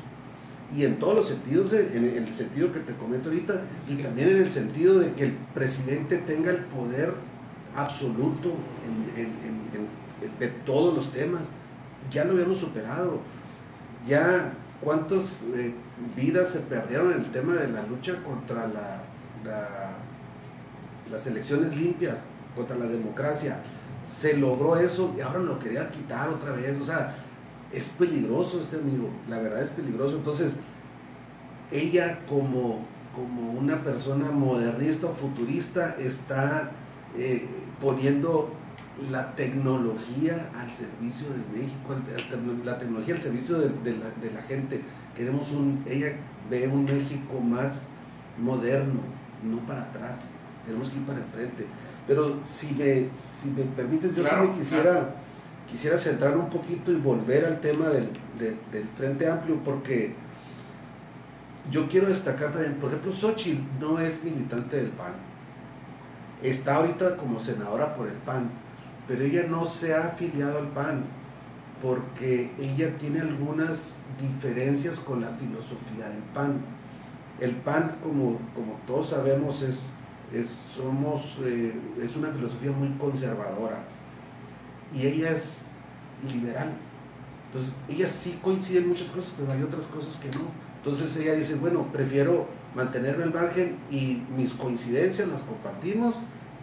y 0.77 0.85
en 0.85 0.99
todos 0.99 1.15
los 1.15 1.29
sentidos, 1.29 1.73
en 1.75 2.05
el 2.05 2.33
sentido 2.33 2.73
que 2.73 2.81
te 2.81 2.95
comento 2.95 3.29
ahorita, 3.29 3.63
y 3.89 3.97
también 3.97 4.29
en 4.31 4.39
el 4.39 4.51
sentido 4.51 4.99
de 4.99 5.13
que 5.13 5.25
el 5.25 5.33
presidente 5.55 6.17
tenga 6.19 6.51
el 6.51 6.65
poder 6.65 7.13
absoluto 7.77 8.55
de 10.39 10.49
todos 10.65 10.95
los 10.95 11.13
temas. 11.13 11.43
Ya 12.13 12.25
lo 12.25 12.33
habíamos 12.33 12.59
superado. 12.59 13.21
Ya 14.07 14.53
cuántas 14.81 15.43
eh, 15.55 15.75
vidas 16.17 16.51
se 16.51 16.61
perdieron 16.61 17.13
en 17.13 17.21
el 17.21 17.31
tema 17.31 17.55
de 17.55 17.69
la 17.69 17.83
lucha 17.85 18.23
contra 18.23 18.67
la, 18.67 19.03
las 21.11 21.27
elecciones 21.27 21.77
limpias, 21.77 22.19
contra 22.55 22.77
la 22.77 22.87
democracia. 22.87 23.61
Se 24.07 24.37
logró 24.37 24.77
eso 24.77 25.15
y 25.17 25.21
ahora 25.21 25.39
lo 25.39 25.59
quería 25.59 25.91
quitar 25.91 26.29
otra 26.29 26.53
vez. 26.53 26.81
O 26.81 26.85
sea, 26.85 27.15
es 27.73 27.89
peligroso 27.91 28.61
este 28.61 28.77
amigo, 28.77 29.09
la 29.29 29.39
verdad 29.39 29.63
es 29.63 29.71
peligroso. 29.71 30.17
Entonces, 30.17 30.57
ella 31.71 32.21
como, 32.29 32.85
como 33.15 33.53
una 33.53 33.83
persona 33.83 34.31
modernista 34.31 35.07
o 35.07 35.13
futurista 35.13 35.97
está 35.99 36.73
eh, 37.17 37.47
poniendo 37.81 38.53
la 39.11 39.35
tecnología 39.35 40.51
al 40.59 40.71
servicio 40.71 41.29
de 41.31 41.59
México, 41.59 41.95
la 42.65 42.79
tecnología 42.79 43.15
al 43.15 43.23
servicio 43.23 43.59
de, 43.59 44.31
la, 44.35 44.43
gente. 44.43 44.83
Queremos 45.17 45.53
un, 45.53 45.83
ella 45.87 46.17
ve 46.51 46.69
un 46.69 46.85
México 46.85 47.41
más 47.41 47.87
moderno, 48.39 49.01
no 49.43 49.59
para 49.67 49.83
atrás. 49.83 50.21
Tenemos 50.67 50.91
que 50.91 50.99
ir 50.99 51.07
para 51.07 51.19
enfrente. 51.19 51.67
Pero 52.07 52.41
si 52.45 52.75
me, 52.75 53.09
si 53.13 53.51
me 53.51 53.63
permites, 53.63 54.15
yo 54.15 54.25
sí 54.25 54.35
me 54.41 54.53
quisiera 54.53 55.15
quisiera 55.73 55.97
centrar 55.97 56.37
un 56.37 56.51
poquito 56.51 56.93
y 56.93 56.97
volver 56.97 57.47
al 57.47 57.61
tema 57.61 57.89
del, 57.89 58.11
Frente 58.97 59.29
Amplio, 59.29 59.59
porque 59.65 60.15
yo 61.71 61.89
quiero 61.89 62.09
destacar 62.09 62.53
también, 62.53 62.75
por 62.75 62.91
ejemplo, 62.91 63.13
Xochitl 63.13 63.63
no 63.81 63.99
es 63.99 64.23
militante 64.23 64.77
del 64.77 64.91
PAN. 64.91 65.15
Está 66.43 66.77
ahorita 66.77 67.17
como 67.17 67.39
senadora 67.39 67.95
por 67.95 68.09
el 68.09 68.15
PAN, 68.15 68.51
pero 69.09 69.25
ella 69.25 69.45
no 69.49 69.67
se 69.67 69.95
ha 69.95 70.07
afiliado 70.07 70.59
al 70.59 70.69
PAN 70.69 71.05
porque 71.83 72.53
ella 72.59 72.97
tiene 72.99 73.21
algunas 73.21 73.97
diferencias 74.21 75.01
con 75.01 75.21
la 75.21 75.29
filosofía 75.31 76.09
del 76.09 76.23
PAN. 76.35 76.61
El 77.41 77.57
PAN, 77.57 77.97
como, 78.03 78.39
como 78.55 78.79
todos 78.87 79.09
sabemos, 79.09 79.63
es, 79.63 79.81
es, 80.33 80.49
somos, 80.49 81.39
eh, 81.45 81.75
es 82.01 82.17
una 82.17 82.29
filosofía 82.29 82.71
muy 82.71 82.91
conservadora 82.91 83.83
y 84.95 85.07
ella 85.07 85.31
es 85.31 85.67
liberal. 86.33 86.73
Entonces, 87.47 87.75
ella 87.89 88.07
sí 88.07 88.39
coincide 88.41 88.79
en 88.79 88.89
muchas 88.89 89.09
cosas, 89.11 89.33
pero 89.37 89.53
hay 89.53 89.63
otras 89.63 89.87
cosas 89.89 90.17
que 90.17 90.29
no. 90.29 90.45
Entonces 90.77 91.17
ella 91.17 91.35
dice, 91.35 91.57
bueno, 91.57 91.87
prefiero 91.93 92.47
mantenerme 92.75 93.25
al 93.25 93.33
margen 93.33 93.77
y 93.91 94.23
mis 94.37 94.53
coincidencias 94.55 95.29
las 95.29 95.43
compartimos 95.43 96.15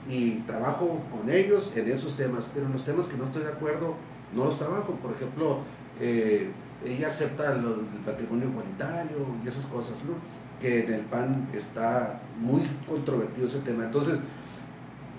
y 0.10 0.32
trabajo 0.48 1.00
con 1.12 1.30
ellos 1.30 1.72
en 1.76 1.90
esos 1.90 2.18
temas, 2.18 2.44
pero 2.54 2.66
en 2.66 2.74
los 2.74 2.84
temas 2.84 3.06
que 3.08 3.16
no 3.16 3.26
estoy 3.26 3.44
de 3.44 3.50
acuerdo, 3.50 3.96
no 4.36 4.46
los 4.46 4.58
trabajo. 4.58 4.94
Por 5.02 5.14
ejemplo, 5.14 5.60
eh, 6.02 6.50
ella 6.86 7.08
acepta 7.08 7.54
el 7.54 7.64
patrimonio 8.06 8.50
igualitario 8.50 9.18
y 9.44 9.48
esas 9.48 9.66
cosas, 9.68 9.96
¿no? 10.06 10.16
Que 10.60 10.84
en 10.84 10.94
el 10.94 11.02
PAN 11.02 11.48
está 11.54 12.22
muy 12.40 12.64
controvertido 12.88 13.48
ese 13.48 13.60
tema. 13.60 13.86
Entonces, 13.86 14.20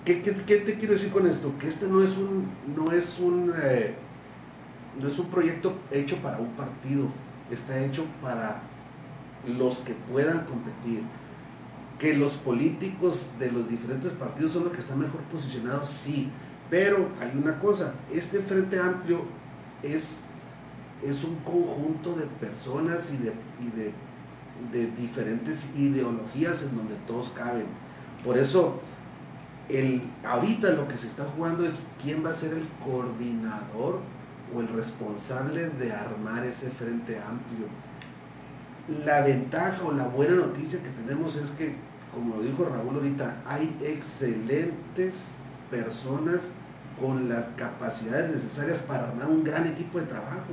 ¿Qué, 0.03 0.15
te 0.15 0.75
quiero 0.75 0.93
decir 0.93 1.11
con 1.11 1.27
esto? 1.27 1.53
Que 1.59 1.67
este 1.67 1.87
no 1.87 2.01
es 2.01 2.17
un, 2.17 2.47
no 2.75 2.91
es 2.91 3.19
un, 3.19 3.53
eh, 3.61 3.93
no 4.99 5.07
es 5.07 5.19
un 5.19 5.27
proyecto 5.27 5.75
hecho 5.91 6.17
para 6.17 6.39
un 6.39 6.49
partido, 6.53 7.05
está 7.51 7.79
hecho 7.79 8.05
para 8.19 8.63
los 9.45 9.77
que 9.79 9.93
puedan 9.93 10.45
competir. 10.45 11.03
Que 12.01 12.15
los 12.15 12.33
políticos 12.33 13.31
de 13.39 13.51
los 13.51 13.69
diferentes 13.69 14.11
partidos 14.11 14.53
son 14.53 14.65
los 14.65 14.73
que 14.73 14.79
están 14.79 14.99
mejor 14.99 15.21
posicionados, 15.31 15.87
sí. 15.87 16.29
Pero 16.69 17.09
hay 17.21 17.31
una 17.37 17.59
cosa, 17.59 17.93
este 18.11 18.39
Frente 18.39 18.79
Amplio 18.79 19.23
es, 19.83 20.21
es 21.03 21.23
un 21.23 21.35
conjunto 21.37 22.15
de 22.15 22.25
personas 22.25 23.11
y 23.13 23.17
de, 23.17 23.33
de, 23.75 23.93
de 24.71 24.91
diferentes 24.95 25.67
ideologías 25.75 26.63
en 26.63 26.75
donde 26.75 26.95
todos 27.07 27.29
caben. 27.29 27.67
Por 28.25 28.37
eso 28.37 28.79
el, 29.69 30.01
ahorita 30.23 30.71
lo 30.73 30.87
que 30.87 30.97
se 30.97 31.07
está 31.07 31.25
jugando 31.25 31.65
es 31.65 31.87
quién 32.01 32.25
va 32.25 32.31
a 32.31 32.35
ser 32.35 32.53
el 32.53 32.67
coordinador 32.83 33.99
o 34.53 34.59
el 34.59 34.67
responsable 34.67 35.69
de 35.69 35.93
armar 35.93 36.45
ese 36.45 36.69
frente 36.69 37.17
amplio. 37.17 37.67
La 39.05 39.21
ventaja 39.21 39.83
o 39.85 39.93
la 39.93 40.07
buena 40.07 40.35
noticia 40.35 40.81
que 40.81 40.89
tenemos 40.89 41.35
es 41.37 41.51
que, 41.51 41.75
como 42.13 42.35
lo 42.37 42.43
dijo 42.43 42.65
Raúl 42.65 42.95
ahorita, 42.95 43.41
hay 43.45 43.77
excelentes 43.81 45.15
personas 45.69 46.41
con 46.99 47.29
las 47.29 47.45
capacidades 47.55 48.35
necesarias 48.35 48.79
para 48.79 49.07
armar 49.07 49.27
un 49.27 49.43
gran 49.43 49.65
equipo 49.67 49.99
de 49.99 50.05
trabajo. 50.05 50.51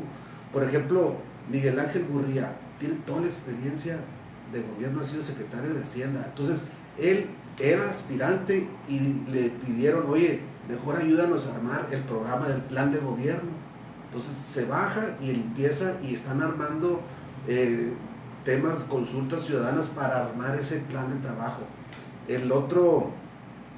Por 0.52 0.62
ejemplo, 0.62 1.16
Miguel 1.50 1.78
Ángel 1.78 2.06
Gurría 2.11 2.56
tiene 2.78 2.94
toda 3.06 3.22
la 3.22 3.26
experiencia 3.26 3.98
de 4.52 4.62
gobierno, 4.62 5.00
ha 5.00 5.06
sido 5.06 5.22
secretario 5.22 5.74
de 5.74 5.82
Hacienda. 5.82 6.24
Entonces, 6.26 6.62
él 6.96 7.26
era 7.59 7.90
aspirante 7.90 8.68
y 8.88 9.30
le 9.30 9.50
pidieron, 9.50 10.06
oye, 10.09 10.40
mejor 10.68 10.96
ayúdanos 10.96 11.46
a 11.46 11.56
armar 11.56 11.88
el 11.90 12.02
programa 12.04 12.48
del 12.48 12.62
plan 12.62 12.92
de 12.92 12.98
gobierno. 12.98 13.50
Entonces 14.06 14.36
se 14.36 14.64
baja 14.64 15.16
y 15.20 15.30
empieza 15.30 15.96
y 16.02 16.14
están 16.14 16.40
armando 16.42 17.02
eh, 17.46 17.92
temas, 18.49 18.76
consultas 18.88 19.44
ciudadanas 19.44 19.88
para 19.88 20.24
armar 20.24 20.57
ese 20.59 20.78
plan 20.78 21.12
de 21.12 21.16
trabajo. 21.16 21.61
El 22.26 22.51
otro, 22.51 23.11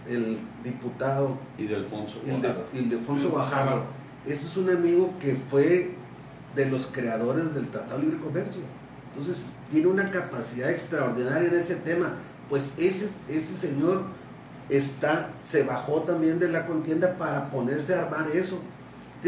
el 0.06 0.38
diputado... 0.62 1.36
Y 1.58 1.66
de 1.66 1.74
Alfonso 1.74 2.20
el 2.24 2.40
de, 2.40 2.54
el 2.74 2.88
de 2.88 2.98
Alfonso 2.98 3.30
Guajardo. 3.30 3.82
Ese 4.24 4.46
es 4.46 4.56
un 4.56 4.70
amigo 4.70 5.12
que 5.20 5.34
fue 5.34 5.96
de 6.54 6.70
los 6.70 6.86
creadores 6.86 7.52
del 7.52 7.68
Tratado 7.68 7.98
de 7.98 8.04
Libre 8.04 8.20
Comercio. 8.20 8.62
Entonces 9.08 9.56
tiene 9.72 9.88
una 9.88 10.08
capacidad 10.12 10.70
extraordinaria 10.70 11.48
en 11.48 11.54
ese 11.56 11.74
tema. 11.74 12.18
Pues 12.48 12.72
ese, 12.76 13.06
ese 13.06 13.56
señor 13.56 14.04
está, 14.68 15.32
se 15.44 15.64
bajó 15.64 16.02
también 16.02 16.38
de 16.38 16.46
la 16.46 16.68
contienda 16.68 17.18
para 17.18 17.50
ponerse 17.50 17.96
a 17.96 18.02
armar 18.02 18.28
eso. 18.32 18.60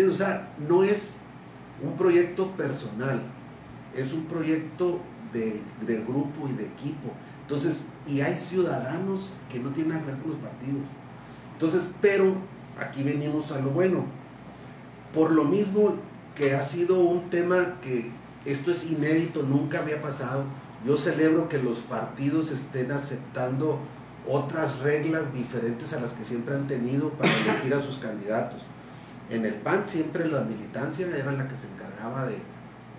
o 0.09 0.15
sea, 0.15 0.55
no 0.69 0.85
es 0.85 1.17
un 1.83 1.97
proyecto 1.97 2.53
personal, 2.53 3.23
es 3.97 4.13
un 4.13 4.27
proyecto 4.27 5.01
de, 5.33 6.05
grupo 6.07 6.49
y 6.49 6.53
de 6.53 6.67
equipo. 6.67 7.11
Entonces, 7.43 7.85
y 8.07 8.21
hay 8.21 8.35
ciudadanos 8.35 9.31
que 9.51 9.59
no 9.59 9.71
tienen 9.71 9.95
nada 9.95 10.05
que 10.05 10.13
ver 10.13 10.21
con 10.21 10.31
los 10.33 10.41
partidos. 10.41 10.83
Entonces, 11.55 11.91
pero 12.01 12.37
aquí 12.79 13.03
venimos 13.03 13.53
a 13.53 13.61
lo 13.61 13.71
bueno. 13.71 14.05
Por 15.15 15.33
lo 15.33 15.45
mismo 15.45 15.97
que 16.35 16.55
ha 16.55 16.63
sido 16.63 17.01
un 17.01 17.29
tema 17.29 17.81
que 17.83 18.11
esto 18.45 18.71
es 18.71 18.91
inédito, 18.91 19.43
nunca 19.43 19.81
había 19.81 20.01
pasado. 20.01 20.45
Yo 20.85 20.97
celebro 20.97 21.49
que 21.49 21.59
los 21.59 21.79
partidos 21.79 22.51
estén 22.51 22.91
aceptando 22.91 23.79
otras 24.27 24.79
reglas 24.81 25.33
diferentes 25.35 25.93
a 25.93 26.01
las 26.01 26.13
que 26.13 26.25
siempre 26.25 26.55
han 26.55 26.67
tenido 26.67 27.11
para 27.11 27.33
elegir 27.33 27.75
a 27.75 27.81
sus 27.81 27.99
candidatos. 27.99 28.63
En 29.31 29.45
el 29.45 29.55
PAN 29.55 29.85
siempre 29.87 30.27
la 30.27 30.43
militancia 30.43 31.07
era 31.07 31.33
la 31.33 31.49
que 31.49 31.57
se 31.57 31.67
encargaba 31.69 32.27
de, 32.27 32.37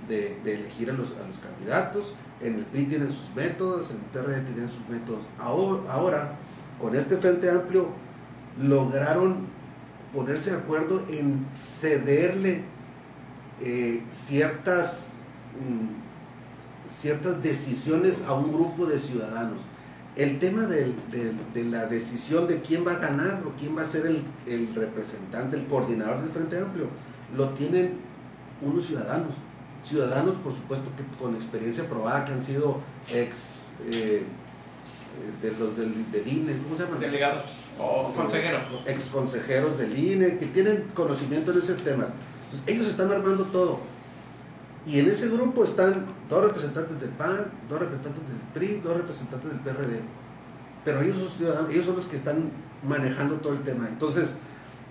elegir 0.10 0.90
a 0.90 0.94
los, 0.94 1.10
a 1.10 1.28
los, 1.28 1.40
candidatos. 1.40 2.14
En 2.42 2.56
el 2.56 2.66
PRI 2.66 2.86
tienen 2.86 3.12
sus 3.12 3.34
métodos, 3.36 3.90
en 3.92 3.98
el 3.98 4.04
PRD 4.12 4.42
tienen 4.42 4.70
sus 4.70 4.88
métodos. 4.90 5.22
Ahora, 5.40 6.36
con 6.80 6.96
este 6.96 7.18
Frente 7.18 7.50
Amplio, 7.50 7.90
lograron 8.62 9.48
ponerse 10.14 10.52
de 10.52 10.58
acuerdo 10.58 11.06
en 11.10 11.46
cederle 11.56 12.64
eh, 13.62 14.04
ciertas, 14.12 15.10
mm, 15.60 16.92
ciertas 16.92 17.42
decisiones 17.42 18.22
a 18.28 18.34
un 18.34 18.52
grupo 18.52 18.86
de 18.86 19.00
ciudadanos. 19.00 19.60
El 20.16 20.38
tema 20.38 20.64
de 20.64 20.94
la 21.64 21.88
decisión 21.88 22.48
de 22.48 22.62
quién 22.62 22.86
va 22.86 22.94
a 22.94 23.00
ganar 23.00 23.42
o 23.48 23.60
quién 23.60 23.76
va 23.76 23.82
a 23.82 23.88
ser 23.88 24.06
el, 24.06 24.76
representante, 24.76 25.56
el 25.56 25.66
coordinador 25.66 26.22
del 26.22 26.30
Frente 26.30 26.60
Amplio, 26.60 26.88
lo 27.36 27.50
tienen 27.50 27.96
unos 28.62 28.86
ciudadanos. 28.86 29.34
Ciudadanos, 29.84 30.36
por 30.36 30.54
supuesto, 30.54 30.90
que 30.96 31.04
con 31.22 31.36
experiencia 31.36 31.88
probada, 31.88 32.26
que 32.26 32.32
han 32.34 32.44
sido 32.44 32.80
ex 33.12 33.36
eh, 33.92 34.24
de 35.42 35.52
los 35.52 35.78
del, 35.78 35.94
INE, 36.26 36.58
¿cómo 36.64 36.76
se 36.76 36.84
llaman? 36.84 37.00
Delegados 37.00 37.52
o 37.78 38.14
consejeros. 38.16 38.62
Ex 38.86 39.06
consejeros 39.06 39.78
del 39.78 39.98
INE, 39.98 40.38
que 40.38 40.46
tienen 40.48 40.86
conocimiento 40.94 41.52
en 41.52 41.58
esos 41.60 41.84
temas 41.84 42.08
ellos 42.68 42.88
están 42.88 43.12
armando 43.12 43.46
todo. 43.46 43.80
Y 44.86 45.00
en 45.00 45.08
ese 45.08 45.30
grupo 45.30 45.64
están 45.64 46.06
dos 46.30 46.44
representantes 46.46 47.00
del 47.00 47.10
PAN, 47.12 47.46
dos 47.70 47.80
representantes 47.80 48.24
del 48.28 48.38
PRI, 48.54 48.82
dos 48.82 48.98
representantes 48.98 49.50
del 49.50 49.60
PRD. 49.60 50.02
Pero 50.84 51.02
ellos 51.02 51.18
son, 51.18 51.72
ellos 51.72 51.86
son 51.86 51.96
los 51.96 52.06
que 52.06 52.18
están 52.18 52.52
manejando 52.86 53.38
todo 53.38 53.54
el 53.54 53.64
tema. 53.64 53.88
Entonces, 53.88 54.36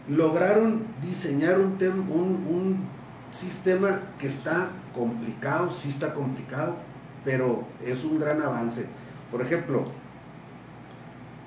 lograron 0.08 0.86
diseñar 1.02 1.60
un, 1.60 1.76
un, 2.08 2.46
un 2.48 2.88
sistema 3.30 4.00
que 4.18 4.26
está 4.26 4.70
complicado, 4.94 5.70
sí 5.70 5.88
está 5.88 6.14
complicado, 6.14 6.76
pero 7.24 7.64
es 7.84 8.04
un 8.04 8.18
gran 8.18 8.40
avance. 8.42 8.86
Por 9.30 9.42
ejemplo, 9.42 9.86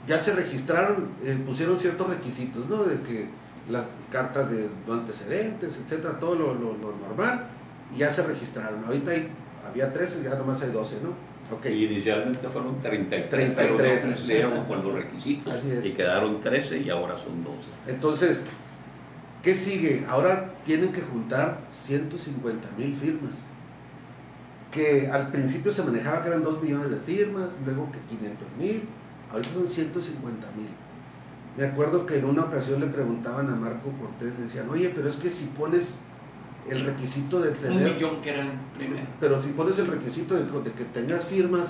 ya 0.07 0.17
se 0.17 0.33
registraron, 0.33 1.09
eh, 1.23 1.37
pusieron 1.45 1.79
ciertos 1.79 2.09
requisitos, 2.09 2.67
¿no? 2.69 2.83
De 2.83 3.01
que 3.01 3.29
las 3.69 3.85
cartas 4.11 4.51
de 4.51 4.69
no 4.87 4.93
antecedentes, 4.93 5.79
etcétera, 5.83 6.19
todo 6.19 6.35
lo, 6.35 6.53
normal, 6.53 7.47
y 7.93 7.99
ya 7.99 8.13
se 8.13 8.23
registraron. 8.23 8.83
Ahorita 8.85 9.11
hay, 9.11 9.29
había 9.67 9.91
13, 9.91 10.23
ya 10.23 10.35
nomás 10.35 10.61
hay 10.61 10.71
12, 10.71 10.97
¿no? 11.03 11.35
Okay. 11.57 11.73
Y 11.73 11.85
inicialmente 11.85 12.47
fueron 12.49 12.81
33, 12.81 13.29
33 13.55 14.23
pero 14.27 14.67
con 14.67 14.83
los 14.83 14.95
requisitos 14.95 15.53
y 15.83 15.91
quedaron 15.91 16.41
13 16.41 16.79
y 16.79 16.89
ahora 16.89 17.15
son 17.15 17.43
12. 17.43 17.69
Entonces, 17.85 18.43
¿qué 19.45 19.53
sigue? 19.53 20.03
Ahora 20.09 20.55
tienen 20.65 20.91
que 20.91 21.01
juntar 21.01 21.61
150 21.69 22.67
mil 22.77 22.95
firmas. 22.97 23.35
Que 24.71 25.07
al 25.07 25.31
principio 25.31 25.71
se 25.71 25.83
manejaba 25.83 26.23
que 26.23 26.29
eran 26.29 26.43
2 26.43 26.63
millones 26.63 26.89
de 26.89 26.97
firmas, 26.97 27.49
luego 27.63 27.89
que 27.91 27.99
500 27.99 28.47
mil, 28.59 28.83
ahorita 29.31 29.53
son 29.53 29.67
150 29.67 30.47
mil. 30.57 30.67
Me 31.55 31.67
acuerdo 31.67 32.07
que 32.07 32.17
en 32.17 32.25
una 32.25 32.45
ocasión 32.45 32.81
le 32.81 32.87
preguntaban 32.87 33.47
a 33.49 33.55
Marco 33.55 33.91
Cortés, 33.91 34.33
le 34.37 34.45
decían, 34.45 34.67
oye, 34.69 34.91
pero 34.93 35.07
es 35.07 35.15
que 35.17 35.29
si 35.29 35.45
pones 35.45 35.99
el 36.67 36.83
requisito 36.83 37.39
de 37.39 37.51
tener... 37.51 37.87
Un 37.87 37.95
millón 37.95 38.21
que 38.21 38.31
eran 38.31 38.49
primero. 38.75 39.05
Pero 39.19 39.41
si 39.41 39.49
pones 39.49 39.77
el 39.77 39.87
requisito 39.87 40.35
de, 40.35 40.71
que 40.71 40.85
tengas 40.85 41.23
firmas, 41.23 41.67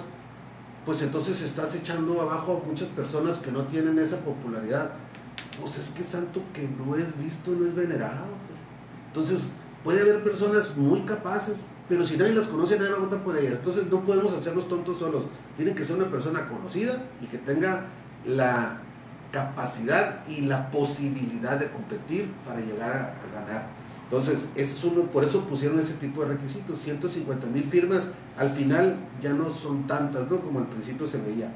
pues 0.86 1.02
entonces 1.02 1.42
estás 1.42 1.76
echando 1.76 2.22
abajo 2.22 2.64
a 2.64 2.68
muchas 2.68 2.88
personas 2.88 3.40
que 3.40 3.52
no 3.52 3.66
tienen 3.66 4.00
esa 4.00 4.18
popularidad. 4.22 4.94
Pues 5.62 5.78
es 5.78 5.90
que 5.90 6.04
santo 6.04 6.42
que 6.54 6.68
no 6.68 6.96
es 6.96 7.18
visto, 7.18 7.52
no 7.52 7.68
es 7.68 7.76
venerado. 7.76 8.26
Pues. 8.48 8.60
Entonces, 9.08 9.50
puede 9.84 10.02
haber 10.02 10.24
personas 10.24 10.76
muy 10.76 11.02
capaces, 11.02 11.58
pero 11.88 12.06
si 12.06 12.18
nadie 12.18 12.34
las 12.34 12.48
conoce, 12.48 12.78
nadie 12.78 12.92
va 12.92 12.98
a 12.98 13.02
votar 13.02 13.24
por 13.24 13.38
ellas. 13.38 13.54
Entonces 13.54 13.88
no 13.90 14.02
podemos 14.02 14.34
hacerlos 14.34 14.68
tontos 14.68 15.00
solos. 15.00 15.26
Tienen 15.56 15.76
que 15.76 15.86
ser 15.86 15.96
una 15.96 16.10
persona 16.10 16.50
conocida 16.50 17.04
y 17.22 17.28
que 17.28 17.38
tenga 17.38 17.86
la 18.26 18.82
capacidad 19.32 20.26
y 20.28 20.42
la 20.42 20.72
posibilidad 20.72 21.60
de 21.60 21.70
competir 21.70 22.32
para 22.46 22.60
llegar 22.62 22.92
a, 22.92 23.36
ganar. 23.36 23.68
Entonces, 24.06 24.48
es 24.56 24.84
uno, 24.84 25.04
por 25.12 25.24
eso 25.24 25.42
pusieron 25.46 25.80
ese 25.80 25.96
tipo 25.96 26.22
de 26.22 26.30
requisitos, 26.30 26.80
150 26.80 27.48
mil 27.48 27.66
firmas, 27.66 28.04
al 28.38 28.52
final 28.52 29.00
ya 29.22 29.34
no 29.34 29.50
son 29.50 29.88
tantas, 29.88 30.30
¿no? 30.30 30.40
Como 30.40 30.60
al 30.60 30.68
principio 30.68 31.08
se 31.08 31.20
veía. 31.20 31.52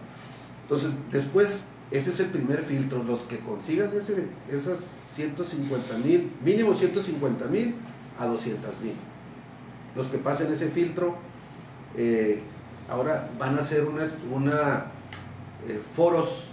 Entonces, 0.64 0.92
después, 1.12 1.62
ese 1.92 2.12
es 2.12 2.20
el 2.20 2.28
primer 2.28 2.64
filtro, 2.64 3.04
los 3.04 3.22
que 3.22 3.40
consigan 3.40 3.92
ese, 3.94 4.28
esas 4.50 4.80
150 5.16 5.98
mil, 5.98 6.32
mínimo 6.44 6.74
150 6.74 7.46
mil 7.46 7.76
a 8.20 8.28
200 8.28 8.82
mil. 8.82 8.94
Los 9.96 10.08
que 10.08 10.20
pasen 10.20 10.52
ese 10.54 10.70
filtro, 10.70 11.18
eh, 11.96 12.42
ahora 12.90 13.30
van 13.40 13.58
a 13.58 13.62
hacer 13.62 13.86
una, 13.86 14.86
eh, 15.68 15.82
foros 15.94 16.46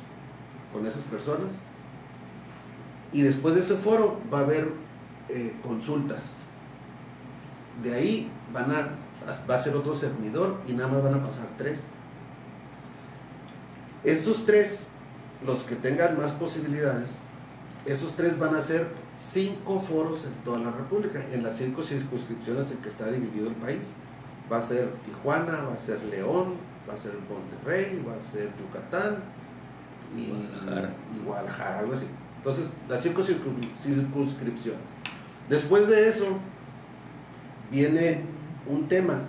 con 0.72 0.86
esas 0.86 1.02
personas. 1.04 1.52
Y 3.12 3.20
después 3.22 3.54
de 3.54 3.60
ese 3.60 3.76
foro 3.76 4.20
va 4.32 4.38
a 4.38 4.42
haber 4.42 4.72
eh, 5.28 5.54
consultas. 5.62 6.22
De 7.82 7.94
ahí 7.94 8.30
van 8.52 8.70
a, 8.70 8.96
va 9.48 9.54
a 9.54 9.58
ser 9.58 9.76
otro 9.76 9.94
servidor 9.94 10.60
y 10.66 10.72
nada 10.72 10.88
más 10.88 11.02
van 11.02 11.14
a 11.14 11.22
pasar 11.22 11.46
tres. 11.58 11.90
Esos 14.02 14.46
tres, 14.46 14.88
los 15.44 15.64
que 15.64 15.76
tengan 15.76 16.16
más 16.16 16.32
posibilidades, 16.32 17.10
esos 17.84 18.16
tres 18.16 18.38
van 18.38 18.54
a 18.54 18.62
ser 18.62 18.88
cinco 19.14 19.80
foros 19.80 20.24
en 20.24 20.32
toda 20.44 20.58
la 20.58 20.70
República, 20.72 21.24
en 21.32 21.42
las 21.42 21.56
cinco 21.56 21.82
circunscripciones 21.82 22.70
en 22.72 22.78
que 22.78 22.88
está 22.88 23.10
dividido 23.10 23.48
el 23.48 23.54
país. 23.54 23.82
Va 24.50 24.58
a 24.58 24.62
ser 24.62 24.92
Tijuana, 25.04 25.62
va 25.62 25.74
a 25.74 25.78
ser 25.78 26.02
León, 26.04 26.54
va 26.88 26.94
a 26.94 26.96
ser 26.96 27.12
Monterrey, 27.28 28.04
va 28.06 28.14
a 28.14 28.20
ser 28.20 28.50
Yucatán, 28.58 29.22
y 30.16 31.18
Guadalajara. 31.24 31.80
algo 31.80 31.94
así. 31.94 32.06
Entonces, 32.38 32.74
las 32.88 33.02
cinco 33.02 33.22
circunscripciones. 33.22 34.80
Después 35.48 35.88
de 35.88 36.08
eso, 36.08 36.38
viene 37.70 38.22
un 38.66 38.88
tema. 38.88 39.22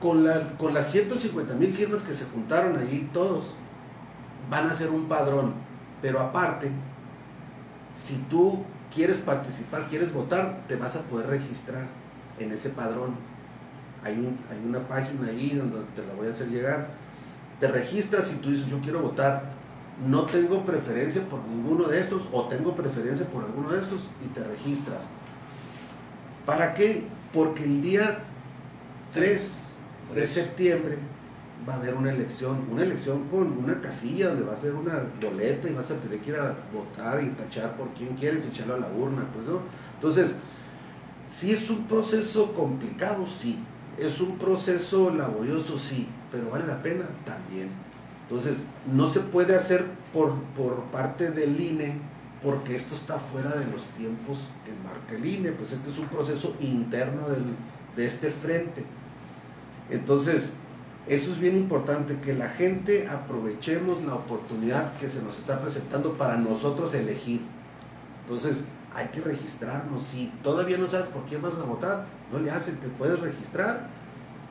Con, 0.00 0.24
la, 0.24 0.56
con 0.56 0.72
las 0.74 0.92
150 0.92 1.54
mil 1.54 1.72
firmas 1.74 2.02
que 2.02 2.14
se 2.14 2.24
juntaron 2.26 2.78
allí, 2.78 3.10
todos 3.12 3.56
van 4.50 4.68
a 4.68 4.74
ser 4.74 4.90
un 4.90 5.08
padrón. 5.08 5.54
Pero 6.00 6.20
aparte, 6.20 6.70
si 7.94 8.16
tú 8.30 8.64
quieres 8.94 9.18
participar, 9.18 9.88
quieres 9.88 10.12
votar, 10.12 10.62
te 10.68 10.76
vas 10.76 10.96
a 10.96 11.02
poder 11.02 11.26
registrar 11.26 11.86
en 12.38 12.52
ese 12.52 12.70
padrón. 12.70 13.16
Hay, 14.04 14.14
un, 14.14 14.38
hay 14.50 14.64
una 14.64 14.86
página 14.86 15.28
ahí 15.28 15.50
donde 15.50 15.78
te 15.96 16.06
la 16.06 16.14
voy 16.14 16.28
a 16.28 16.30
hacer 16.30 16.48
llegar 16.48 17.08
te 17.60 17.66
registras 17.68 18.32
y 18.32 18.36
tú 18.36 18.50
dices, 18.50 18.66
yo 18.68 18.80
quiero 18.80 19.00
votar. 19.00 19.56
no 20.06 20.22
tengo 20.26 20.64
preferencia 20.64 21.22
por 21.22 21.40
ninguno 21.44 21.88
de 21.88 22.00
estos 22.00 22.22
o 22.32 22.44
tengo 22.44 22.76
preferencia 22.76 23.26
por 23.26 23.44
alguno 23.44 23.70
de 23.70 23.80
estos 23.80 24.10
y 24.24 24.28
te 24.28 24.44
registras. 24.44 25.02
¿Para 26.46 26.72
qué? 26.72 27.04
Porque 27.32 27.64
el 27.64 27.82
día 27.82 28.20
3 29.12 29.52
de 30.14 30.26
septiembre 30.26 30.98
va 31.68 31.74
a 31.74 31.76
haber 31.76 31.94
una 31.94 32.10
elección, 32.10 32.66
una 32.70 32.82
elección 32.82 33.28
con 33.28 33.58
una 33.58 33.80
casilla 33.80 34.28
donde 34.28 34.44
va 34.44 34.54
a 34.54 34.56
ser 34.56 34.74
una 34.74 35.04
boleta 35.22 35.68
y 35.68 35.74
vas 35.74 35.90
a 35.90 35.96
tener 35.96 36.20
que 36.20 36.30
ir 36.30 36.36
a 36.36 36.56
votar 36.72 37.22
y 37.22 37.28
tachar 37.30 37.76
por 37.76 37.88
quién 37.88 38.14
quieres 38.16 38.46
y 38.46 38.48
echarlo 38.48 38.74
a 38.74 38.78
la 38.78 38.88
urna. 38.88 39.26
Pues, 39.34 39.46
¿no? 39.46 39.60
Entonces, 39.94 40.34
si 41.28 41.50
es 41.50 41.68
un 41.68 41.86
proceso 41.86 42.54
complicado, 42.54 43.26
sí. 43.26 43.58
Es 43.98 44.20
un 44.20 44.38
proceso 44.38 45.12
laborioso, 45.14 45.76
sí. 45.76 46.08
Pero 46.32 46.50
vale 46.50 46.66
la 46.66 46.82
pena 46.82 47.04
también. 47.26 47.68
Entonces, 48.22 48.58
no 48.90 49.06
se 49.06 49.20
puede 49.20 49.54
hacer 49.54 49.84
por, 50.12 50.34
por 50.56 50.84
parte 50.84 51.30
del 51.30 51.60
INE 51.60 52.00
porque 52.42 52.76
esto 52.76 52.94
está 52.94 53.18
fuera 53.18 53.50
de 53.50 53.66
los 53.66 53.86
tiempos 53.88 54.44
que 54.64 54.72
marca 54.86 55.14
el 55.14 55.26
INE. 55.26 55.52
Pues 55.52 55.72
este 55.72 55.90
es 55.90 55.98
un 55.98 56.06
proceso 56.06 56.56
interno 56.60 57.28
del, 57.28 57.44
de 57.96 58.06
este 58.06 58.30
frente. 58.30 58.84
Entonces, 59.90 60.52
eso 61.08 61.32
es 61.32 61.40
bien 61.40 61.56
importante, 61.56 62.18
que 62.20 62.34
la 62.34 62.48
gente 62.50 63.08
aprovechemos 63.08 64.02
la 64.04 64.14
oportunidad 64.14 64.96
que 64.98 65.08
se 65.08 65.22
nos 65.22 65.38
está 65.38 65.60
presentando 65.60 66.14
para 66.14 66.36
nosotros 66.36 66.94
elegir. 66.94 67.40
Entonces, 68.22 68.64
hay 68.94 69.08
que 69.08 69.20
registrarnos. 69.20 70.04
Si 70.04 70.32
todavía 70.42 70.76
no 70.76 70.86
sabes 70.86 71.06
por 71.08 71.24
quién 71.24 71.40
vas 71.40 71.54
a 71.54 71.64
votar, 71.64 72.06
no 72.32 72.38
le 72.38 72.50
hacen, 72.50 72.76
te 72.76 72.88
puedes 72.88 73.18
registrar 73.20 73.88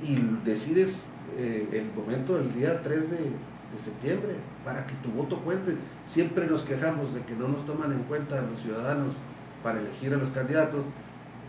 y 0.02 0.16
decides 0.46 1.06
eh, 1.38 1.68
el 1.74 1.92
momento 1.94 2.38
del 2.38 2.54
día 2.54 2.82
3 2.82 3.10
de, 3.12 3.18
de 3.18 3.80
septiembre 3.84 4.36
para 4.64 4.86
que 4.88 4.96
tu 4.96 5.12
voto 5.12 5.38
cuente. 5.42 5.76
Siempre 6.06 6.48
nos 6.48 6.64
quejamos 6.64 7.14
de 7.14 7.22
que 7.24 7.36
no 7.36 7.48
nos 7.48 7.66
toman 7.66 7.92
en 7.92 8.04
cuenta 8.04 8.42
los 8.42 8.62
ciudadanos 8.62 9.14
para 9.64 9.80
elegir 9.80 10.14
a 10.14 10.18
los 10.18 10.30
candidatos, 10.30 10.86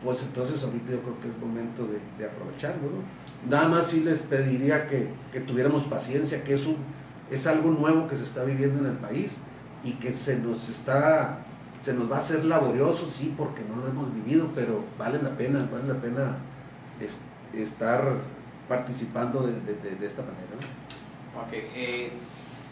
pues 0.02 0.22
entonces 0.22 0.62
ahorita 0.62 0.92
yo 0.92 1.02
creo 1.02 1.20
que 1.20 1.28
es 1.28 1.38
momento 1.38 1.86
de, 1.86 2.26
aprovecharlo. 2.26 2.88
Nada 3.48 3.68
más 3.68 3.86
sí 3.86 4.00
les 4.00 4.18
pediría 4.20 4.88
que, 4.88 5.08
que 5.32 5.40
tuviéramos 5.40 5.84
paciencia, 5.84 6.42
que 6.42 6.54
es, 6.54 6.66
un, 6.66 6.76
es 7.30 7.46
algo 7.46 7.70
nuevo 7.70 8.08
que 8.08 8.16
se 8.16 8.24
está 8.24 8.44
viviendo 8.44 8.80
en 8.80 8.86
el 8.86 8.98
país 8.98 9.36
y 9.84 9.92
que 9.92 10.12
se 10.12 10.38
nos 10.38 10.68
está 10.68 11.44
se 11.80 11.94
nos 11.94 12.10
va 12.10 12.16
a 12.16 12.20
hacer 12.20 12.44
laborioso, 12.44 13.08
sí, 13.10 13.32
porque 13.36 13.62
no 13.62 13.76
lo 13.76 13.86
hemos 13.86 14.12
vivido, 14.12 14.50
pero 14.54 14.84
vale 14.98 15.22
la 15.22 15.30
pena, 15.36 15.68
vale 15.70 15.86
la 15.86 16.00
pena 16.00 16.36
es, 17.00 17.20
estar 17.58 18.16
participando 18.68 19.46
de, 19.46 19.52
de, 19.52 19.96
de 19.96 20.06
esta 20.06 20.22
manera. 20.22 20.56
Ok, 21.40 21.52
eh, 21.52 22.12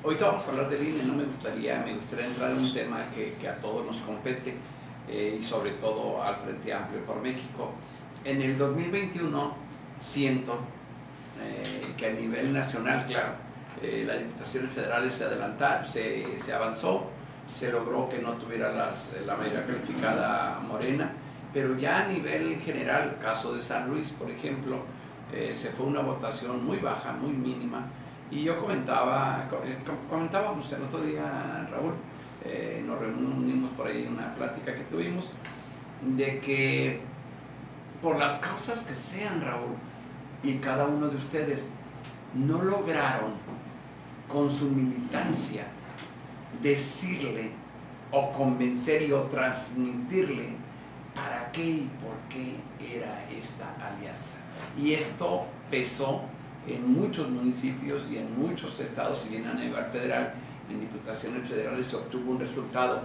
vamos 0.02 0.44
a 0.46 0.50
hablar 0.50 0.68
del 0.68 0.88
INE, 0.88 1.04
no 1.04 1.14
me 1.14 1.24
gustaría, 1.24 1.82
me 1.84 1.94
gustaría 1.94 2.26
entrar 2.26 2.50
en 2.50 2.58
un 2.58 2.74
tema 2.74 2.98
que, 3.14 3.34
que 3.40 3.48
a 3.48 3.56
todos 3.58 3.86
nos 3.86 3.96
compete 3.98 4.56
eh, 5.08 5.38
y 5.40 5.42
sobre 5.42 5.72
todo 5.72 6.22
al 6.22 6.36
Frente 6.36 6.72
Amplio 6.72 7.02
por 7.04 7.20
México. 7.22 7.72
En 8.24 8.42
el 8.42 8.58
2021 8.58 9.65
siento 10.00 10.58
eh, 11.42 11.94
que 11.96 12.06
a 12.06 12.12
nivel 12.12 12.52
nacional, 12.52 13.04
claro, 13.06 13.34
eh, 13.82 14.04
las 14.06 14.18
diputaciones 14.18 14.72
federales 14.72 15.14
se 15.14 15.24
adelantaron, 15.24 15.84
se, 15.84 16.38
se 16.38 16.52
avanzó, 16.52 17.10
se 17.46 17.70
logró 17.70 18.08
que 18.08 18.18
no 18.18 18.32
tuviera 18.32 18.72
las, 18.72 19.14
la 19.24 19.36
mayoría 19.36 19.64
calificada 19.64 20.60
morena, 20.60 21.12
pero 21.52 21.78
ya 21.78 22.04
a 22.04 22.08
nivel 22.08 22.60
general, 22.60 23.16
caso 23.20 23.54
de 23.54 23.62
San 23.62 23.88
Luis, 23.88 24.10
por 24.10 24.30
ejemplo, 24.30 24.80
eh, 25.32 25.52
se 25.54 25.70
fue 25.70 25.86
una 25.86 26.00
votación 26.00 26.64
muy 26.64 26.78
baja, 26.78 27.12
muy 27.12 27.32
mínima, 27.32 27.86
y 28.30 28.42
yo 28.42 28.58
comentaba, 28.58 29.48
eh, 29.64 29.78
comentábamos 30.08 30.70
el 30.72 30.82
otro 30.82 31.00
día, 31.00 31.68
Raúl, 31.70 31.94
eh, 32.44 32.82
nos 32.86 32.98
reunimos 32.98 33.70
por 33.72 33.86
ahí 33.86 34.04
en 34.04 34.14
una 34.14 34.34
plática 34.34 34.74
que 34.74 34.82
tuvimos, 34.82 35.32
de 36.02 36.40
que 36.40 37.00
por 38.02 38.18
las 38.18 38.34
causas 38.34 38.80
que 38.80 38.94
sean, 38.94 39.40
Raúl, 39.40 39.76
y 40.42 40.58
cada 40.58 40.86
uno 40.86 41.08
de 41.08 41.16
ustedes, 41.16 41.68
no 42.34 42.62
lograron 42.62 43.32
con 44.28 44.50
su 44.50 44.66
militancia 44.66 45.66
decirle 46.62 47.52
o 48.10 48.30
convencerle 48.32 49.12
o 49.14 49.22
transmitirle 49.22 50.54
para 51.14 51.50
qué 51.52 51.64
y 51.64 51.90
por 52.00 52.14
qué 52.28 52.56
era 52.96 53.24
esta 53.30 53.74
alianza. 53.74 54.38
Y 54.76 54.92
esto 54.92 55.46
pesó 55.70 56.22
en 56.66 56.92
muchos 56.92 57.28
municipios 57.30 58.02
y 58.10 58.18
en 58.18 58.38
muchos 58.38 58.78
estados 58.80 59.26
y 59.30 59.36
en 59.36 59.46
a 59.46 59.54
nivel 59.54 59.84
federal, 59.86 60.34
en 60.68 60.80
diputaciones 60.80 61.48
federales 61.48 61.86
se 61.86 61.96
obtuvo 61.96 62.32
un 62.32 62.40
resultado 62.40 63.00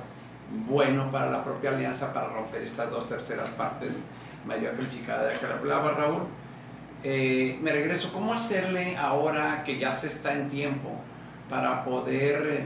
bueno 0.67 1.11
para 1.11 1.31
la 1.31 1.43
propia 1.43 1.69
alianza 1.69 2.13
para 2.13 2.27
romper 2.27 2.63
estas 2.63 2.89
dos 2.89 3.07
terceras 3.07 3.49
partes 3.51 4.01
mayor 4.45 4.75
calificada 4.75 5.25
de 5.25 5.33
la 5.33 5.39
que 5.39 5.45
hablaba 5.45 5.91
Raúl. 5.91 6.23
Eh, 7.03 7.57
me 7.61 7.71
regreso, 7.71 8.11
¿cómo 8.13 8.33
hacerle 8.33 8.95
ahora 8.97 9.63
que 9.63 9.79
ya 9.79 9.91
se 9.91 10.07
está 10.07 10.33
en 10.33 10.49
tiempo 10.49 11.01
para 11.49 11.83
poder 11.83 12.65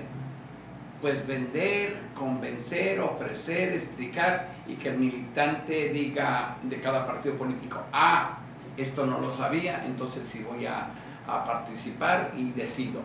pues 1.01 1.26
vender, 1.28 1.97
convencer, 2.15 2.99
ofrecer, 2.99 3.73
explicar 3.73 4.47
y 4.67 4.76
que 4.76 4.89
el 4.89 4.97
militante 4.97 5.89
diga 5.89 6.57
de 6.63 6.80
cada 6.80 7.05
partido 7.05 7.36
político, 7.36 7.82
ah, 7.93 8.39
esto 8.76 9.05
no 9.05 9.19
lo 9.19 9.34
sabía, 9.34 9.84
entonces 9.86 10.26
sí 10.26 10.43
voy 10.49 10.65
a, 10.65 10.89
a 11.28 11.45
participar 11.45 12.32
y 12.36 12.51
decido. 12.51 13.01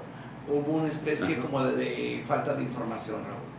Hubo 0.49 0.79
una 0.79 0.89
especie 0.89 1.35
Ajá. 1.35 1.43
como 1.43 1.63
de, 1.63 1.77
de 1.77 2.25
falta 2.27 2.55
de 2.55 2.63
información, 2.63 3.17
Raúl. 3.23 3.51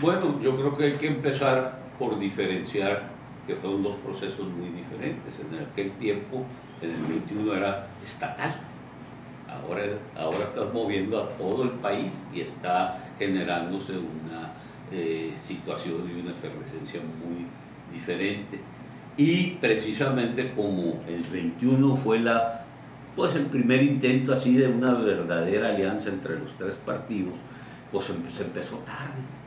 Bueno, 0.00 0.40
yo 0.40 0.56
creo 0.56 0.76
que 0.76 0.84
hay 0.84 0.92
que 0.94 1.06
empezar 1.06 1.78
por 1.98 2.18
diferenciar 2.18 3.13
que 3.46 3.54
fueron 3.56 3.82
dos 3.82 3.96
procesos 3.96 4.46
muy 4.48 4.68
diferentes. 4.70 5.34
En 5.40 5.58
aquel 5.58 5.92
tiempo, 5.92 6.44
en 6.80 6.90
el 6.90 7.02
21 7.02 7.54
era 7.54 7.88
estatal. 8.04 8.54
Ahora, 9.48 9.82
ahora 10.16 10.44
estás 10.44 10.72
moviendo 10.72 11.22
a 11.22 11.28
todo 11.36 11.64
el 11.64 11.70
país 11.70 12.28
y 12.34 12.40
está 12.40 13.04
generándose 13.18 13.92
una 13.92 14.52
eh, 14.90 15.34
situación 15.42 16.10
y 16.10 16.20
una 16.20 16.32
efervescencia 16.32 17.00
muy 17.00 17.46
diferente. 17.92 18.58
Y 19.16 19.52
precisamente 19.60 20.52
como 20.54 21.02
el 21.06 21.22
21 21.22 21.96
fue 21.98 22.18
la, 22.18 22.64
pues 23.14 23.34
el 23.36 23.46
primer 23.46 23.82
intento 23.82 24.32
así 24.32 24.56
de 24.56 24.66
una 24.66 24.94
verdadera 24.94 25.68
alianza 25.68 26.08
entre 26.08 26.38
los 26.38 26.56
tres 26.58 26.74
partidos, 26.76 27.34
pues 27.92 28.06
se 28.06 28.42
empezó 28.42 28.78
tarde. 28.78 29.43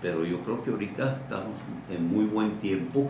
Pero 0.00 0.24
yo 0.24 0.40
creo 0.40 0.62
que 0.62 0.70
ahorita 0.70 1.16
estamos 1.22 1.56
en 1.90 2.06
muy 2.06 2.24
buen 2.24 2.58
tiempo, 2.58 3.08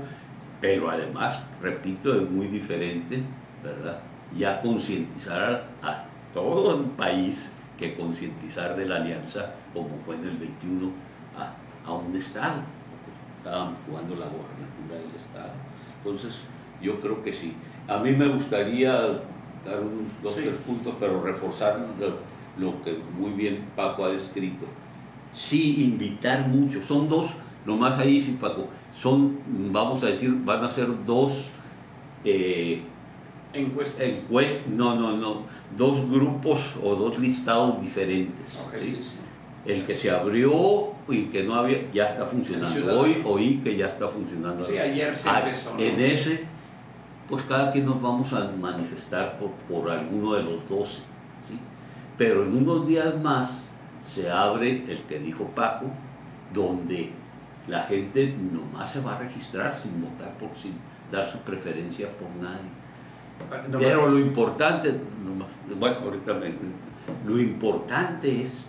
pero 0.61 0.91
además, 0.91 1.43
repito, 1.63 2.15
es 2.15 2.29
muy 2.29 2.47
diferente, 2.49 3.23
¿verdad? 3.63 4.01
Ya 4.37 4.61
concientizar 4.61 5.65
a, 5.83 6.05
todo 6.35 6.79
el 6.79 6.85
país 6.91 7.53
que 7.77 7.95
concientizar 7.97 8.77
de 8.77 8.87
la 8.87 8.97
alianza, 8.97 9.53
como 9.75 9.89
fue 10.05 10.15
en 10.17 10.25
el 10.25 10.37
21, 10.37 10.91
a, 11.37 11.89
a 11.89 11.93
un 11.93 12.15
Estado. 12.15 12.61
Estaban 13.39 13.75
jugando 13.87 14.15
la 14.17 14.27
gobernatura 14.27 15.01
del 15.01 15.17
Estado. 15.19 15.53
Entonces, 15.99 16.37
yo 16.81 17.01
creo 17.01 17.23
que 17.23 17.33
sí. 17.33 17.55
A 17.89 17.99
mí 17.99 18.13
me 18.13 18.29
gustaría 18.29 18.93
dar 18.93 19.81
unos 19.81 20.23
dos, 20.23 20.35
Sí. 20.35 20.43
tres 20.43 20.57
puntos, 20.67 20.95
pero 21.01 21.23
reforzar 21.23 21.81
lo, 21.99 22.65
lo 22.65 22.83
que 22.83 22.99
muy 23.19 23.31
bien 23.31 23.67
Paco 23.75 24.05
ha 24.05 24.11
descrito. 24.11 24.67
Sí, 25.35 25.85
invitar 25.85 26.47
mucho. 26.49 26.83
Son 26.83 27.09
dos, 27.09 27.27
nomás 27.65 27.99
ahí 27.99 28.21
sí, 28.23 28.37
Paco, 28.41 28.67
son, 28.97 29.39
vamos 29.73 30.03
a 30.03 30.07
decir, 30.07 30.31
van 30.45 30.65
a 30.65 30.71
ser 30.71 30.89
dos 31.05 31.51
eh, 32.25 32.83
Encuestas. 33.53 34.29
no, 34.69 34.95
no, 34.95 35.17
no, 35.17 35.43
dos 35.77 36.09
grupos 36.09 36.61
o 36.83 36.95
dos 36.95 37.19
listados 37.19 37.81
diferentes. 37.81 38.57
Ok, 38.65 38.75
¿sí? 38.81 38.95
sí, 38.97 39.03
sí. 39.03 39.17
El 39.67 39.85
que 39.85 39.95
se 39.97 40.11
abrió 40.11 40.93
y 41.09 41.25
que 41.25 41.43
no 41.43 41.55
había, 41.55 41.91
ya 41.93 42.07
está 42.07 42.25
funcionando. 42.27 43.01
Hoy 43.01 43.21
oí 43.25 43.57
que 43.63 43.77
ya 43.77 43.87
está 43.89 44.09
funcionando. 44.09 44.65
Sí, 44.65 44.79
ayer 44.79 45.15
se 45.17 45.29
Ah, 45.29 45.41
empezó. 45.41 45.75
¿no? 45.75 45.81
En 45.81 46.01
ese, 46.01 46.45
pues 47.29 47.43
cada 47.45 47.71
quien 47.73 47.85
nos 47.87 48.01
vamos 48.01 48.33
a 48.33 48.51
manifestar 48.59 49.39
por, 49.39 49.51
por 49.69 49.91
alguno 49.91 50.35
de 50.35 50.45
los 50.45 50.67
12. 50.69 50.97
¿sí? 51.49 51.59
Pero 52.17 52.45
en 52.45 52.57
unos 52.57 52.87
días 52.87 53.21
más 53.21 53.65
se 54.11 54.31
abre 54.31 54.85
el 54.89 55.03
que 55.09 55.19
dijo 55.21 55.45
Paco, 55.55 55.87
donde 56.53 57.11
la 57.69 57.83
gente 57.85 58.35
nomás 58.53 58.91
se 58.93 59.01
va 59.01 59.15
a 59.17 59.19
registrar 59.21 59.73
sin 59.75 60.03
votar, 60.03 60.31
por, 60.39 60.51
sin 60.59 60.73
dar 61.13 61.31
su 61.31 61.39
preferencia 61.39 62.09
por 62.19 62.29
nadie. 62.43 62.69
No, 63.71 63.79
Pero 63.79 64.09
lo 64.09 64.19
importante, 64.19 64.93
nomás- 65.25 65.49
bueno, 65.79 65.97
ahorita 66.05 66.35
me- 66.35 66.53
lo 67.27 67.39
importante 67.39 68.43
es 68.43 68.67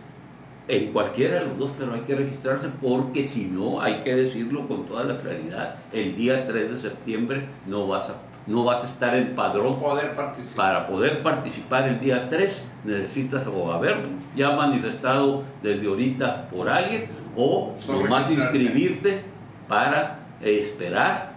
en 0.67 0.93
cualquiera 0.93 1.39
de 1.39 1.45
los 1.47 1.57
dos, 1.57 1.71
pero 1.77 1.93
hay 1.93 2.01
que 2.01 2.15
registrarse 2.15 2.69
porque 2.81 3.27
si 3.27 3.45
no, 3.45 3.81
hay 3.81 4.01
que 4.01 4.15
decirlo 4.15 4.67
con 4.67 4.85
toda 4.85 5.03
la 5.03 5.19
claridad, 5.19 5.75
el 5.91 6.15
día 6.15 6.47
3 6.47 6.71
de 6.71 6.77
septiembre 6.79 7.45
no 7.67 7.87
vas 7.87 8.09
a 8.09 8.15
no 8.51 8.63
vas 8.65 8.83
a 8.83 8.87
estar 8.87 9.15
en 9.15 9.33
padrón. 9.35 9.77
Poder. 9.79 10.13
Para 10.55 10.87
poder 10.87 11.23
participar 11.23 11.87
el 11.87 11.99
día 11.99 12.27
3 12.29 12.65
necesitas 12.83 13.47
o 13.47 13.71
haber 13.71 13.97
ya 14.35 14.51
manifestado 14.55 15.43
desde 15.63 15.87
ahorita 15.87 16.49
por 16.49 16.67
alguien 16.69 17.09
o 17.35 17.73
nomás 18.03 18.29
inscribirte 18.29 19.23
para 19.67 20.19
esperar 20.41 21.31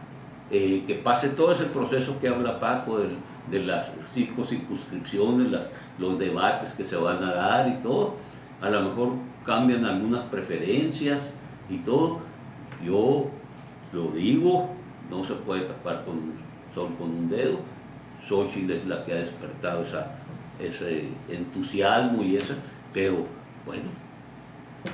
eh, 0.51 0.85
que 0.87 0.95
pase 0.97 1.29
todo 1.31 1.53
ese 1.53 1.65
proceso 1.65 2.19
que 2.21 2.29
habla 2.29 2.59
Paco 2.61 2.99
de, 2.99 3.61
las 3.61 3.91
cinco 4.13 4.45
circunscripciones, 4.45 5.51
las- 5.51 5.69
los 5.99 6.19
debates 6.19 6.73
que 6.73 6.85
se 6.85 6.97
van 6.97 7.23
a 7.23 7.33
dar 7.35 7.69
y 7.69 7.75
todo. 7.83 8.15
A 8.61 8.69
lo 8.71 8.81
mejor 8.83 9.13
cambian 9.45 9.85
algunas 9.85 10.25
preferencias 10.25 11.21
y 11.69 11.79
todo. 11.79 12.21
Yo 12.85 13.27
lo 13.93 14.11
digo, 14.13 14.71
no 15.11 15.25
se 15.25 15.35
puede 15.35 15.63
tapar 15.63 16.05
con, 16.05 16.33
con 16.75 17.11
un 17.11 17.29
dedo. 17.29 17.59
Xochitl 18.29 18.73
es 18.73 18.87
la 18.87 19.05
que 19.05 19.13
ha 19.13 19.17
despertado 19.17 19.83
esa, 19.85 20.17
ese 20.59 21.09
entusiasmo 21.29 22.23
y 22.23 22.37
eso, 22.37 22.55
pero 22.93 23.27
bueno, 23.67 23.89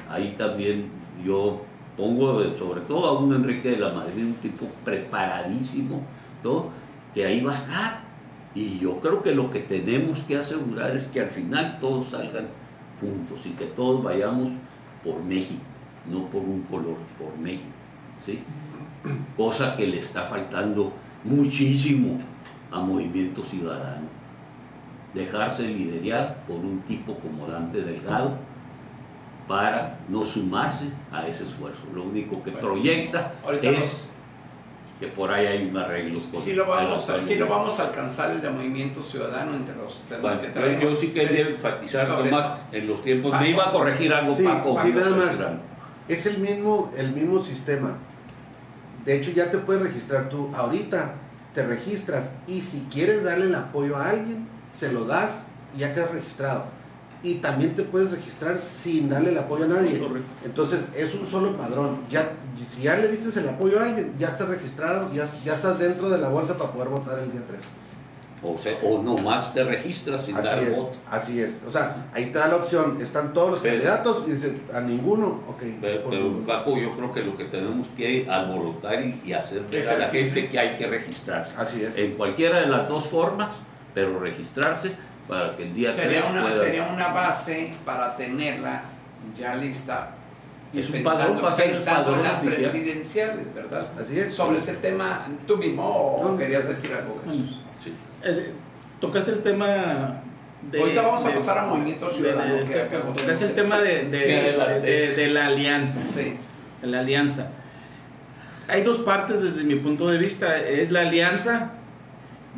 ahí 0.08 0.34
también 0.36 0.90
yo 1.24 1.62
pongo 1.96 2.42
sobre 2.58 2.80
todo 2.82 3.06
a 3.06 3.18
un 3.18 3.32
Enrique 3.32 3.70
de 3.70 3.78
la 3.78 3.92
Madrid, 3.92 4.24
un 4.24 4.34
tipo 4.34 4.66
preparadísimo, 4.84 6.02
todo, 6.42 6.70
que 7.14 7.24
ahí 7.26 7.40
va 7.40 7.52
a 7.52 7.56
estar. 7.56 8.00
Y 8.54 8.78
yo 8.78 8.98
creo 9.00 9.22
que 9.22 9.34
lo 9.34 9.50
que 9.50 9.60
tenemos 9.60 10.18
que 10.20 10.36
asegurar 10.36 10.96
es 10.96 11.04
que 11.04 11.20
al 11.20 11.30
final 11.30 11.78
todos 11.78 12.08
salgan 12.08 12.48
juntos 13.00 13.46
y 13.46 13.50
que 13.50 13.66
todos 13.66 14.02
vayamos 14.02 14.48
por 15.04 15.22
México, 15.22 15.62
no 16.10 16.26
por 16.26 16.42
un 16.42 16.62
color, 16.62 16.96
por 17.18 17.36
México. 17.38 17.70
¿sí? 18.26 18.40
Cosa 19.36 19.76
que 19.76 19.86
le 19.86 20.00
está 20.00 20.24
faltando 20.24 20.92
muchísimo 21.24 22.18
a 22.70 22.80
Movimiento 22.80 23.42
Ciudadano. 23.44 24.08
Dejarse 25.14 25.64
liderar 25.64 26.44
por 26.46 26.56
un 26.58 26.80
tipo 26.82 27.14
como 27.18 27.46
Dante 27.48 27.80
Delgado 27.82 28.38
para 29.48 29.98
no 30.08 30.24
sumarse 30.24 30.90
a 31.10 31.26
ese 31.26 31.42
esfuerzo. 31.44 31.80
Lo 31.92 32.04
único 32.04 32.42
que 32.44 32.50
Bueno, 32.52 32.68
proyecta 32.68 33.32
es 33.60 34.06
que 35.00 35.08
por 35.08 35.32
ahí 35.32 35.46
hay 35.46 35.66
un 35.68 35.76
arreglo. 35.76 36.20
con 36.30 36.40
Sí 36.40 36.52
lo, 36.52 36.66
vamos, 36.66 37.08
a- 37.10 37.20
sí 37.20 37.34
lo 37.34 37.48
vamos 37.48 37.80
a 37.80 37.84
alcanzar 37.88 38.30
el 38.30 38.40
de 38.40 38.50
Movimiento 38.50 39.02
Ciudadano 39.02 39.54
entre 39.56 39.74
los 39.74 40.02
temas 40.02 40.22
Bueno, 40.22 40.40
que 40.42 40.46
traemos. 40.48 40.82
yo 40.84 40.96
sí 41.00 41.08
quería 41.08 41.48
enfatizar 41.48 42.04
eso. 42.04 42.22
en 42.70 42.86
los 42.86 43.02
tiempos. 43.02 43.32
Paco. 43.32 43.42
Me 43.42 43.50
iba 43.50 43.68
a 43.68 43.72
corregir 43.72 44.12
algo, 44.14 44.32
Sí, 44.34 44.44
Paco. 44.44 44.78
sí, 44.80 44.92
nada 44.94 45.10
más. 45.16 45.38
Es 46.06 46.26
el 46.26 46.38
mismo, 46.38 46.92
el 46.96 47.10
mismo 47.12 47.40
sistema. 47.42 47.96
De 49.04 49.16
hecho, 49.16 49.30
ya 49.30 49.50
te 49.50 49.58
puedes 49.58 49.82
registrar 49.82 50.28
tú. 50.28 50.50
Ahorita 50.54 51.14
te 51.54 51.66
registras 51.66 52.32
y 52.46 52.60
si 52.60 52.86
quieres 52.90 53.24
darle 53.24 53.46
el 53.46 53.54
apoyo 53.54 53.96
a 53.96 54.10
alguien, 54.10 54.46
se 54.72 54.92
lo 54.92 55.04
das 55.04 55.30
y 55.74 55.80
ya 55.80 55.94
quedas 55.94 56.12
registrado. 56.12 56.64
Y 57.22 57.34
también 57.34 57.74
te 57.74 57.82
puedes 57.82 58.10
registrar 58.10 58.56
sin 58.58 59.10
darle 59.10 59.30
el 59.30 59.38
apoyo 59.38 59.64
a 59.64 59.68
nadie. 59.68 60.02
Entonces, 60.44 60.80
es 60.96 61.14
un 61.14 61.26
solo 61.26 61.54
padrón. 61.56 62.00
Ya, 62.08 62.32
si 62.66 62.82
ya 62.82 62.96
le 62.96 63.08
diste 63.08 63.38
el 63.40 63.48
apoyo 63.48 63.78
a 63.78 63.84
alguien, 63.84 64.14
ya 64.18 64.28
estás 64.28 64.48
registrado, 64.48 65.12
ya, 65.12 65.28
ya 65.44 65.54
estás 65.54 65.78
dentro 65.78 66.08
de 66.08 66.16
la 66.16 66.28
bolsa 66.28 66.56
para 66.56 66.72
poder 66.72 66.88
votar 66.88 67.18
el 67.18 67.30
día 67.30 67.42
3. 67.46 67.60
O, 68.42 68.56
sea, 68.58 68.78
o 68.82 69.02
nomás 69.02 69.52
te 69.52 69.62
registras 69.64 70.24
sin 70.24 70.34
Así 70.34 70.46
dar 70.46 70.58
es, 70.60 70.74
voto. 70.74 70.96
así 71.10 71.40
es. 71.42 71.60
O 71.68 71.70
sea, 71.70 72.06
ahí 72.14 72.26
te 72.26 72.38
da 72.38 72.48
la 72.48 72.56
opción. 72.56 72.96
Están 73.00 73.34
todos 73.34 73.50
los 73.50 73.60
Pero- 73.60 73.74
candidatos 73.74 74.24
y 74.26 74.30
dice 74.32 74.60
a 74.72 74.80
ninguno, 74.80 75.40
ok. 75.46 75.62
Pero, 75.80 76.08
pero. 76.08 76.38
Paco, 76.46 76.78
yo 76.78 76.90
creo 76.92 77.12
que 77.12 77.20
lo 77.22 77.36
que 77.36 77.44
tenemos 77.44 77.86
que 77.96 78.26
alborotar 78.30 79.02
y, 79.02 79.20
y 79.26 79.32
hacer 79.34 79.62
ver 79.70 79.86
a 79.88 79.98
la 79.98 80.08
gente 80.08 80.48
que 80.48 80.58
hay 80.58 80.76
que 80.78 80.86
registrarse. 80.86 81.52
Así 81.58 81.82
es. 81.82 81.98
En 81.98 82.14
cualquiera 82.14 82.60
de 82.60 82.68
las 82.68 82.88
dos 82.88 83.06
formas, 83.08 83.50
pero 83.92 84.18
registrarse 84.18 84.92
para 85.28 85.54
que 85.56 85.64
el 85.64 85.74
día 85.74 85.92
3 85.94 86.02
sería, 86.06 86.24
una, 86.30 86.42
pueda... 86.42 86.64
sería 86.64 86.88
una 86.92 87.08
base 87.08 87.74
para 87.84 88.16
tenerla 88.16 88.82
ya 89.38 89.54
lista. 89.56 90.12
Es 90.72 90.86
un 90.86 90.92
pensando, 90.92 91.42
padrón, 91.42 91.56
pensando 91.72 92.14
en 92.14 92.22
las 92.22 92.34
presidenciales, 92.40 93.52
¿verdad? 93.52 93.88
Así 94.00 94.18
es. 94.18 94.32
Sobre 94.32 94.58
ese 94.60 94.74
tema, 94.74 95.26
¿tú 95.46 95.56
mismo 95.56 95.82
o 95.84 96.28
No. 96.30 96.38
querías 96.38 96.66
decir 96.68 96.92
algo, 96.94 97.20
Jesús? 97.24 97.59
Eh, 98.22 98.52
tocaste 99.00 99.30
el 99.32 99.42
tema 99.42 100.22
de... 100.70 100.78
Ahorita 100.80 101.02
vamos 101.02 101.24
a 101.24 101.28
de- 101.28 101.34
pasar 101.34 101.58
a 101.58 101.66
Movimiento 101.66 102.10
Ciudadano. 102.10 102.54
de- 102.54 102.64
que- 102.64 102.72
que 102.88 102.96
tocaste 102.98 103.44
el 103.46 103.54
tema 103.54 103.78
de, 103.80 105.28
la 105.32 105.46
alianza. 105.46 106.02
Sí. 106.04 106.36
de 106.82 106.86
la 106.86 107.00
alianza. 107.00 107.50
Hay 108.68 108.82
dos 108.82 108.98
partes 108.98 109.42
desde 109.42 109.64
mi 109.64 109.76
punto 109.76 110.06
de 110.08 110.18
vista. 110.18 110.58
Es 110.58 110.90
la 110.92 111.00
alianza 111.00 111.72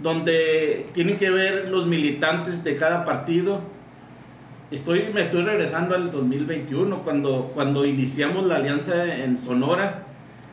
donde 0.03 0.87
tienen 0.95 1.17
que 1.17 1.31
ver 1.31 1.69
los 1.69 1.87
militantes 1.87 2.65
de 2.65 2.77
cada 2.77 3.05
partido. 3.05 3.61
Estoy, 4.71 5.11
me 5.13 5.21
estoy 5.23 5.43
regresando 5.43 5.95
al 5.95 6.11
2021 6.11 7.03
cuando, 7.05 7.51
cuando 7.55 7.85
iniciamos 7.85 8.47
la 8.47 8.57
alianza 8.57 9.05
en 9.23 9.39
Sonora 9.39 10.03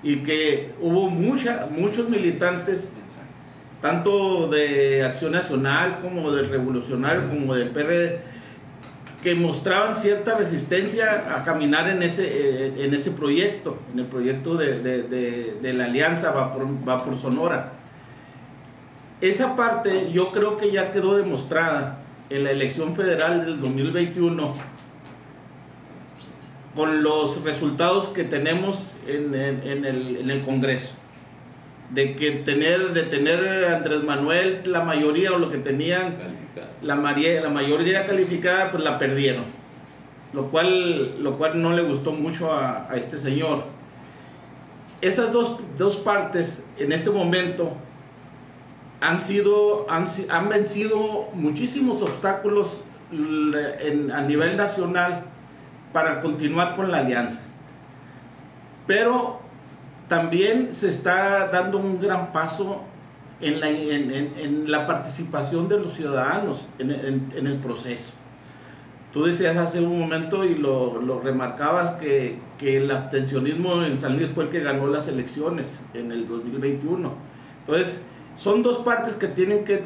y 0.03 0.17
que 0.17 0.71
hubo 0.81 1.09
mucha, 1.09 1.67
muchos 1.77 2.09
militantes 2.09 2.93
tanto 3.81 4.47
de 4.49 5.03
Acción 5.03 5.31
Nacional 5.31 5.99
como 6.01 6.31
del 6.31 6.49
Revolucionario 6.49 7.29
como 7.29 7.55
del 7.55 7.69
PRD 7.69 8.19
que 9.23 9.35
mostraban 9.35 9.95
cierta 9.95 10.37
resistencia 10.37 11.35
a 11.35 11.43
caminar 11.43 11.89
en 11.89 12.01
ese, 12.03 12.25
eh, 12.27 12.73
en 12.85 12.93
ese 12.93 13.11
proyecto, 13.11 13.77
en 13.93 13.99
el 13.99 14.05
proyecto 14.05 14.55
de, 14.55 14.79
de- 14.81 15.03
de- 15.03 15.57
de 15.61 15.73
la 15.73 15.85
alianza 15.85 16.31
va 16.31 16.53
por, 16.53 16.65
va 16.87 17.03
por 17.03 17.15
Sonora. 17.17 17.73
Esa 19.21 19.57
parte 19.57 20.09
yo 20.13 20.31
creo 20.31 20.55
que 20.55 20.71
ya 20.71 20.91
quedó 20.91 21.17
demostrada 21.17 21.99
en 22.29 22.45
la 22.45 22.51
elección 22.51 22.95
federal 22.95 23.45
del 23.45 23.59
2021 23.59 24.53
con 26.75 27.03
los 27.03 27.43
resultados 27.43 28.05
que 28.09 28.23
tenemos 28.23 28.91
en, 29.07 29.33
en- 29.35 29.67
en 29.67 29.85
el, 29.85 30.17
en 30.17 30.29
el 30.31 30.41
Congreso. 30.43 30.93
De 31.91 32.15
que 32.15 32.31
tener, 32.31 32.93
de 32.93 33.03
tener 33.03 33.65
a 33.65 33.77
Andrés 33.77 34.03
Manuel 34.03 34.61
la 34.65 34.81
mayoría 34.83 35.31
o 35.31 35.39
lo 35.39 35.49
que 35.49 35.57
tenían 35.57 36.15
la, 36.83 36.95
maría- 36.95 37.41
la 37.41 37.49
mayoría 37.49 38.05
calificada 38.05 38.71
pues 38.71 38.83
la 38.83 38.99
perdieron, 38.99 39.45
lo 40.33 40.45
cual, 40.51 41.23
lo 41.23 41.37
cual 41.37 41.59
no 41.61 41.73
le 41.73 41.81
gustó 41.81 42.11
mucho 42.11 42.53
a, 42.53 42.87
a 42.89 42.95
este 42.95 43.17
señor. 43.17 43.63
Esas 45.01 45.31
dos, 45.31 45.57
dos 45.77 45.95
partes 45.97 46.63
en 46.77 46.91
este 46.91 47.09
momento 47.09 47.73
han, 49.01 49.19
sido, 49.19 49.87
han, 49.89 50.05
han 50.29 50.49
vencido 50.49 51.29
muchísimos 51.33 52.01
obstáculos 52.03 52.81
en- 53.11 54.11
a 54.11 54.21
nivel 54.21 54.55
nacional 54.57 55.23
para 55.91 56.21
continuar 56.21 56.75
con 56.75 56.91
la 56.91 56.99
alianza. 56.99 57.41
Pero 58.85 59.39
también 60.09 60.75
se 60.75 60.89
está 60.89 61.47
dando 61.47 61.77
un 61.77 62.01
gran 62.01 62.33
paso 62.33 62.81
en 63.39 63.61
la, 63.61 63.69
en, 63.69 64.69
la 64.69 64.85
participación 64.85 65.69
de 65.69 65.79
los 65.79 65.93
ciudadanos 65.93 66.67
en 66.77 67.47
el 67.47 67.55
proceso. 67.59 68.19
Tú 69.11 69.23
decías 69.23 69.57
hace 69.57 69.81
un 69.81 69.99
momento 69.99 70.45
y 70.45 70.53
lo, 70.53 71.01
lo 71.01 71.19
remarcabas 71.19 71.91
que, 71.93 72.37
que 72.59 72.77
el 72.77 72.91
abstencionismo 72.91 73.81
en 73.83 73.97
San 73.97 74.17
Luis 74.17 74.29
fue 74.35 74.43
el 74.43 74.49
que 74.51 74.59
ganó 74.59 74.85
las 74.85 75.07
elecciones 75.07 75.79
en 75.95 76.11
el 76.11 76.27
2021. 76.27 77.11
Entonces, 77.61 78.03
son 78.35 78.61
dos 78.61 78.77
partes 78.79 79.15
que 79.15 79.27
tienen 79.27 79.65
que, 79.65 79.85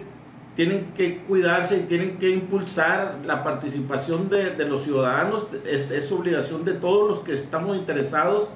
tienen 0.56 0.92
que 0.94 1.20
cuidarse 1.20 1.78
y 1.78 1.82
tienen 1.84 2.18
que 2.18 2.32
impulsar 2.32 3.20
la 3.26 3.46
participación 3.46 4.28
de, 4.28 4.50
de 4.50 4.66
los 4.66 4.84
ciudadanos. 4.84 5.48
Es, 5.66 5.90
es 5.90 6.12
obligación 6.12 6.66
de 6.66 6.74
todos 6.74 7.10
los 7.10 7.20
que 7.20 7.32
estamos 7.32 7.78
interesados 7.78 8.50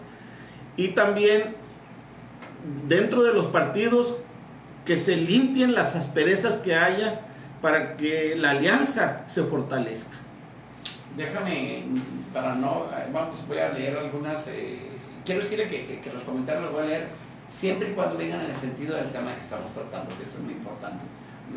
y 0.78 0.90
también 0.90 1.56
dentro 2.88 3.24
de 3.24 3.34
los 3.34 3.48
partidos 3.48 4.18
que 4.86 4.98
se 4.98 5.18
limpien 5.18 5.74
las 5.74 5.96
asperezas 5.96 6.58
que 6.58 6.76
haya 6.76 7.22
para 7.62 7.98
que 7.98 8.36
la 8.38 8.52
alianza 8.52 9.24
se 9.28 9.44
fortalezca. 9.44 10.16
Déjame, 11.18 11.84
para 12.34 12.56
no, 12.56 12.86
eh, 12.92 13.08
vamos, 13.12 13.46
voy 13.48 13.58
a 13.58 13.70
leer 13.70 13.98
algunas, 13.98 14.48
eh, 14.48 14.78
quiero 15.26 15.42
decirle 15.42 15.68
que, 15.68 16.12
los 16.14 16.22
comentarios 16.22 16.66
los 16.66 16.74
voy 16.74 16.84
a 16.84 16.86
leer 16.86 17.08
siempre 17.48 17.90
y 17.90 17.94
cuando 17.94 18.18
vengan 18.18 18.42
en 18.42 18.52
el 18.52 18.56
sentido 18.56 18.96
del 18.96 19.10
tema 19.10 19.34
que 19.34 19.42
estamos 19.42 19.72
tratando, 19.74 20.16
que 20.16 20.24
eso 20.24 20.38
es 20.38 20.44
muy 20.44 20.54
importante. 20.54 21.04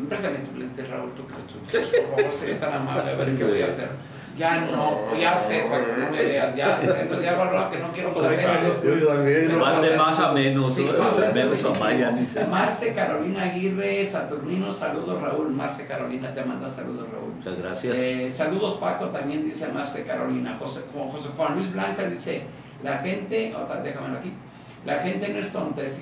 Préstame 0.09 0.39
tu 0.39 0.57
lente, 0.59 0.83
Raúl, 0.85 1.11
tú 1.15 1.25
que 1.27 1.33
tú, 1.33 2.07
por 2.07 2.15
favor, 2.17 2.33
si 2.35 2.43
eres 2.45 2.59
tan 2.59 2.73
amable, 2.73 3.11
a 3.11 3.15
ver 3.15 3.35
qué 3.37 3.43
voy 3.43 3.61
a 3.61 3.65
hacer. 3.65 3.89
Ya 4.37 4.61
no, 4.61 5.15
ya 5.19 5.37
sé, 5.37 5.65
para 5.69 5.85
que 5.85 5.91
no 6.01 6.09
me 6.09 6.23
veas, 6.23 6.55
ya, 6.55 6.81
ya 7.21 7.35
valorado 7.35 7.69
que 7.69 7.77
no 7.79 7.91
quiero 7.91 8.13
usar 8.15 8.31
lentes. 8.31 8.81
Yo 9.01 9.07
también. 9.07 9.59
Más 9.59 9.81
de 9.81 9.97
más 9.97 10.19
a 10.19 10.31
menos, 10.31 10.73
Sí, 10.73 10.89
ser 11.17 11.33
menos 11.33 11.63
a. 11.65 11.79
Maya. 11.79 12.15
Marce 12.49 12.93
Carolina 12.93 13.43
Aguirre, 13.43 14.07
Saturnino, 14.09 14.73
saludos 14.73 15.21
Raúl. 15.21 15.51
Marce 15.51 15.85
Carolina 15.85 16.33
te 16.33 16.43
manda 16.45 16.69
saludos 16.69 17.07
Raúl. 17.11 17.33
Muchas 17.35 17.57
gracias. 17.57 17.93
Eh, 17.95 18.31
saludos 18.31 18.77
Paco, 18.79 19.07
también 19.09 19.43
dice 19.43 19.67
Marce 19.67 20.03
Carolina. 20.03 20.55
José, 20.57 20.81
Juan- 20.93 21.09
José 21.09 21.29
Juan 21.35 21.57
Luis 21.57 21.71
Blanca 21.73 22.03
dice, 22.05 22.43
la 22.83 22.99
gente, 22.99 23.53
otra, 23.53 23.81
déjamelo 23.81 24.17
aquí, 24.17 24.33
La 24.85 24.95
gente 24.95 25.31
no 25.31 25.39
es 25.39 25.51
tonta, 25.51 25.83
es, 25.83 26.01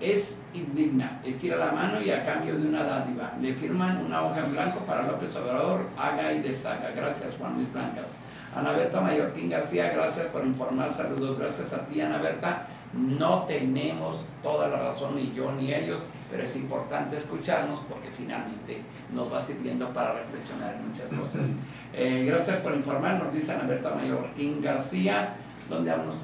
es 0.00 0.40
indigna. 0.54 1.20
Estira 1.24 1.56
la 1.56 1.72
mano 1.72 2.00
y 2.00 2.10
a 2.10 2.24
cambio 2.24 2.56
de 2.56 2.68
una 2.68 2.84
dádiva. 2.84 3.32
Le 3.40 3.52
firman 3.52 4.04
una 4.04 4.22
hoja 4.22 4.40
en 4.44 4.52
blanco 4.52 4.78
para 4.80 5.06
López 5.08 5.34
Obrador, 5.34 5.88
haga 5.98 6.32
y 6.32 6.40
deshaga. 6.40 6.92
Gracias, 6.94 7.34
Juan 7.36 7.54
Luis 7.54 7.72
Blancas. 7.72 8.08
Ana 8.54 8.72
Berta 8.72 9.00
Mallorquín 9.00 9.48
García, 9.48 9.92
gracias 9.92 10.26
por 10.26 10.44
informar. 10.44 10.92
Saludos, 10.92 11.38
gracias 11.38 11.72
a 11.72 11.86
ti, 11.86 12.00
Ana 12.00 12.18
Berta. 12.18 12.68
No 12.92 13.44
tenemos 13.44 14.28
toda 14.42 14.68
la 14.68 14.76
razón, 14.76 15.16
ni 15.16 15.32
yo 15.32 15.50
ni 15.52 15.72
ellos, 15.72 16.02
pero 16.30 16.44
es 16.44 16.54
importante 16.56 17.16
escucharnos 17.16 17.80
porque 17.88 18.10
finalmente 18.10 18.82
nos 19.12 19.32
va 19.32 19.40
sirviendo 19.40 19.88
para 19.94 20.12
reflexionar 20.12 20.74
en 20.74 20.90
muchas 20.90 21.08
cosas. 21.08 21.46
Eh, 21.94 22.24
gracias 22.26 22.58
por 22.60 22.74
informar, 22.74 23.22
nos 23.22 23.34
dice 23.34 23.52
Ana 23.52 23.64
Berta 23.64 23.94
Mallorquín 23.94 24.62
García. 24.62 25.34
¿Dónde 25.68 25.90
hablamos? 25.90 26.16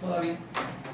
Todavía. 0.00 0.36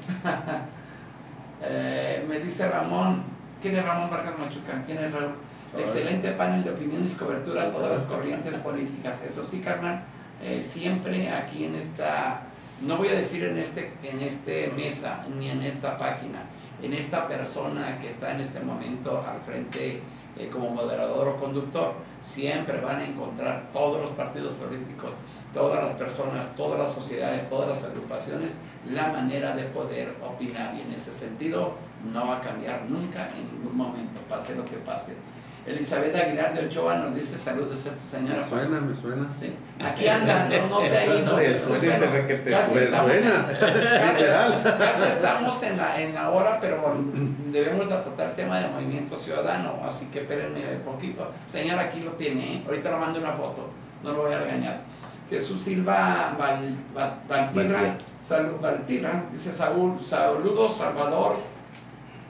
eh, 1.61 2.25
me 2.27 2.39
dice 2.39 2.69
Ramón, 2.69 3.23
¿quién 3.61 3.75
es 3.75 3.83
Ramón 3.83 4.09
Vargas 4.09 4.37
Machuca? 4.37 4.83
¿Quién 4.85 4.97
es 4.99 5.11
Raúl? 5.11 5.35
Excelente 5.77 6.31
panel 6.33 6.63
de 6.63 6.71
opiniones 6.71 7.13
y 7.13 7.15
cobertura 7.15 7.65
de 7.65 7.71
todas 7.71 7.91
las 7.91 8.03
corrientes 8.03 8.53
políticas. 8.55 9.23
Eso 9.23 9.47
sí, 9.47 9.59
carnal, 9.59 10.03
eh, 10.41 10.61
siempre 10.61 11.29
aquí 11.29 11.65
en 11.65 11.75
esta, 11.75 12.41
no 12.81 12.97
voy 12.97 13.07
a 13.07 13.13
decir 13.13 13.43
en 13.45 13.57
este, 13.57 13.91
en 14.03 14.19
este 14.19 14.71
mesa 14.75 15.25
ni 15.35 15.49
en 15.49 15.63
esta 15.63 15.97
página, 15.97 16.43
en 16.81 16.93
esta 16.93 17.27
persona 17.27 17.97
que 17.99 18.09
está 18.09 18.35
en 18.35 18.41
este 18.41 18.59
momento 18.59 19.25
al 19.27 19.41
frente 19.41 20.01
eh, 20.37 20.49
como 20.51 20.69
moderador 20.69 21.29
o 21.29 21.37
conductor, 21.37 21.93
siempre 22.23 22.79
van 22.81 22.99
a 22.99 23.05
encontrar 23.05 23.69
todos 23.71 24.01
los 24.01 24.11
partidos 24.11 24.53
políticos, 24.53 25.11
todas 25.53 25.83
las 25.83 25.93
personas, 25.95 26.55
todas 26.55 26.79
las 26.79 26.91
sociedades, 26.91 27.49
todas 27.49 27.69
las 27.69 27.83
agrupaciones, 27.83 28.51
la 28.91 29.07
manera 29.07 29.55
de 29.55 29.63
poder 29.63 30.15
opinar 30.21 30.73
y 30.75 30.81
en 30.81 30.91
ese 30.91 31.13
sentido 31.13 31.75
no 32.11 32.27
va 32.27 32.37
a 32.37 32.41
cambiar 32.41 32.83
nunca 32.89 33.29
en 33.29 33.47
ningún 33.53 33.77
momento, 33.77 34.19
pase 34.27 34.55
lo 34.55 34.65
que 34.65 34.77
pase. 34.77 35.13
Elizabeth 35.65 36.13
Aguilar 36.13 36.53
de 36.53 36.65
Ochoa 36.65 36.97
nos 36.97 37.15
dice 37.15 37.37
saludos 37.37 37.85
a 37.85 37.89
esta 37.89 38.01
señora. 38.01 38.43
Me 38.43 38.49
suena, 38.49 38.81
me 38.81 38.93
suena. 38.93 39.31
Sí. 39.31 39.55
Aquí 39.79 40.07
anda, 40.09 40.49
no, 40.49 40.67
no 40.67 40.81
se 40.81 40.97
ha 40.97 41.05
ido. 41.05 41.37
casi, 41.37 42.77
estamos 42.79 43.11
en, 43.11 43.23
casi, 44.77 45.03
estamos 45.07 45.63
en 45.63 45.77
la, 45.77 46.01
en 46.01 46.13
la 46.13 46.31
hora, 46.31 46.59
pero 46.59 46.93
debemos 47.49 47.87
de 47.87 47.95
tratar 47.95 48.31
el 48.31 48.35
tema 48.35 48.59
del 48.59 48.71
movimiento 48.71 49.15
ciudadano, 49.15 49.79
así 49.85 50.07
que 50.07 50.19
espérenme 50.19 50.59
un 50.75 50.81
poquito. 50.81 51.31
Señora, 51.47 51.83
aquí 51.83 52.01
lo 52.01 52.11
tiene, 52.11 52.55
¿eh? 52.55 52.63
ahorita 52.67 52.91
lo 52.91 52.97
mando 52.97 53.19
una 53.19 53.31
foto, 53.31 53.69
no 54.03 54.11
lo 54.11 54.23
voy 54.23 54.33
a 54.33 54.39
regañar. 54.39 54.81
Jesús 55.29 55.61
Silva 55.61 56.35
Val, 56.37 56.75
Valtira, 57.27 57.97
salud, 58.25 58.59
Valtira, 58.61 59.25
dice 59.31 59.53
Saúl, 59.53 60.03
saludos 60.03 60.77
Salvador 60.77 61.37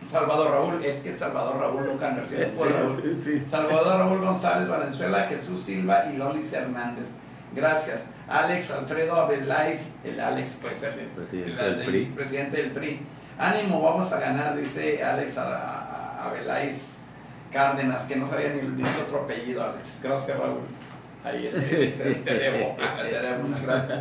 Salvador 0.06 0.52
Raúl, 0.52 0.84
es 0.84 1.00
que 1.00 1.18
Salvador 1.18 1.60
Raúl 1.60 1.86
nunca 1.86 2.12
nació 2.12 2.40
Raúl. 2.40 3.46
Salvador 3.50 4.00
Raúl 4.00 4.20
González 4.20 4.68
Valenzuela, 4.68 5.26
Jesús 5.28 5.64
Silva 5.64 6.06
y 6.12 6.18
Lolis 6.18 6.52
Hernández. 6.54 7.16
Gracias. 7.56 8.08
Alex 8.28 8.72
Alfredo 8.72 9.16
Abelais, 9.16 9.94
el 10.04 10.20
Alex, 10.20 10.58
pues 10.62 10.82
el, 10.84 10.94
presidente, 11.08 11.64
del 11.64 11.86
PRI. 11.86 12.06
presidente 12.16 12.58
del 12.58 12.72
PRI. 12.72 13.02
Ánimo, 13.38 13.82
vamos 13.82 14.12
a 14.12 14.20
ganar, 14.20 14.56
dice 14.56 15.04
Alex 15.04 15.38
Abelais 15.38 17.00
Cárdenas, 17.52 18.04
que 18.06 18.16
no 18.16 18.28
sabía 18.28 18.50
ni 18.50 18.84
el 18.84 19.02
otro 19.02 19.22
apellido, 19.24 19.64
Alex. 19.64 20.00
Gracias, 20.02 20.38
Raúl. 20.38 20.62
Ahí 21.24 21.48
este, 21.48 21.88
te, 22.26 22.34
debo, 22.34 22.76
te 22.76 23.20
debo 23.20 23.46
una 23.46 23.60
gracias. 23.60 24.00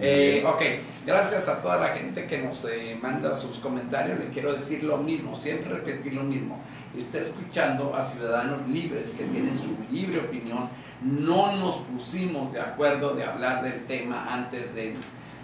Eh, 0.00 0.44
ok, 0.44 0.62
gracias 1.06 1.48
a 1.48 1.62
toda 1.62 1.76
la 1.76 1.88
gente 1.88 2.26
que 2.26 2.38
nos 2.38 2.64
eh, 2.64 2.98
manda 3.00 3.32
sus 3.32 3.58
comentarios. 3.58 4.18
Le 4.18 4.28
quiero 4.28 4.52
decir 4.52 4.82
lo 4.82 4.96
mismo, 4.96 5.36
siempre 5.36 5.70
repetir 5.70 6.14
lo 6.14 6.24
mismo. 6.24 6.60
Está 6.96 7.18
escuchando 7.18 7.94
a 7.94 8.04
ciudadanos 8.04 8.66
libres 8.68 9.14
que 9.14 9.24
tienen 9.24 9.56
su 9.56 9.76
libre 9.92 10.18
opinión. 10.18 10.68
No 11.00 11.52
nos 11.56 11.76
pusimos 11.76 12.52
de 12.52 12.60
acuerdo 12.60 13.14
de 13.14 13.24
hablar 13.24 13.62
del 13.62 13.84
tema 13.86 14.26
antes 14.30 14.74
de, 14.74 14.96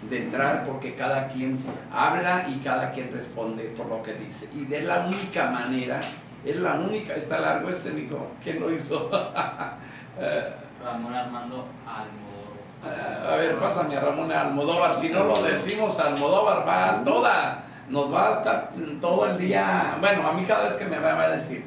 de 0.09 0.17
entrar 0.17 0.65
porque 0.65 0.95
cada 0.95 1.29
quien 1.29 1.59
habla 1.93 2.47
y 2.49 2.59
cada 2.59 2.91
quien 2.91 3.11
responde 3.13 3.63
por 3.77 3.85
lo 3.85 4.03
que 4.03 4.13
dice. 4.13 4.49
Y 4.53 4.65
de 4.65 4.81
la 4.81 5.05
única 5.07 5.49
manera, 5.49 6.01
es 6.43 6.55
la 6.57 6.73
única, 6.73 7.13
está 7.13 7.39
largo 7.39 7.69
ese, 7.69 7.91
mijo, 7.91 8.31
¿quién 8.43 8.59
lo 8.59 8.73
hizo? 8.73 9.09
Eh, 10.19 10.43
Ramón 10.83 11.13
Armando 11.13 11.67
Almodóvar. 11.85 13.31
A 13.31 13.35
ver, 13.35 13.59
pásame 13.59 13.95
a 13.95 13.99
Ramón 13.99 14.31
Almodóvar. 14.31 14.95
Si 14.95 15.09
no 15.09 15.23
lo 15.25 15.41
decimos, 15.41 15.99
Almodóvar 15.99 16.67
va 16.67 17.03
toda, 17.03 17.63
nos 17.89 18.11
va 18.13 18.29
a 18.29 18.31
estar 18.37 18.71
todo 18.99 19.27
el 19.27 19.37
día. 19.37 19.97
Bueno, 19.99 20.27
a 20.27 20.33
mí 20.33 20.43
cada 20.45 20.63
vez 20.63 20.73
que 20.73 20.85
me 20.85 20.99
va 20.99 21.21
a 21.21 21.29
decir. 21.29 21.65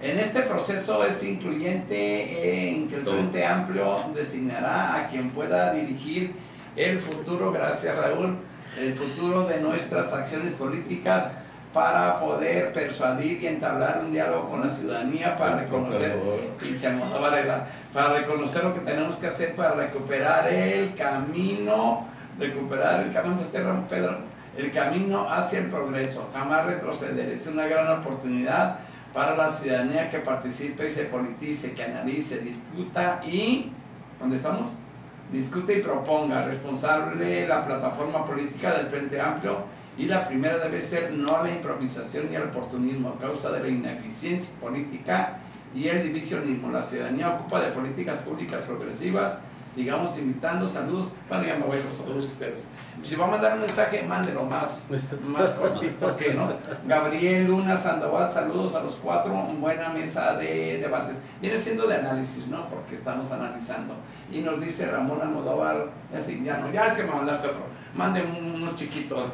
En 0.00 0.18
este 0.18 0.42
proceso 0.42 1.04
es 1.04 1.22
incluyente 1.24 2.72
en 2.72 2.88
que 2.88 2.96
el 2.96 3.06
Frente 3.06 3.46
Amplio 3.46 4.00
designará 4.14 4.96
a 4.96 5.08
quien 5.08 5.30
pueda 5.30 5.72
dirigir 5.72 6.34
el 6.76 6.98
futuro, 7.00 7.52
gracias 7.52 7.96
Raúl, 7.96 8.36
el 8.78 8.94
futuro 8.94 9.44
de 9.44 9.60
nuestras 9.60 10.12
acciones 10.12 10.52
políticas 10.54 11.32
para 11.74 12.20
poder 12.20 12.72
persuadir 12.72 13.42
y 13.42 13.48
entablar 13.48 14.00
un 14.04 14.12
diálogo 14.12 14.48
con 14.48 14.60
la 14.60 14.70
ciudadanía 14.70 15.36
para 15.36 15.58
reconocer 15.58 16.16
para 17.92 18.12
reconocer 18.12 18.62
lo 18.62 18.72
que 18.72 18.80
tenemos 18.80 19.16
que 19.16 19.26
hacer 19.26 19.56
para 19.56 19.74
recuperar 19.74 20.46
el 20.52 20.94
camino, 20.94 22.06
recuperar 22.38 23.00
el 23.00 23.12
camino, 23.12 23.36
Pedro, 23.90 24.18
el 24.56 24.70
camino 24.70 25.28
hacia 25.28 25.58
el 25.58 25.66
progreso, 25.66 26.30
jamás 26.32 26.64
retroceder. 26.66 27.28
Es 27.30 27.48
una 27.48 27.66
gran 27.66 27.98
oportunidad 27.98 28.78
para 29.12 29.36
la 29.36 29.48
ciudadanía 29.48 30.08
que 30.10 30.18
participe 30.20 30.86
y 30.86 30.90
se 30.90 31.04
politice, 31.06 31.72
que 31.72 31.82
analice, 31.82 32.38
discuta 32.38 33.20
y, 33.26 33.72
¿dónde 34.20 34.36
estamos? 34.36 34.68
Discute 35.32 35.78
y 35.78 35.82
proponga, 35.82 36.44
responsable 36.44 37.48
la 37.48 37.64
plataforma 37.64 38.24
política 38.24 38.74
del 38.74 38.86
Frente 38.86 39.20
Amplio 39.20 39.83
y 39.96 40.06
la 40.06 40.26
primera 40.26 40.58
debe 40.58 40.80
ser 40.80 41.12
no 41.12 41.36
a 41.36 41.42
la 41.44 41.50
improvisación 41.50 42.28
y 42.30 42.34
al 42.34 42.44
oportunismo 42.44 43.10
a 43.10 43.18
causa 43.18 43.52
de 43.52 43.60
la 43.60 43.68
ineficiencia 43.68 44.52
política 44.60 45.38
y 45.74 45.88
el 45.88 46.02
divisionismo. 46.02 46.72
La 46.72 46.82
ciudadanía 46.82 47.30
ocupa 47.30 47.60
de 47.60 47.70
políticas 47.70 48.18
públicas 48.18 48.64
progresivas. 48.64 49.38
Sigamos 49.72 50.16
invitando. 50.18 50.68
Saludos. 50.68 51.12
Bueno, 51.28 51.44
ya 51.44 51.56
me 51.56 51.66
voy 51.66 51.78
con 51.78 51.94
saludos 51.94 52.26
ustedes. 52.26 52.66
Si 53.02 53.16
va 53.16 53.26
a 53.26 53.28
mandar 53.28 53.54
un 53.54 53.60
mensaje, 53.60 54.02
mándelo 54.04 54.44
más, 54.44 54.86
más 55.26 55.54
cortito 55.54 56.16
que 56.16 56.34
no. 56.34 56.48
Gabriel 56.86 57.46
Luna 57.46 57.76
Sandoval, 57.76 58.30
saludos 58.30 58.74
a 58.74 58.82
los 58.82 58.96
cuatro. 58.96 59.32
Buena 59.32 59.90
mesa 59.90 60.36
de 60.36 60.78
debates. 60.78 61.16
Viene 61.40 61.60
siendo 61.60 61.86
de 61.86 61.96
análisis, 61.96 62.46
¿no? 62.46 62.66
Porque 62.68 62.94
estamos 62.94 63.30
analizando. 63.30 63.94
Y 64.30 64.40
nos 64.40 64.60
dice 64.60 64.86
Ramón 64.86 65.20
Almodóvar, 65.22 65.88
así, 66.16 66.40
ya 66.44 66.58
no, 66.58 66.72
ya 66.72 66.88
el 66.88 66.96
que 66.96 67.02
me 67.02 67.14
mandaste 67.14 67.48
otro 67.48 67.74
mande 67.94 68.22
uno 68.22 68.74
chiquito. 68.76 69.32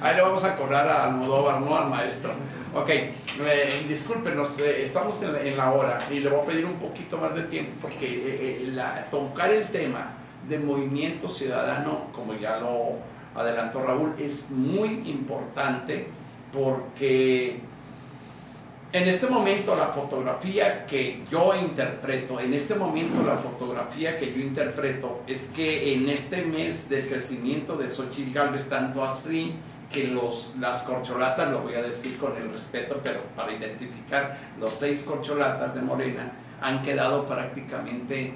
Ahí 0.00 0.16
le 0.16 0.22
vamos 0.22 0.44
a 0.44 0.56
cobrar 0.56 0.86
a 0.86 1.04
Almodóvar, 1.06 1.60
no 1.60 1.76
al 1.76 1.88
maestro. 1.88 2.32
Ok, 2.74 2.90
eh, 2.90 3.84
discúlpenos, 3.88 4.58
eh, 4.58 4.82
estamos 4.82 5.22
en 5.22 5.56
la, 5.56 5.72
hora 5.72 5.98
y 6.10 6.18
le 6.18 6.28
voy 6.28 6.40
a 6.40 6.44
pedir 6.44 6.66
un 6.66 6.74
poquito 6.74 7.18
más 7.18 7.34
de 7.34 7.42
tiempo 7.44 7.72
porque 7.80 8.06
eh, 8.06 8.66
la, 8.72 9.08
tocar 9.10 9.52
el 9.52 9.68
tema 9.68 10.14
de 10.48 10.58
movimiento 10.58 11.30
ciudadano, 11.30 12.08
como 12.12 12.34
ya 12.34 12.58
lo 12.58 12.96
adelantó 13.36 13.80
Raúl, 13.80 14.14
es 14.18 14.50
muy 14.50 15.02
importante 15.06 16.08
porque 16.52 17.60
en 18.94 19.08
este 19.08 19.26
momento 19.26 19.74
la 19.74 19.88
fotografía 19.88 20.86
que 20.86 21.24
yo 21.28 21.52
interpreto, 21.52 22.38
en 22.38 22.54
este 22.54 22.76
momento 22.76 23.24
la 23.26 23.36
fotografía 23.36 24.16
que 24.16 24.32
yo 24.32 24.38
interpreto 24.38 25.22
es 25.26 25.46
que 25.46 25.94
en 25.94 26.08
este 26.08 26.42
mes 26.42 26.88
del 26.88 27.08
crecimiento 27.08 27.76
de 27.76 27.90
Xochitl 27.90 28.32
Galvez, 28.32 28.68
tanto 28.68 29.02
así 29.02 29.52
que 29.92 30.06
los, 30.06 30.54
las 30.60 30.84
corcholatas, 30.84 31.50
lo 31.50 31.62
voy 31.62 31.74
a 31.74 31.82
decir 31.82 32.16
con 32.18 32.36
el 32.36 32.52
respeto, 32.52 33.00
pero 33.02 33.22
para 33.34 33.52
identificar 33.52 34.38
los 34.60 34.74
seis 34.74 35.02
corcholatas 35.02 35.74
de 35.74 35.82
Morena, 35.82 36.30
han 36.62 36.80
quedado 36.82 37.26
prácticamente 37.26 38.34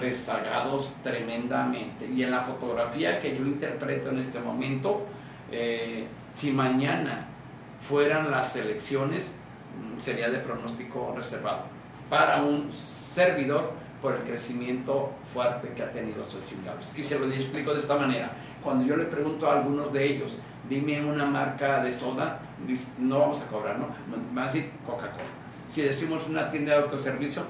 rezagados 0.00 0.96
tremendamente. 1.04 2.06
Y 2.06 2.22
en 2.22 2.30
la 2.30 2.40
fotografía 2.40 3.20
que 3.20 3.36
yo 3.36 3.44
interpreto 3.44 4.08
en 4.08 4.20
este 4.20 4.40
momento, 4.40 5.04
eh, 5.52 6.06
si 6.34 6.52
mañana 6.52 7.26
fueran 7.82 8.30
las 8.30 8.56
elecciones, 8.56 9.37
sería 9.98 10.28
de 10.30 10.38
pronóstico 10.38 11.14
reservado 11.16 11.62
para 12.08 12.42
un 12.42 12.72
servidor 12.72 13.72
por 14.00 14.14
el 14.14 14.22
crecimiento 14.22 15.12
fuerte 15.22 15.72
que 15.74 15.82
ha 15.82 15.90
tenido 15.90 16.24
Gálvez. 16.64 16.96
Y 16.96 17.02
se 17.02 17.18
lo 17.18 17.26
explico 17.32 17.74
de 17.74 17.80
esta 17.80 17.96
manera. 17.96 18.30
Cuando 18.62 18.84
yo 18.84 18.96
le 18.96 19.04
pregunto 19.04 19.48
a 19.48 19.58
algunos 19.58 19.92
de 19.92 20.04
ellos, 20.04 20.38
dime 20.68 21.04
una 21.04 21.26
marca 21.26 21.82
de 21.82 21.92
soda, 21.92 22.40
no 22.98 23.18
vamos 23.18 23.42
a 23.42 23.46
cobrar, 23.46 23.78
¿no? 23.78 23.88
A 24.40 24.44
decir 24.44 24.70
Coca-Cola. 24.86 25.24
Si 25.68 25.82
decimos 25.82 26.28
una 26.28 26.48
tienda 26.48 26.74
de 26.74 26.84
autoservicio, 26.84 27.42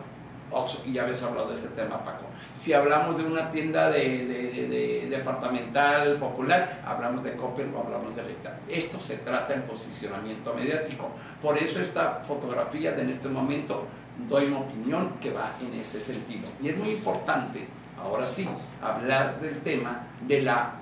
y 0.84 0.92
ya 0.92 1.02
habías 1.02 1.22
hablado 1.22 1.48
de 1.48 1.54
ese 1.54 1.68
tema, 1.68 2.02
Paco. 2.04 2.24
Si 2.54 2.72
hablamos 2.72 3.16
de 3.16 3.24
una 3.24 3.50
tienda 3.50 3.90
de, 3.90 4.26
de, 4.26 5.06
departamental, 5.08 6.16
popular, 6.16 6.82
hablamos 6.84 7.22
de 7.22 7.34
Coppel 7.34 7.72
o 7.74 7.80
hablamos 7.80 8.16
de 8.16 8.22
Electra. 8.22 8.58
Esto 8.68 9.00
se 9.00 9.18
trata 9.18 9.54
en 9.54 9.62
posicionamiento 9.62 10.52
mediático. 10.54 11.10
Por 11.40 11.56
eso 11.56 11.80
esta 11.80 12.22
fotografía 12.24 12.92
de 12.92 13.02
en 13.02 13.10
este 13.10 13.28
momento 13.28 13.86
doy 14.28 14.46
mi 14.46 14.56
opinión 14.56 15.14
que 15.20 15.32
va 15.32 15.52
en 15.60 15.78
ese 15.78 16.00
sentido. 16.00 16.48
Y 16.60 16.68
es 16.70 16.76
muy 16.76 16.90
importante, 16.90 17.66
ahora 17.96 18.26
sí, 18.26 18.48
hablar 18.82 19.40
del 19.40 19.60
tema 19.60 20.02
de 20.26 20.42
la 20.42 20.72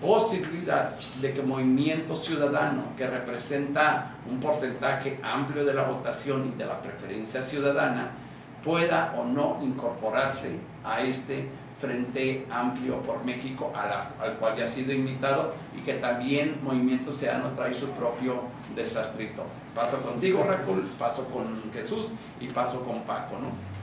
posibilidad 0.00 0.94
de 0.94 1.32
que 1.32 1.42
Movimiento 1.42 2.16
Ciudadano, 2.16 2.94
que 2.96 3.06
representa 3.06 4.14
un 4.28 4.40
porcentaje 4.40 5.18
amplio 5.22 5.64
de 5.64 5.74
la 5.74 5.84
votación 5.84 6.52
y 6.54 6.58
de 6.58 6.66
la 6.66 6.80
preferencia 6.80 7.42
ciudadana, 7.42 8.10
pueda 8.66 9.14
o 9.16 9.24
no 9.24 9.60
incorporarse 9.62 10.58
a 10.84 11.00
este 11.00 11.48
Frente 11.78 12.46
Amplio 12.50 13.00
por 13.02 13.24
México, 13.24 13.72
al 14.18 14.34
cual 14.34 14.56
ya 14.56 14.64
ha 14.64 14.66
sido 14.66 14.92
invitado 14.92 15.54
y 15.76 15.80
que 15.82 15.94
también 15.94 16.56
Movimiento 16.62 17.12
Ciudadano 17.12 17.50
trae 17.54 17.72
su 17.72 17.86
propio 17.90 18.42
desastrito. 18.74 19.44
Paso 19.74 19.98
contigo, 19.98 20.44
Raúl, 20.48 20.88
paso 20.98 21.26
con 21.28 21.70
Jesús 21.72 22.12
y 22.40 22.48
paso 22.48 22.82
con 22.82 23.02
Paco, 23.02 23.36
¿no? 23.38 23.76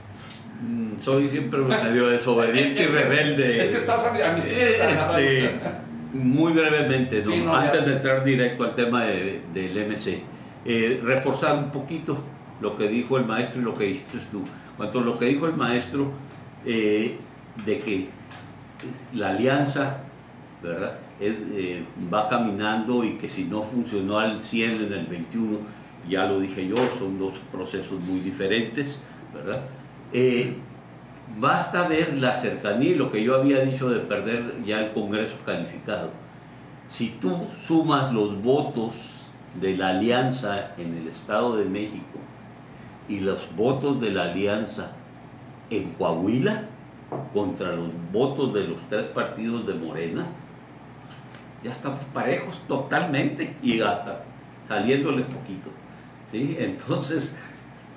Mm, 0.60 1.00
soy 1.00 1.28
siempre 1.28 1.60
medio 1.60 2.08
desobediente 2.08 2.82
y 2.82 2.86
rebelde. 2.86 3.62
Es 3.62 3.68
que 3.68 3.76
estás 3.76 4.06
a 4.06 4.12
mi 4.12 4.40
este, 4.40 5.60
Muy 6.12 6.52
brevemente, 6.52 7.22
¿no? 7.44 7.56
antes 7.56 7.86
de 7.86 7.92
entrar 7.92 8.24
directo 8.24 8.64
al 8.64 8.74
tema 8.74 9.04
de, 9.04 9.40
del 9.52 9.88
MC, 9.88 10.20
eh, 10.64 11.00
reforzar 11.02 11.56
un 11.56 11.70
poquito 11.70 12.18
lo 12.60 12.76
que 12.76 12.88
dijo 12.88 13.18
el 13.18 13.24
maestro 13.24 13.60
y 13.60 13.64
lo 13.64 13.74
que 13.74 13.84
dices 13.84 14.22
tú. 14.32 14.42
Cuanto 14.76 15.00
a 15.00 15.02
lo 15.02 15.18
que 15.18 15.26
dijo 15.26 15.46
el 15.46 15.54
maestro, 15.54 16.10
eh, 16.64 17.18
de 17.64 17.78
que 17.78 18.08
la 19.12 19.30
alianza 19.30 20.04
¿verdad? 20.64 20.94
Eh, 21.20 21.84
va 22.12 22.28
caminando 22.28 23.04
y 23.04 23.16
que 23.16 23.28
si 23.28 23.44
no 23.44 23.62
funcionó 23.62 24.18
al 24.18 24.42
100 24.42 24.86
en 24.86 24.92
el 24.92 25.06
21, 25.06 25.58
ya 26.08 26.26
lo 26.26 26.40
dije 26.40 26.66
yo, 26.66 26.76
son 26.98 27.18
dos 27.18 27.34
procesos 27.52 28.00
muy 28.00 28.20
diferentes, 28.20 29.02
¿verdad? 29.32 29.60
Eh, 30.12 30.56
basta 31.38 31.86
ver 31.86 32.14
la 32.14 32.34
cercanía 32.34 32.96
lo 32.96 33.12
que 33.12 33.22
yo 33.22 33.36
había 33.36 33.60
dicho 33.60 33.90
de 33.90 34.00
perder 34.00 34.64
ya 34.64 34.80
el 34.80 34.92
Congreso 34.92 35.36
calificado. 35.44 36.10
Si 36.88 37.10
tú 37.20 37.46
sumas 37.60 38.12
los 38.12 38.42
votos 38.42 38.94
de 39.60 39.76
la 39.76 39.90
alianza 39.90 40.74
en 40.78 40.96
el 40.96 41.08
Estado 41.08 41.56
de 41.56 41.66
México 41.66 42.18
y 43.08 43.20
los 43.20 43.38
votos 43.56 44.00
de 44.00 44.10
la 44.10 44.24
alianza 44.24 44.92
en 45.70 45.90
Coahuila, 45.92 46.64
contra 47.32 47.72
los 47.72 47.88
votos 48.12 48.54
de 48.54 48.64
los 48.64 48.78
tres 48.88 49.06
partidos 49.06 49.66
de 49.66 49.74
Morena, 49.74 50.26
ya 51.62 51.72
estamos 51.72 52.00
parejos 52.12 52.60
totalmente 52.66 53.56
y 53.62 53.80
hasta 53.80 54.24
saliéndoles 54.68 55.26
poquito. 55.26 55.70
¿sí? 56.30 56.56
Entonces, 56.58 57.38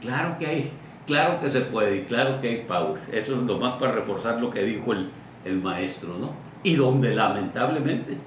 claro 0.01 0.37
que 0.37 0.47
hay, 0.47 0.71
claro 1.05 1.39
que 1.39 1.49
se 1.49 1.61
puede 1.61 1.97
y 1.97 2.03
claro 2.03 2.39
que 2.41 2.49
hay 2.49 2.65
power. 2.67 3.01
Eso 3.11 3.35
es 3.35 3.43
lo 3.43 3.57
más 3.59 3.75
para 3.75 3.93
reforzar 3.93 4.39
lo 4.39 4.49
que 4.49 4.63
dijo 4.63 4.93
el, 4.93 5.09
el 5.45 5.61
maestro, 5.61 6.17
¿no? 6.17 6.31
Y 6.63 6.75
donde 6.75 7.15
lamentablemente 7.15 8.17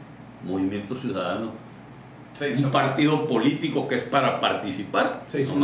Movimiento 0.45 0.97
Ciudadano, 0.97 1.53
un 2.65 2.71
partido 2.71 3.27
político 3.27 3.89
que 3.89 3.97
es 3.97 4.03
para 4.03 4.41
participar, 4.41 5.23
se 5.27 5.43
hizo 5.43 5.55
un 5.55 5.63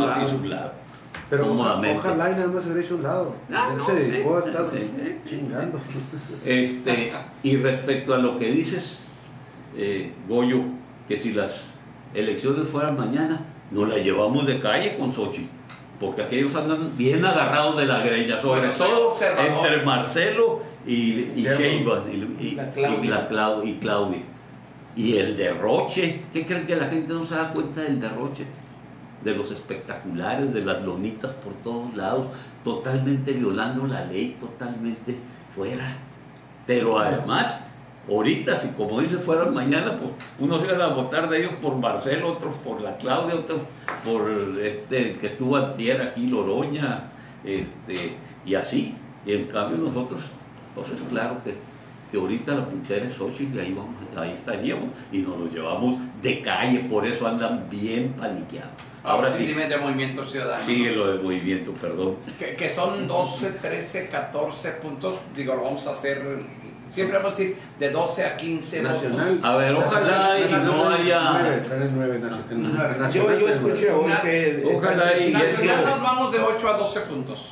lado. 0.49 0.86
Pero 1.29 1.51
ojalá 1.51 2.31
y 2.31 2.35
nada 2.35 2.47
más 2.47 2.63
se 2.63 2.69
hubiera 2.69 2.85
hecho 2.85 2.95
un 2.95 3.03
lado. 3.03 3.35
Ah, 3.51 3.69
Él 3.73 3.81
se 3.81 3.95
dedicó 3.95 4.37
a 4.37 4.39
estar 4.39 4.65
chingando. 5.25 5.79
Este, 6.45 7.11
y 7.43 7.57
respecto 7.57 8.13
a 8.13 8.17
lo 8.17 8.37
que 8.37 8.49
dices, 8.49 8.99
eh, 9.75 10.13
Goyo, 10.27 10.61
que 11.07 11.17
si 11.17 11.33
las 11.33 11.53
elecciones 12.13 12.69
fueran 12.69 12.97
mañana, 12.97 13.45
nos 13.71 13.89
las 13.89 14.03
llevamos 14.03 14.47
de 14.47 14.59
calle 14.59 14.97
con 14.97 15.11
Sochi. 15.11 15.49
Porque 15.99 16.21
aquellos 16.21 16.55
andan 16.55 16.95
bien 16.95 17.25
agarrados 17.25 17.77
de 17.77 17.85
la 17.85 17.99
greña, 18.01 18.39
sobre 18.39 18.69
todo 18.69 19.15
entre 19.19 19.83
Marcelo 19.83 20.61
y, 20.85 20.91
y 20.91 21.39
y, 21.39 21.43
la 23.03 23.27
Claudia. 23.27 23.69
y 23.69 23.73
Claudia. 23.79 24.21
Y 24.95 25.17
el 25.17 25.35
derroche, 25.35 26.21
¿qué 26.31 26.45
creen 26.45 26.65
que 26.65 26.75
la 26.75 26.87
gente 26.87 27.13
no 27.13 27.25
se 27.25 27.35
da 27.35 27.51
cuenta 27.51 27.81
del 27.81 27.99
derroche? 27.99 28.45
De 29.23 29.35
los 29.35 29.51
espectaculares, 29.51 30.53
de 30.53 30.63
las 30.63 30.83
lonitas 30.83 31.31
por 31.31 31.53
todos 31.55 31.95
lados, 31.95 32.27
totalmente 32.63 33.33
violando 33.33 33.87
la 33.87 34.05
ley, 34.05 34.37
totalmente 34.39 35.17
fuera. 35.55 35.97
Pero 36.65 36.99
además, 36.99 37.63
ahorita, 38.07 38.57
si 38.57 38.69
como 38.69 39.01
dice 39.01 39.17
fueran 39.17 39.53
mañana, 39.53 39.97
pues 39.97 40.11
unos 40.39 40.63
iban 40.63 40.81
a 40.81 40.87
votar 40.87 41.29
de 41.29 41.39
ellos 41.39 41.53
por 41.61 41.75
Marcelo, 41.75 42.33
otros 42.33 42.55
por 42.55 42.81
la 42.81 42.97
Claudia, 42.97 43.35
otros 43.35 43.61
por 44.05 44.29
este 44.61 45.13
que 45.13 45.27
estuvo 45.27 45.55
antier 45.55 46.01
aquí, 46.01 46.27
Loroña, 46.27 47.03
este, 47.43 48.15
y 48.45 48.55
así. 48.55 48.95
Y 49.25 49.33
en 49.33 49.45
cambio 49.45 49.77
nosotros, 49.77 50.21
entonces 50.69 51.05
claro 51.09 51.37
que, 51.43 51.55
que 52.11 52.17
ahorita 52.17 52.53
la 52.53 52.69
pinchera 52.69 53.05
es 53.05 53.15
y 53.17 53.59
ahí, 53.59 53.73
vamos, 53.73 53.95
ahí 54.15 54.31
estaríamos 54.31 54.89
y 55.11 55.19
nos 55.19 55.37
lo 55.37 55.47
llevamos 55.47 55.97
de 56.21 56.41
calle, 56.41 56.79
por 56.89 57.05
eso 57.05 57.27
andan 57.27 57.69
bien 57.69 58.13
paniqueados. 58.13 58.71
Ahora 59.03 59.31
sí, 59.31 59.45
dime 59.45 59.67
de 59.67 59.77
Movimiento 59.77 60.25
Ciudadano. 60.25 60.65
Sigue 60.65 60.91
lo 60.91 61.13
de 61.13 61.23
Movimiento, 61.23 61.71
perdón. 61.73 62.17
Que, 62.37 62.69
son 62.69 63.07
12, 63.07 63.51
13, 63.51 64.07
14 64.09 64.71
puntos. 64.71 65.15
Digo, 65.33 65.55
lo 65.55 65.63
vamos 65.63 65.87
a 65.87 65.91
hacer. 65.91 66.21
Siempre 66.89 67.17
vamos 67.17 67.33
a 67.33 67.37
decir 67.37 67.57
de 67.79 67.89
12 67.89 68.25
a 68.25 68.37
15 68.37 68.81
Nacional. 68.81 69.39
A 69.43 69.55
ver, 69.55 69.75
ojalá 69.75 70.39
y 70.39 70.51
no 70.65 70.89
haya. 70.89 71.61
9, 71.69 71.89
9, 71.93 72.19
Nacional. 72.19 73.11
Yo, 73.39 73.49
escuché 73.49 73.91
hoy 73.91 74.11
que. 74.21 74.73
Ojalá 74.75 75.17
y. 75.17 75.31
Nacional 75.31 75.85
nos 75.85 76.01
vamos 76.01 76.31
de 76.33 76.39
8 76.39 76.67
a 76.67 76.77
12 76.77 76.99
puntos. 77.01 77.51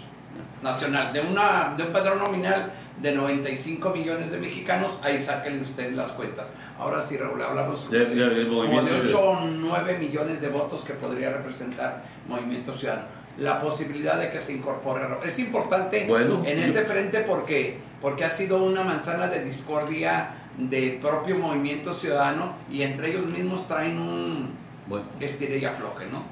Nacional. 0.62 1.14
De, 1.14 1.22
una, 1.22 1.74
de 1.78 1.84
un 1.84 1.94
padrón 1.94 2.20
nominal 2.20 2.72
de 3.02 3.14
95 3.14 3.90
millones 3.90 4.32
de 4.32 4.38
mexicanos, 4.38 5.00
ahí 5.04 5.22
saquen 5.22 5.62
usted 5.62 5.94
las 5.94 6.12
cuentas. 6.12 6.48
Ahora 6.78 7.02
sí, 7.02 7.18
Raúl, 7.18 7.42
hablamos 7.42 7.90
de, 7.90 8.06
de, 8.06 8.48
como 8.48 8.82
de 8.82 9.02
8 9.08 9.20
o 9.20 9.40
9 9.42 9.98
millones 10.00 10.42
de 10.42 10.50
votos 10.50 10.84
que 10.84 10.94
podría 10.94 11.32
representar 11.32 12.04
Movimiento 12.28 12.74
Ciudadano. 12.74 13.08
La 13.38 13.60
posibilidad 13.60 14.18
de 14.18 14.30
que 14.30 14.40
se 14.40 14.54
incorpore. 14.54 15.02
Es 15.26 15.40
importante 15.40 16.06
en 16.10 16.60
este 16.60 16.84
frente 16.84 17.20
porque, 17.22 17.78
porque 18.02 18.24
ha 18.24 18.30
sido 18.30 18.64
una 18.64 18.84
manzana 18.84 19.28
de 19.28 19.44
discordia 19.44 20.30
del 20.58 21.00
propio 21.00 21.38
Movimiento 21.38 21.94
Ciudadano 21.94 22.56
y 22.72 22.82
entre 22.82 23.10
ellos 23.10 23.26
mismos 23.26 23.68
traen 23.68 24.00
un 24.00 24.54
bueno. 24.88 25.06
estire 25.20 25.58
y 25.58 25.66
afloje, 25.66 26.06
¿no? 26.12 26.24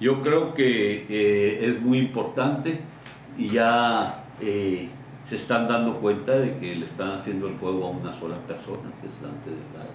Yo 0.00 0.22
creo 0.22 0.54
que 0.54 1.06
eh, 1.08 1.66
es 1.66 1.80
muy 1.80 1.98
importante 1.98 2.78
y 3.36 3.50
ya 3.50 4.24
eh, 4.40 4.88
se 5.28 5.36
están 5.36 5.68
dando 5.68 5.98
cuenta 6.00 6.32
de 6.32 6.56
que 6.58 6.74
le 6.74 6.86
están 6.86 7.18
haciendo 7.18 7.48
el 7.48 7.58
juego 7.58 7.86
a 7.86 7.90
una 7.90 8.10
sola 8.12 8.36
persona, 8.46 8.90
que 9.00 9.08
es 9.08 9.20
Dante 9.20 9.50
Delgado. 9.50 9.92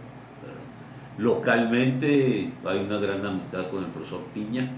Localmente 1.18 2.52
hay 2.64 2.80
una 2.80 2.98
gran 2.98 3.26
amistad 3.26 3.68
con 3.70 3.84
el 3.84 3.90
profesor 3.90 4.22
Piña, 4.34 4.70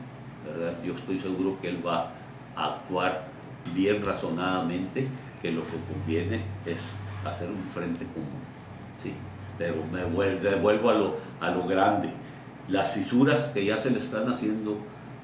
¿verdad? 0.46 0.74
yo 0.86 0.96
estoy 0.96 1.20
seguro 1.20 1.58
que 1.62 1.70
él 1.70 1.86
va 1.86 2.12
a 2.56 2.76
actuar 2.76 3.28
bien 3.74 4.04
razonadamente, 4.04 5.08
que 5.42 5.52
lo 5.52 5.64
que 5.64 5.78
conviene 5.92 6.42
es 6.66 6.78
hacer 7.26 7.50
un 7.50 7.64
frente 7.74 8.06
común. 8.06 8.40
¿sí? 9.04 9.12
Pero 9.58 9.76
me 9.92 10.26
devuelvo 10.36 10.90
a 10.90 10.94
lo, 10.94 11.16
a 11.42 11.52
lo 11.52 11.68
grande. 11.68 12.10
Las 12.70 12.94
fisuras 12.94 13.50
que 13.50 13.66
ya 13.66 13.78
se 13.78 13.92
le 13.92 14.00
están 14.00 14.32
haciendo 14.32 14.78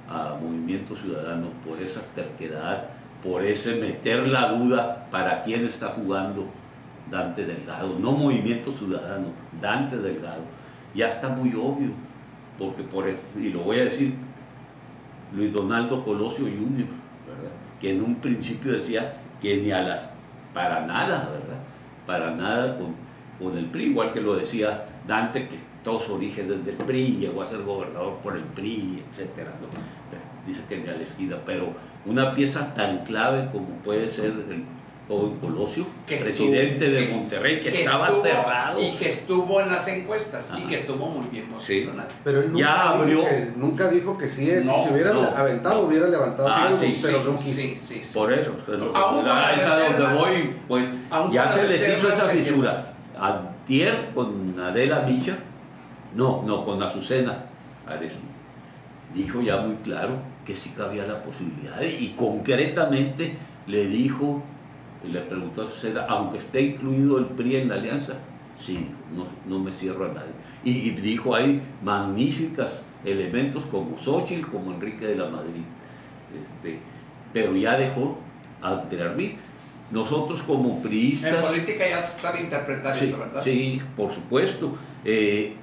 a 0.10 0.36
Movimiento 0.42 0.96
Ciudadano 0.96 1.48
por 1.66 1.82
esa 1.82 2.02
terquedad, 2.16 2.90
por 3.24 3.44
ese 3.44 3.76
meter 3.76 4.28
la 4.28 4.50
duda 4.50 5.08
para 5.12 5.44
quién 5.44 5.66
está 5.66 5.90
jugando 5.90 6.48
Dante 7.10 7.46
Delgado, 7.46 8.00
no 8.00 8.14
Movimiento 8.14 8.72
Ciudadano, 8.72 9.28
Dante 9.62 9.98
Delgado. 9.98 10.44
Ya 10.96 11.10
está 11.10 11.30
muy 11.30 11.50
obvio, 11.50 11.92
porque 12.58 12.84
por 12.84 13.06
y 13.08 13.50
lo 13.50 13.62
voy 13.62 13.80
a 13.80 13.86
decir, 13.86 14.16
Luis 15.34 15.54
Donaldo 15.54 16.04
Colosio 16.04 16.46
Jr., 16.46 16.86
que 17.80 17.94
en 17.94 18.04
un 18.04 18.16
principio 18.16 18.74
decía 18.74 19.18
que 19.42 19.58
ni 19.58 19.72
a 19.72 19.82
las, 19.82 20.14
para 20.54 20.86
nada, 20.86 21.30
¿verdad? 21.32 21.60
Para 22.06 22.32
nada 22.32 22.78
con, 22.78 23.58
el 23.58 23.66
PRI, 23.66 23.86
igual 23.86 24.14
que 24.14 24.22
lo 24.22 24.36
decía 24.36 24.86
Dante, 25.08 25.48
que 25.48 25.58
todos 25.84 26.04
su 26.04 26.14
origen 26.14 26.48
desde 26.48 26.72
el 26.72 26.78
PRI, 26.78 27.18
llegó 27.18 27.42
a 27.42 27.48
ser 27.48 27.64
gobernador 27.64 28.18
por 28.18 28.38
el 28.38 28.44
PRI, 28.44 29.04
etcétera, 29.10 29.52
Dice 30.46 30.62
que 30.68 30.80
ni 30.80 30.90
a 30.90 30.94
la 30.94 31.04
esquina, 31.04 31.38
pero 31.46 31.74
una 32.06 32.34
pieza 32.34 32.74
tan 32.74 33.00
clave 33.06 33.50
como 33.52 33.68
puede 33.84 34.10
ser 34.10 34.26
el 34.26 34.66
joven 35.08 35.38
Colosio, 35.40 35.86
presidente 36.06 36.90
de 36.90 37.08
Monterrey, 37.14 37.60
que, 37.60 37.70
estaba 37.70 38.10
cerrado. 38.22 38.82
Y 38.82 38.92
que 38.94 39.10
estuvo 39.10 39.60
en 39.60 39.68
las 39.70 39.88
encuestas 39.88 40.52
y 40.58 40.62
que 40.64 40.76
estuvo 40.76 41.08
muy 41.08 41.28
bien 41.28 41.48
posicionado. 41.48 42.10
Pero 42.24 42.42
él 42.42 42.54
nunca, 42.54 42.60
ya 42.60 42.90
abrió. 42.92 43.20
Dijo 43.20 43.30
que, 43.30 43.52
nunca 43.58 43.88
dijo 43.90 44.18
que 44.18 44.30
si, 44.30 44.46
si 44.46 44.64
se 44.64 44.94
hubiera 44.94 45.12
aventado, 45.38 45.82
hubiera 45.82 46.08
levantado 46.08 46.48
ah, 46.50 46.70
pero 47.02 47.24
no 47.24 47.38
quiso. 47.38 48.20
Por 48.20 48.32
eso, 48.32 48.52
a 48.96 49.54
esa 49.54 49.80
donde 49.80 50.20
voy, 50.20 50.56
pues 50.68 50.90
ya 51.32 51.52
se 51.52 51.68
les 51.68 51.98
hizo 51.98 52.10
esa 52.10 52.30
fisura. 52.30 52.94
antier 53.20 54.12
con 54.16 54.60
Adela 54.60 55.02
Villa, 55.02 55.38
no, 56.16 56.44
no, 56.44 56.66
con 56.66 56.82
Azucena 56.82 57.46
Ares, 57.86 58.14
dijo 59.14 59.42
ya 59.42 59.58
muy 59.58 59.76
claro 59.78 60.31
que 60.46 60.56
sí 60.56 60.72
cabía 60.76 61.06
la 61.06 61.24
posibilidad 61.24 61.82
y 61.82 62.14
concretamente 62.18 63.36
le 63.68 63.88
dijo, 63.88 64.44
le 65.10 65.22
preguntó 65.22 65.62
a 65.62 65.66
Azucena, 65.66 66.06
aunque 66.08 66.40
esté 66.40 66.62
incluido 66.62 67.18
el 67.20 67.26
PRI 67.26 67.58
en 67.58 67.70
la 67.70 67.76
alianza, 67.76 68.14
sí, 68.66 68.88
no, 69.16 69.26
no 69.48 69.64
me 69.64 69.72
cierro 69.74 70.06
a 70.06 70.14
nadie. 70.14 70.32
Y 70.64 70.92
dijo 70.92 71.36
ahí 71.36 71.62
magníficas 71.84 72.72
elementos 73.04 73.64
como 73.72 73.98
Xochitl, 74.00 74.48
como 74.50 74.74
Enrique 74.74 75.06
de 75.06 75.16
la 75.16 75.30
Madrid. 75.30 75.64
Este, 76.34 76.80
pero 77.34 77.56
ya 77.56 77.78
dejó 77.78 78.18
a 78.62 78.84
mí. 79.16 79.36
Nosotros 79.92 80.42
como 80.44 80.82
priistas... 80.82 81.34
En 81.34 81.42
política 81.42 81.90
ya 81.90 82.02
sabe 82.02 82.42
interpretar 82.42 82.96
sí, 82.96 83.06
eso, 83.06 83.18
¿verdad? 83.18 83.44
Sí, 83.44 83.82
por 83.98 84.14
supuesto. 84.14 84.78
Eh, 85.04 85.56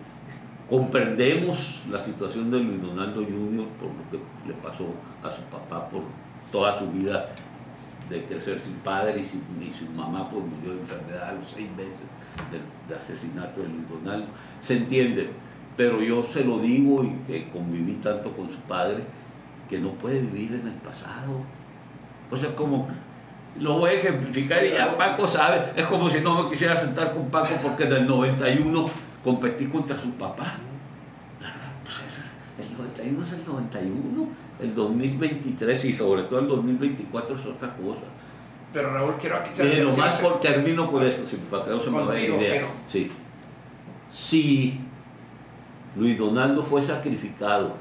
comprendemos 0.69 1.81
la 1.91 2.05
situación 2.05 2.51
de 2.51 2.59
Luis 2.61 2.83
Donaldo 2.83 3.23
Jr. 3.23 3.67
por 3.81 3.89
lo 3.89 4.11
que 4.11 4.19
le 4.47 4.55
pasó 4.55 4.85
a 5.23 5.31
su 5.31 5.43
papá 5.43 5.89
por 5.89 6.03
toda 6.53 6.79
su 6.79 6.91
vida 6.91 7.31
de 8.11 8.25
crecer 8.25 8.59
sin 8.61 8.75
padre 8.77 9.21
y, 9.21 9.27
su, 9.27 9.87
mamá 9.93 10.29
pues 10.31 10.43
murió 10.45 10.75
de 10.75 10.81
enfermedad 10.81 11.31
a 11.31 11.33
los 11.33 11.49
seis 11.49 11.69
meses 11.77 12.03
del, 12.51 12.97
asesinato 12.97 13.61
de 13.61 13.69
Luis 13.69 13.89
Donaldo. 13.89 14.27
Se 14.61 14.77
entiende, 14.77 15.31
pero 15.77 16.03
yo 16.03 16.25
se 16.33 16.45
lo 16.45 16.59
digo 16.59 17.05
y 17.05 17.11
que 17.27 17.49
conviví 17.51 17.95
tanto 17.95 18.33
con 18.33 18.51
su 18.51 18.59
padre 18.61 19.05
que 19.69 19.79
no 19.79 19.91
puede 19.93 20.21
vivir 20.21 20.53
en 20.55 20.69
el 20.69 20.75
pasado. 20.75 21.41
O 22.31 22.37
sea, 22.37 22.55
como 22.55 22.89
lo 23.59 23.79
voy 23.79 23.91
a 23.91 23.95
ejemplificar 23.95 24.65
y 24.65 24.71
ya 24.71 24.97
Paco 24.97 25.27
sabe, 25.27 25.73
es 25.77 25.87
como 25.87 26.09
si 26.11 26.21
no 26.21 26.43
me 26.43 26.51
quisiera 26.51 26.77
sentar 26.77 27.13
con 27.13 27.29
Paco 27.29 27.55
porque 27.63 27.85
en 27.85 27.93
el 27.93 28.07
91 28.07 29.08
competí 29.25 29.67
contra 29.67 29.99
su 29.99 30.11
papá. 30.13 30.57
Pues 31.85 32.69
el 32.71 32.77
91 32.77 33.25
es 33.25 33.33
el 33.33 33.47
91, 33.47 34.29
el 34.61 34.75
2023 34.75 35.85
y 35.85 35.93
sobre 35.95 36.23
todo 36.25 36.41
el 36.41 36.49
2024 36.49 37.39
es 37.39 37.47
otra 37.47 37.75
cosa. 37.77 38.03
Pero 38.73 38.93
Raúl, 38.93 39.15
quiero 39.19 39.37
aquí... 39.37 39.51
Mire, 39.63 39.83
nomás 39.83 40.21
por, 40.21 40.41
termino 40.41 40.91
con 40.91 41.03
esto, 41.05 41.27
si 41.27 41.37
para 41.37 41.65
que 41.65 41.71
no 41.71 41.81
se 41.81 41.91
me 41.91 42.05
vaya 42.05 42.29
la 42.29 42.37
idea. 42.37 42.63
Sí. 42.87 43.09
Si 44.13 44.81
Luis 45.97 46.19
Donaldo 46.19 46.63
fue 46.63 46.83
sacrificado 46.83 47.75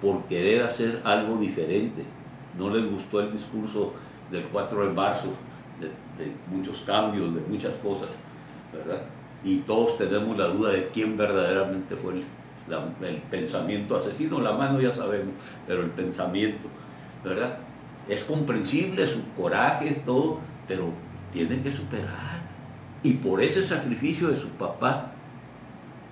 por 0.00 0.24
querer 0.24 0.64
hacer 0.64 1.00
algo 1.04 1.38
diferente, 1.38 2.04
no 2.58 2.70
les 2.70 2.90
gustó 2.90 3.20
el 3.20 3.32
discurso 3.32 3.94
del 4.30 4.44
4 4.44 4.88
de 4.88 4.92
marzo, 4.92 5.28
de, 5.80 5.90
muchos 6.50 6.82
cambios, 6.82 7.34
de 7.34 7.40
muchas 7.40 7.74
cosas, 7.76 8.10
¿verdad? 8.72 9.02
Y 9.44 9.58
todos 9.58 9.98
tenemos 9.98 10.36
la 10.36 10.46
duda 10.46 10.70
de 10.70 10.88
quién 10.88 11.16
verdaderamente 11.16 11.96
fue 11.96 12.14
el, 12.14 13.16
pensamiento 13.30 13.96
asesino, 13.96 14.40
la 14.40 14.52
mano 14.52 14.80
ya 14.80 14.92
sabemos, 14.92 15.34
pero 15.66 15.82
el 15.82 15.90
pensamiento, 15.90 16.68
¿verdad? 17.24 17.58
Es 18.08 18.24
comprensible 18.24 19.06
su 19.06 19.20
coraje, 19.36 20.02
todo, 20.06 20.38
pero 20.68 20.90
tiene 21.32 21.60
que 21.60 21.72
superar. 21.72 22.42
Y 23.02 23.14
por 23.14 23.42
ese 23.42 23.66
sacrificio 23.66 24.28
de 24.28 24.40
su 24.40 24.48
papá, 24.50 25.12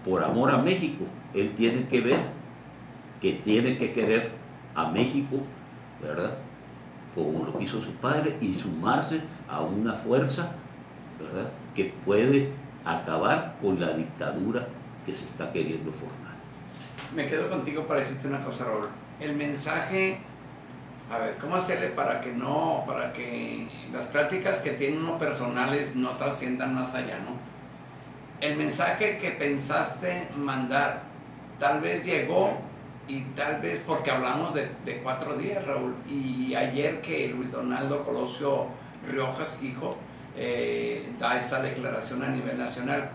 por 0.05 0.25
amor 0.25 0.51
a 0.51 0.59
México, 0.59 1.05
él 1.35 1.53
tiene 1.57 1.87
que 1.87 2.01
ver 2.01 2.41
que 3.21 3.35
tiene 3.45 3.77
que 3.77 3.93
querer 3.93 4.31
a 4.75 4.91
México, 4.91 5.37
¿verdad? 6.03 6.39
como 7.15 7.45
lo 7.45 7.61
hizo 7.61 7.83
su 7.83 7.93
padre, 7.95 8.37
y 8.41 8.55
sumarse 8.55 9.21
a 9.49 9.61
una 9.61 9.95
fuerza 9.95 10.53
¿verdad? 11.21 11.51
que 11.75 11.93
puede 12.05 12.51
acabar 12.85 13.57
con 13.61 13.81
la 13.81 13.93
dictadura 13.93 14.67
que 15.05 15.15
se 15.15 15.25
está 15.25 15.53
queriendo 15.53 15.93
formar. 15.93 16.35
Me 17.15 17.27
quedo 17.27 17.49
contigo 17.49 17.87
para 17.87 18.01
decirte 18.01 18.29
una 18.29 18.45
cosa, 18.45 18.65
Raúl. 18.65 18.89
El 19.21 19.37
mensaje, 19.37 20.19
a 21.11 21.19
ver, 21.19 21.37
¿cómo 21.39 21.57
hacerle 21.57 21.89
para 21.89 22.21
que 22.21 22.33
no, 22.33 22.85
para 22.87 23.13
que 23.13 23.69
las 23.93 24.07
pláticas 24.07 24.59
que 24.59 24.73
tienen 24.73 25.01
uno 25.01 25.19
personales 25.19 25.95
no 25.97 26.11
trasciendan 26.11 26.75
más 26.75 26.95
allá, 26.95 27.19
¿no? 27.19 27.37
El 28.41 28.57
mensaje 28.57 29.19
que 29.19 29.33
pensaste 29.33 30.31
mandar 30.37 31.03
tal 31.59 31.81
vez 31.83 32.05
llegó 32.05 32.59
y 33.07 33.23
tal 33.37 33.61
vez 33.61 33.83
porque 33.87 34.11
hablamos 34.11 34.55
de, 34.55 35.01
cuatro 35.03 35.37
días, 35.37 35.65
Raúl, 35.67 35.95
y 36.09 36.55
ayer 36.55 37.03
que 37.03 37.29
Luis 37.29 37.51
Donaldo 37.51 38.05
Colosio 38.05 38.69
Riojas, 39.07 39.63
hijo, 39.63 39.97
eh, 40.37 41.13
da 41.19 41.37
esta 41.37 41.61
declaración 41.61 42.23
a 42.23 42.29
nivel 42.29 42.59
nacional. 42.59 43.11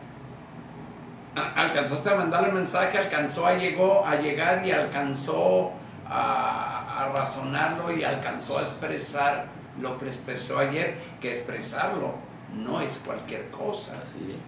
Alcanzaste 1.36 2.10
a 2.10 2.16
mandarle 2.16 2.52
mensaje, 2.52 2.98
alcanzó 2.98 3.46
a, 3.46 3.56
llegó, 3.56 4.06
a 4.06 4.16
llegar 4.16 4.66
y 4.66 4.72
alcanzó 4.72 5.72
a, 6.08 7.04
a 7.04 7.10
razonarlo 7.10 7.92
y 7.92 8.04
alcanzó 8.04 8.60
a 8.60 8.62
expresar 8.62 9.48
lo 9.82 9.98
que 10.00 10.08
expresó 10.08 10.60
ayer, 10.60 10.98
que 11.20 11.32
expresarlo 11.32 12.16
no 12.56 12.80
es 12.80 13.02
cualquier 13.06 13.50
cosa, 13.50 13.94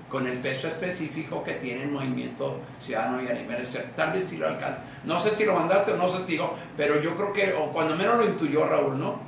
con 0.09 0.27
el 0.27 0.37
peso 0.37 0.67
específico 0.67 1.43
que 1.43 1.53
tiene 1.53 1.83
el 1.83 1.91
movimiento 1.91 2.59
ciudadano 2.81 3.21
y 3.21 3.27
a 3.27 3.33
nivel 3.33 3.67
Tal 3.95 4.13
vez 4.13 4.29
si 4.29 4.37
lo 4.37 4.47
alcanza. 4.47 4.79
No 5.03 5.19
sé 5.19 5.31
si 5.31 5.45
lo 5.45 5.53
mandaste 5.53 5.91
o 5.91 5.97
no 5.97 6.09
sé 6.09 6.19
si 6.19 6.33
digo, 6.33 6.55
pero 6.75 7.01
yo 7.01 7.15
creo 7.15 7.33
que, 7.33 7.53
o 7.53 7.71
cuando 7.71 7.95
menos 7.95 8.17
lo 8.17 8.25
intuyó 8.25 8.65
Raúl, 8.65 8.99
¿no? 8.99 9.19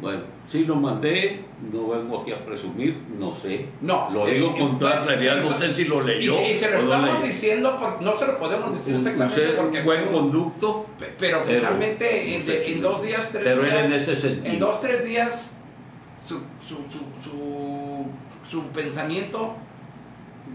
Bueno, 0.00 0.22
sí 0.50 0.64
lo 0.64 0.74
mandé, 0.74 1.44
no 1.72 1.88
vengo 1.88 2.20
aquí 2.20 2.32
a 2.32 2.44
presumir, 2.44 3.00
no 3.16 3.36
sé. 3.40 3.66
No. 3.80 4.10
Lo 4.10 4.26
digo 4.26 4.52
eh, 4.56 4.58
con 4.58 4.78
toda 4.78 5.04
claridad, 5.04 5.40
no 5.42 5.56
sé 5.58 5.72
si 5.72 5.84
lo 5.84 6.00
leyó. 6.00 6.32
Y, 6.32 6.54
se 6.54 6.70
lo 6.70 6.78
estamos 6.78 7.22
diciendo, 7.22 7.98
no 8.00 8.18
se 8.18 8.26
lo 8.26 8.38
podemos 8.38 8.72
decir 8.72 8.96
exactamente 8.96 9.54
porque. 9.56 9.82
buen 9.82 10.06
conducto. 10.06 10.86
Pero, 11.18 11.42
finalmente, 11.42 12.70
en, 12.70 12.82
dos 12.82 13.02
días, 13.02 13.30
tres 13.30 13.44
pero 13.44 13.62
días. 13.62 13.86
en 13.86 13.92
ese 13.92 14.16
sentido. 14.16 14.52
En 14.52 14.58
dos, 14.58 14.80
tres 14.80 15.04
días, 15.04 15.56
su, 16.22 16.40
su, 16.66 16.76
su, 17.22 18.06
su 18.50 18.62
pensamiento 18.68 19.54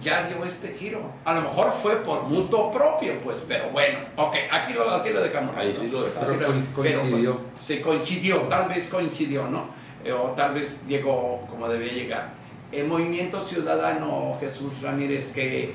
ya 0.01 0.27
dio 0.27 0.43
este 0.45 0.75
giro. 0.77 1.01
A 1.25 1.33
lo 1.33 1.41
mejor 1.41 1.71
fue 1.71 1.97
por 1.97 2.23
mutuo 2.23 2.71
propio, 2.71 3.13
pues, 3.23 3.43
pero 3.47 3.69
bueno, 3.69 3.99
ok, 4.15 4.35
aquí 4.51 4.73
lo, 4.73 4.89
así 4.89 5.09
lo 5.11 5.21
dejamos. 5.21 5.55
Ahí 5.55 5.75
sí 5.79 5.87
lo 5.87 6.03
dejamos. 6.03 6.29
coincidió. 6.73 7.39
se 7.65 7.81
coincidió, 7.81 8.37
tal 8.43 8.69
vez 8.69 8.87
coincidió, 8.87 9.47
¿no? 9.47 9.65
Eh, 10.03 10.11
o 10.11 10.31
tal 10.31 10.53
vez 10.53 10.81
llegó 10.87 11.45
como 11.49 11.67
debía 11.67 11.93
llegar. 11.93 12.29
El 12.71 12.87
movimiento 12.87 13.45
ciudadano 13.45 14.37
Jesús 14.39 14.81
Ramírez, 14.81 15.31
que 15.31 15.63
eh, 15.65 15.73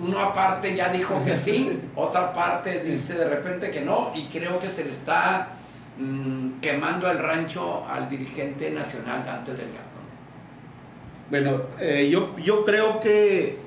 uno 0.00 0.18
aparte 0.18 0.74
ya 0.74 0.88
dijo 0.88 1.22
que 1.24 1.36
sí, 1.36 1.80
otra 1.94 2.34
parte 2.34 2.82
dice 2.82 3.14
de 3.14 3.28
repente 3.28 3.70
que 3.70 3.82
no, 3.82 4.10
y 4.14 4.26
creo 4.26 4.58
que 4.58 4.68
se 4.68 4.84
le 4.84 4.92
está 4.92 5.50
mm, 5.98 6.60
quemando 6.60 7.10
el 7.10 7.18
rancho 7.18 7.86
al 7.86 8.08
dirigente 8.08 8.70
nacional 8.70 9.24
antes 9.28 9.56
del 9.56 9.68
bueno, 11.30 11.62
eh, 11.80 12.08
yo, 12.10 12.36
yo 12.38 12.64
creo 12.64 13.00
que 13.00 13.58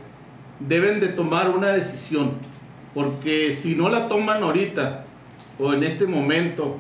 deben 0.60 1.00
de 1.00 1.10
tomar 1.10 1.50
una 1.50 1.70
decisión, 1.70 2.34
porque 2.94 3.54
si 3.54 3.76
no 3.76 3.90
la 3.90 4.08
toman 4.08 4.44
ahorita, 4.44 5.06
o 5.60 5.74
en 5.74 5.84
este 5.84 6.06
momento, 6.06 6.80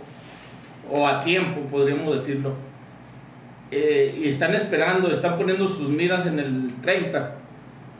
o 0.89 1.05
a 1.07 1.21
tiempo, 1.21 1.61
podríamos 1.69 2.19
decirlo, 2.19 2.53
eh, 3.71 4.17
y 4.17 4.29
están 4.29 4.55
esperando, 4.55 5.11
están 5.11 5.37
poniendo 5.37 5.67
sus 5.67 5.89
miras 5.89 6.25
en 6.25 6.39
el 6.39 6.73
30, 6.81 7.35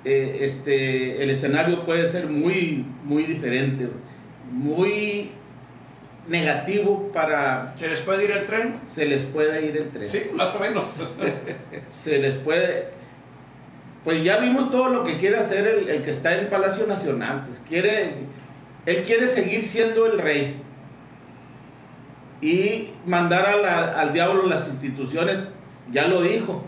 eh, 0.06 0.38
este, 0.42 1.22
el 1.22 1.30
escenario 1.30 1.86
puede 1.86 2.08
ser 2.08 2.28
muy, 2.28 2.86
muy 3.04 3.24
diferente, 3.24 3.90
muy 4.52 5.32
negativo 6.30 7.12
para... 7.12 7.74
¿Se 7.76 7.90
les 7.90 8.00
puede 8.02 8.26
ir 8.26 8.32
el 8.32 8.46
tren? 8.46 8.80
Se 8.88 9.06
les 9.06 9.24
puede 9.24 9.66
ir 9.66 9.78
el 9.78 9.90
tren. 9.90 10.08
Sí, 10.08 10.30
más 10.34 10.56
o 10.56 10.60
menos. 10.60 10.86
se 11.90 12.20
les 12.20 12.36
puede... 12.36 12.88
Pues 14.04 14.24
ya 14.24 14.38
vimos 14.38 14.72
todo 14.72 14.90
lo 14.90 15.04
que 15.04 15.18
quiere 15.18 15.38
hacer 15.38 15.68
el, 15.68 16.02
que 16.02 16.10
está 16.10 16.38
en 16.38 16.50
Palacio 16.50 16.88
Nacional. 16.88 17.46
Pues 17.48 17.60
quiere, 17.68 18.14
él 18.86 19.04
quiere 19.04 19.28
seguir 19.28 19.66
siendo 19.66 20.06
el 20.06 20.20
rey 20.20 20.62
y 22.42 22.92
mandar 23.06 23.46
al 23.46 24.14
diablo 24.14 24.46
las 24.46 24.70
instituciones, 24.70 25.40
ya 25.92 26.08
lo 26.08 26.22
dijo 26.22 26.64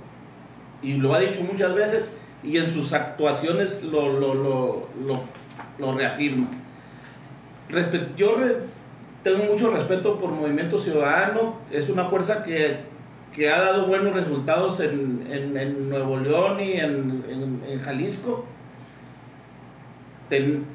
y 0.81 0.93
lo 0.93 1.13
ha 1.13 1.19
dicho 1.19 1.41
muchas 1.41 1.73
veces 1.73 2.11
y 2.43 2.57
en 2.57 2.69
sus 2.69 2.91
actuaciones 2.91 3.83
lo, 3.83 4.19
lo, 4.19 4.35
lo, 4.35 5.23
lo 5.79 5.97
reafirma. 5.97 6.47
yo 8.17 8.37
tengo 9.23 9.45
mucho 9.45 9.71
respeto 9.71 10.17
por 10.19 10.31
Movimiento 10.31 10.79
Ciudadano, 10.79 11.59
es 11.71 11.89
una 11.89 12.05
fuerza 12.05 12.43
que, 12.43 12.89
ha 13.49 13.61
dado 13.61 13.87
buenos 13.87 14.13
resultados 14.13 14.79
en, 14.79 15.89
Nuevo 15.89 16.17
León 16.17 16.59
y 16.59 16.73
en, 16.73 17.81
Jalisco. 17.83 18.45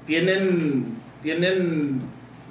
tienen, 0.07 0.87
tienen 1.23 2.03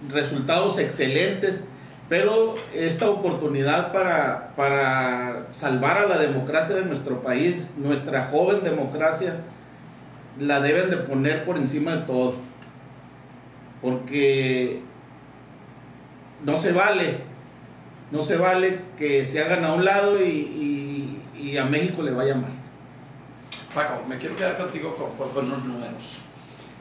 resultados 0.10 0.80
excelentes, 0.80 1.68
pero 2.10 2.56
esta 2.74 3.10
oportunidad 3.10 3.92
para, 3.92 4.54
para 4.56 5.48
salvar 5.50 5.98
a 5.98 6.08
la 6.08 6.18
democracia 6.18 6.76
de 6.76 6.86
nuestro 6.86 7.22
país, 7.22 7.72
nuestra 7.78 8.26
joven 8.28 8.64
democracia, 8.64 9.38
la 10.40 10.60
deben 10.60 10.90
de 10.90 10.98
poner 10.98 11.46
por 11.46 11.58
encima 11.58 11.96
de 11.96 12.02
todo. 12.02 12.36
Porque 13.82 14.84
no 16.46 16.56
se 16.58 16.72
vale, 16.72 17.18
no 18.12 18.22
se 18.22 18.38
vale 18.38 18.80
que 18.98 19.26
se 19.26 19.42
hagan 19.42 19.66
a 19.66 19.74
un 19.74 19.84
lado 19.84 20.24
y, 20.24 21.20
y, 21.36 21.58
a 21.58 21.66
México 21.66 22.02
le 22.02 22.12
vaya 22.12 22.36
mal. 22.36 22.52
Paco, 23.74 24.04
me 24.08 24.18
quiero 24.18 24.36
quedar 24.36 24.58
contigo 24.58 24.96
con, 24.96 25.30
con 25.30 25.46
unos 25.46 25.64
números. 25.64 26.20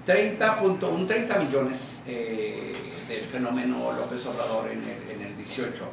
30, 0.04 0.56
punto, 0.58 0.90
un 0.90 1.06
30 1.06 1.38
millones 1.38 2.02
eh, 2.06 2.72
del 3.08 3.24
fenómeno 3.24 3.92
López 3.92 4.26
Obrador 4.26 4.70
en 4.70 4.82
el, 4.82 5.10
en 5.10 5.26
el 5.28 5.36
18, 5.36 5.84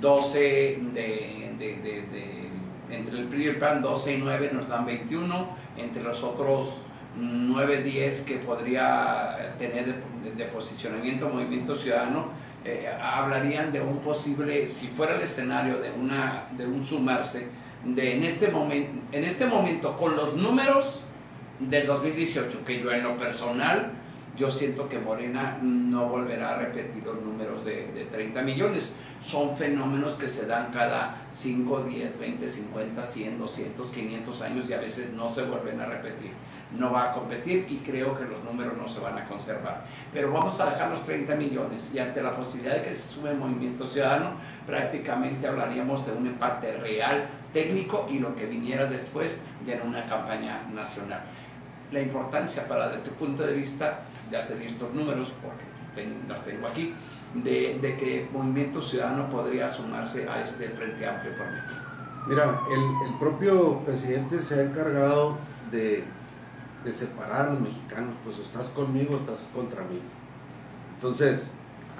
12 0.00 0.38
de, 0.38 1.54
de, 1.58 1.76
de, 1.76 2.48
entre 2.90 3.18
el 3.18 3.24
PRI 3.26 3.44
y 3.44 3.46
el 3.48 3.56
PAN 3.56 3.82
12 3.82 4.14
y 4.14 4.18
9 4.18 4.50
nos 4.52 4.68
dan 4.68 4.86
21, 4.86 5.48
entre 5.76 6.02
los 6.02 6.22
otros 6.22 6.82
9, 7.16 7.82
10 7.82 8.22
que 8.22 8.36
podría 8.36 9.54
tener 9.58 9.86
de, 10.36 10.44
posicionamiento 10.46 11.28
Movimiento 11.28 11.76
Ciudadano, 11.76 12.28
eh, 12.64 12.88
hablarían 13.00 13.72
de 13.72 13.80
un 13.80 13.98
posible, 13.98 14.66
si 14.66 14.88
fuera 14.88 15.16
el 15.16 15.22
escenario 15.22 15.78
de, 15.78 15.90
una, 15.90 16.48
de 16.56 16.66
un 16.66 16.84
sumarse, 16.84 17.48
de 17.84 18.16
en 18.16 18.24
este, 18.24 18.48
momento, 18.48 19.00
en 19.12 19.24
este 19.24 19.46
momento 19.46 19.96
con 19.96 20.16
los 20.16 20.34
números 20.34 21.02
del 21.60 21.86
2018, 21.86 22.64
que 22.64 22.80
yo 22.80 22.92
en 22.92 23.04
lo 23.04 23.16
personal, 23.16 23.92
yo 24.36 24.50
siento 24.50 24.88
que 24.88 24.98
Morena 24.98 25.58
no 25.62 26.08
volverá 26.08 26.54
a 26.54 26.58
repetir 26.58 27.02
los 27.04 27.20
números 27.20 27.64
de, 27.64 27.88
de 27.92 28.04
30 28.04 28.42
millones. 28.42 28.94
Son 29.24 29.56
fenómenos 29.56 30.14
que 30.14 30.28
se 30.28 30.46
dan 30.46 30.70
cada 30.72 31.26
5, 31.32 31.82
10, 31.82 32.18
20, 32.20 32.46
50, 32.46 33.04
100, 33.04 33.38
200, 33.38 33.90
500 33.90 34.42
años 34.42 34.70
y 34.70 34.72
a 34.74 34.78
veces 34.78 35.12
no 35.12 35.32
se 35.32 35.42
vuelven 35.42 35.80
a 35.80 35.86
repetir. 35.86 36.30
No 36.76 36.92
va 36.92 37.10
a 37.10 37.12
competir 37.12 37.66
y 37.68 37.78
creo 37.78 38.18
que 38.18 38.24
los 38.24 38.44
números 38.44 38.74
no 38.76 38.86
se 38.86 39.00
van 39.00 39.16
a 39.16 39.24
conservar. 39.24 39.84
Pero 40.12 40.32
vamos 40.32 40.58
a 40.60 40.70
dejar 40.70 40.90
los 40.90 41.04
30 41.04 41.34
millones 41.36 41.90
y 41.94 41.98
ante 41.98 42.22
la 42.22 42.36
posibilidad 42.36 42.76
de 42.76 42.82
que 42.82 42.94
se 42.94 43.08
sume 43.08 43.32
movimiento 43.32 43.86
ciudadano, 43.86 44.32
prácticamente 44.66 45.46
hablaríamos 45.46 46.04
de 46.04 46.12
un 46.12 46.26
empate 46.26 46.76
real, 46.76 47.26
técnico 47.52 48.06
y 48.10 48.18
lo 48.18 48.34
que 48.34 48.46
viniera 48.46 48.86
después 48.86 49.40
ya 49.66 49.74
en 49.74 49.88
una 49.88 50.02
campaña 50.02 50.60
nacional 50.72 51.22
la 51.90 52.00
importancia 52.00 52.66
para 52.68 52.88
de 52.88 52.98
tu 52.98 53.10
punto 53.12 53.42
de 53.42 53.54
vista, 53.54 54.00
ya 54.30 54.44
te 54.46 54.54
di 54.56 54.66
estos 54.66 54.92
números 54.92 55.32
porque 55.42 55.64
los 56.28 56.44
tengo 56.44 56.66
aquí, 56.66 56.94
de, 57.34 57.78
de, 57.80 57.96
que 57.96 58.28
Movimiento 58.32 58.82
Ciudadano 58.82 59.28
podría 59.30 59.68
sumarse 59.68 60.28
a 60.28 60.42
este 60.42 60.68
Frente 60.68 61.06
Amplio 61.06 61.32
por 61.36 61.46
México? 61.46 61.74
Mira, 62.28 62.60
el, 62.70 63.08
el 63.08 63.18
propio 63.18 63.80
presidente 63.80 64.38
se 64.38 64.60
ha 64.60 64.62
encargado 64.64 65.38
de, 65.72 66.04
de, 66.84 66.92
separar 66.92 67.48
a 67.48 67.52
los 67.52 67.60
mexicanos, 67.60 68.14
pues 68.24 68.38
estás 68.38 68.66
conmigo, 68.68 69.16
estás 69.16 69.48
contra 69.54 69.82
mí. 69.82 70.00
Entonces, 70.94 71.44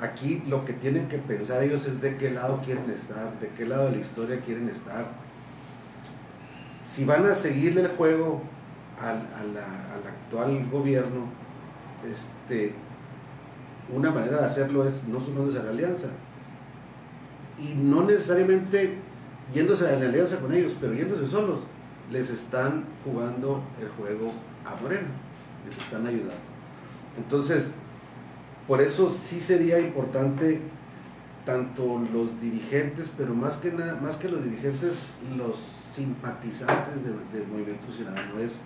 aquí 0.01 0.43
lo 0.49 0.65
que 0.65 0.73
tienen 0.73 1.09
que 1.09 1.19
pensar 1.19 1.63
ellos 1.63 1.87
es 1.87 2.01
de 2.01 2.17
qué 2.17 2.31
lado 2.31 2.63
quieren 2.65 2.91
estar, 2.91 3.39
de 3.41 3.49
qué 3.49 3.67
lado 3.67 3.87
de 3.87 3.93
la 3.93 3.99
historia 3.99 4.41
quieren 4.41 4.69
estar. 4.69 5.07
Si 6.85 7.05
van 7.05 7.27
a 7.27 7.35
seguirle 7.35 7.83
el 7.83 7.89
juego 7.89 8.43
al, 9.01 9.21
actual 10.07 10.69
gobierno, 10.71 11.27
este, 12.05 12.75
una 13.93 14.11
manera 14.11 14.41
de 14.41 14.47
hacerlo 14.47 14.87
es 14.87 15.05
no 15.05 15.21
sumándose 15.21 15.59
a 15.59 15.65
la 15.65 15.71
alianza. 15.71 16.09
Y 17.59 17.75
no 17.75 18.03
necesariamente 18.05 18.99
yéndose 19.55 19.89
a 19.89 19.97
la 19.99 20.07
alianza 20.07 20.39
con 20.39 20.53
ellos, 20.53 20.75
pero 20.81 20.95
yéndose 20.95 21.27
solos, 21.27 21.61
les 22.11 22.31
están 22.31 22.85
jugando 23.05 23.63
el 23.81 23.89
juego 23.89 24.33
a 24.73 24.81
Moreno, 24.81 25.09
les 25.67 25.77
están 25.79 26.07
ayudando. 26.07 26.35
Entonces, 27.17 27.73
por 28.67 28.81
eso 28.81 29.11
sí 29.11 29.41
sería 29.41 29.81
importante 29.81 30.61
tanto 31.45 32.01
los 32.13 32.41
dirigentes, 32.41 33.11
pero 33.17 33.35
más 33.35 33.57
que 33.57 33.73
nada, 33.73 33.99
más 34.01 34.17
que 34.17 34.29
los 34.29 34.45
dirigentes, 34.45 35.07
los 35.37 35.57
simpatizantes 35.95 37.05
del 37.05 37.47
Movimiento 37.47 37.91
Ciudadano 37.91 38.39
es 38.39 38.61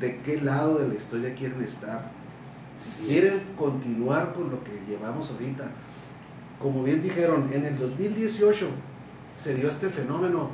de 0.00 0.20
qué 0.20 0.40
lado 0.40 0.78
de 0.78 0.88
la 0.88 0.94
historia 0.94 1.34
quieren 1.34 1.62
estar. 1.62 2.10
Si 2.76 2.90
quieren 3.06 3.42
continuar 3.56 4.34
con 4.34 4.50
lo 4.50 4.62
que 4.62 4.72
llevamos 4.86 5.30
ahorita. 5.30 5.70
Como 6.60 6.82
bien 6.82 7.02
dijeron, 7.02 7.48
en 7.52 7.64
el 7.64 7.78
2018 7.78 8.66
se 9.34 9.54
dio 9.54 9.68
este 9.68 9.88
fenómeno 9.88 10.50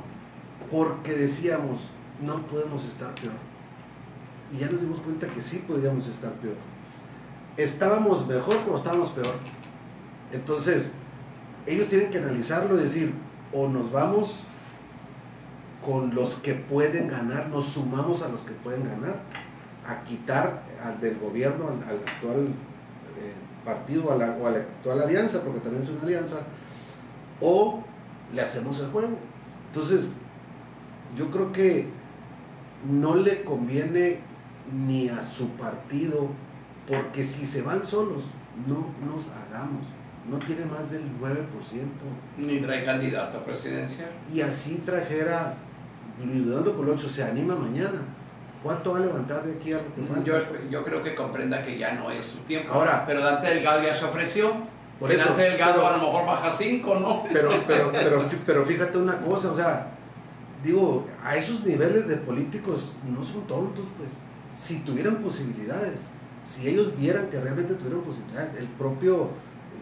porque 0.71 1.13
decíamos, 1.13 1.89
no 2.21 2.37
podemos 2.43 2.85
estar 2.85 3.13
peor. 3.15 3.52
Y 4.53 4.59
ya 4.59 4.69
nos 4.69 4.81
dimos 4.81 4.99
cuenta 4.99 5.27
que 5.27 5.41
sí 5.41 5.63
podíamos 5.67 6.07
estar 6.07 6.31
peor. 6.33 6.55
Estábamos 7.57 8.27
mejor, 8.27 8.57
pero 8.63 8.77
estábamos 8.77 9.09
peor. 9.11 9.35
Entonces, 10.31 10.91
ellos 11.65 11.87
tienen 11.87 12.11
que 12.11 12.19
analizarlo 12.19 12.77
y 12.77 12.83
decir, 12.83 13.13
o 13.51 13.67
nos 13.67 13.91
vamos 13.91 14.35
con 15.83 16.13
los 16.13 16.35
que 16.35 16.53
pueden 16.53 17.09
ganar, 17.09 17.49
nos 17.49 17.65
sumamos 17.65 18.21
a 18.21 18.29
los 18.29 18.41
que 18.41 18.53
pueden 18.53 18.83
ganar, 18.83 19.21
a 19.85 20.03
quitar 20.03 20.63
del 21.01 21.17
gobierno 21.19 21.67
al, 21.67 21.97
actual 22.07 22.47
eh, 23.17 23.33
partido 23.65 24.11
a 24.11 24.15
o 24.15 24.47
a 24.47 24.51
la 24.51 24.57
actual 24.57 25.01
alianza, 25.01 25.41
porque 25.41 25.59
también 25.59 25.83
es 25.83 25.89
una 25.89 26.03
alianza, 26.03 26.37
o 27.41 27.83
le 28.33 28.41
hacemos 28.41 28.79
el 28.79 28.87
juego. 28.87 29.17
Entonces, 29.67 30.13
yo 31.15 31.29
creo 31.31 31.51
que 31.51 31.87
no 32.89 33.15
le 33.15 33.43
conviene 33.43 34.19
ni 34.71 35.09
a 35.09 35.23
su 35.23 35.49
partido, 35.51 36.29
porque 36.87 37.23
si 37.23 37.45
se 37.45 37.61
van 37.61 37.85
solos, 37.85 38.23
no 38.67 38.87
nos 39.05 39.29
hagamos. 39.29 39.85
No 40.29 40.39
tiene 40.39 40.65
más 40.65 40.89
del 40.89 41.01
9%. 41.19 41.35
Ni 42.37 42.61
trae 42.61 42.85
candidato 42.85 43.39
a 43.39 43.43
presidencia. 43.43 44.09
Y 44.33 44.39
así 44.39 44.81
trajera 44.85 45.55
Luis 46.23 46.45
Donaldo 46.45 46.75
Colocho 46.75 47.09
se 47.09 47.23
anima 47.23 47.55
mañana. 47.55 48.01
¿Cuánto 48.61 48.93
va 48.93 48.99
a 48.99 49.01
levantar 49.01 49.43
de 49.43 49.55
aquí 49.55 49.73
a 49.73 49.77
lo 49.77 49.93
que 49.93 50.01
falta? 50.03 50.23
Yo, 50.23 50.69
yo, 50.69 50.83
creo 50.85 51.03
que 51.03 51.13
comprenda 51.13 51.61
que 51.61 51.77
ya 51.77 51.93
no 51.93 52.09
es 52.09 52.23
su 52.23 52.37
tiempo. 52.39 52.73
Ahora, 52.73 53.03
pero 53.05 53.21
Dante 53.21 53.49
Delgado 53.49 53.83
ya 53.83 53.93
se 53.93 54.05
ofreció. 54.05 54.53
Por 54.99 55.11
eso, 55.11 55.25
Dante 55.25 55.41
Delgado 55.41 55.85
a 55.85 55.97
lo 55.97 56.03
mejor 56.03 56.25
baja 56.25 56.49
5, 56.49 56.95
¿no? 56.95 57.23
Pero, 57.33 57.61
pero, 57.67 57.91
pero, 57.91 58.23
pero 58.45 58.65
fíjate 58.65 58.97
una 58.97 59.17
cosa, 59.19 59.51
o 59.51 59.55
sea, 59.55 59.87
digo, 60.63 61.05
a 61.21 61.35
esos 61.35 61.65
niveles 61.65 62.07
de 62.07 62.15
políticos 62.15 62.93
no 63.05 63.25
son 63.25 63.45
tontos, 63.47 63.85
pues. 63.97 64.11
Si 64.57 64.79
tuvieran 64.79 65.17
posibilidades, 65.17 65.99
si 66.47 66.67
ellos 66.67 66.95
vieran 66.97 67.29
que 67.29 67.39
realmente 67.39 67.73
tuvieran 67.75 68.01
posibilidades, 68.01 68.55
el 68.57 68.67
propio 68.67 69.29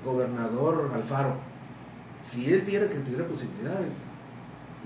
gobernador 0.05 0.91
Alfaro, 0.93 1.35
si 2.23 2.51
él 2.53 2.61
viera 2.61 2.87
que 2.87 2.99
tuviera 2.99 3.27
posibilidades, 3.27 3.93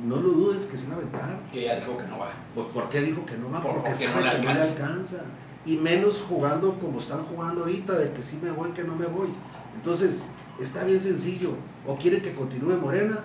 no 0.03 0.17
lo 0.17 0.31
dudes 0.31 0.65
que 0.65 0.77
se 0.77 0.87
va 0.87 0.95
a 0.95 0.97
aventar. 0.97 1.39
Que 1.51 1.63
ya 1.63 1.79
dijo 1.79 1.97
que 1.97 2.03
no 2.03 2.19
va. 2.19 2.33
Pues 2.53 2.67
¿por 2.67 2.89
qué 2.89 3.01
dijo 3.01 3.25
que 3.25 3.37
no 3.37 3.49
va? 3.49 3.61
porque, 3.61 3.93
sabe 3.93 4.25
no 4.25 4.31
que 4.31 4.47
no 4.47 4.53
le 4.53 4.61
alcanza. 4.61 5.17
Y 5.65 5.77
menos 5.77 6.23
jugando 6.27 6.73
como 6.79 6.99
están 6.99 7.23
jugando 7.23 7.61
ahorita, 7.61 7.97
de 7.97 8.11
que 8.11 8.21
sí 8.21 8.39
me 8.41 8.51
voy, 8.51 8.71
que 8.71 8.83
no 8.83 8.95
me 8.95 9.05
voy. 9.05 9.29
Entonces, 9.75 10.19
está 10.59 10.83
bien 10.83 10.99
sencillo. 10.99 11.51
O 11.85 11.97
quieren 11.97 12.21
que 12.21 12.33
continúe 12.35 12.77
Morena 12.77 13.19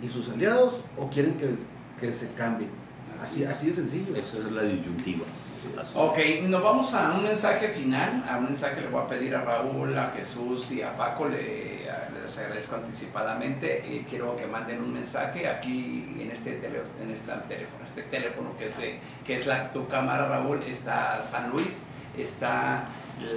y 0.00 0.08
sus 0.08 0.28
aliados, 0.28 0.80
o 0.96 1.08
quieren 1.08 1.34
que, 1.34 1.56
que 1.98 2.12
se 2.12 2.32
cambie. 2.32 2.68
Así, 3.20 3.44
así 3.44 3.68
de 3.68 3.74
sencillo. 3.74 4.14
Esa 4.14 4.38
es 4.38 4.52
la 4.52 4.62
disyuntiva. 4.62 5.24
Ok, 5.94 6.18
nos 6.44 6.62
vamos 6.62 6.94
a 6.94 7.12
un 7.12 7.24
mensaje 7.24 7.68
final, 7.68 8.24
a 8.28 8.38
un 8.38 8.44
mensaje 8.44 8.80
le 8.80 8.88
voy 8.88 9.02
a 9.02 9.06
pedir 9.06 9.34
a 9.34 9.42
Raúl, 9.42 9.96
a 9.96 10.10
Jesús 10.16 10.70
y 10.72 10.80
a 10.80 10.96
Paco, 10.96 11.28
le, 11.28 11.84
les 12.24 12.38
agradezco 12.38 12.76
anticipadamente, 12.76 14.04
quiero 14.08 14.36
que 14.36 14.46
manden 14.46 14.82
un 14.82 14.94
mensaje 14.94 15.46
aquí 15.48 16.16
en 16.18 16.30
este, 16.30 16.52
teléfono, 16.52 16.90
en 17.02 17.10
este 17.10 17.32
teléfono, 17.48 17.84
este 17.84 18.02
teléfono 18.04 18.56
que 18.58 18.66
es, 18.66 18.72
que 19.24 19.36
es 19.36 19.46
la, 19.46 19.70
tu 19.70 19.86
cámara 19.86 20.28
Raúl, 20.28 20.62
está 20.62 21.20
San 21.20 21.50
Luis, 21.50 21.82
está 22.16 22.84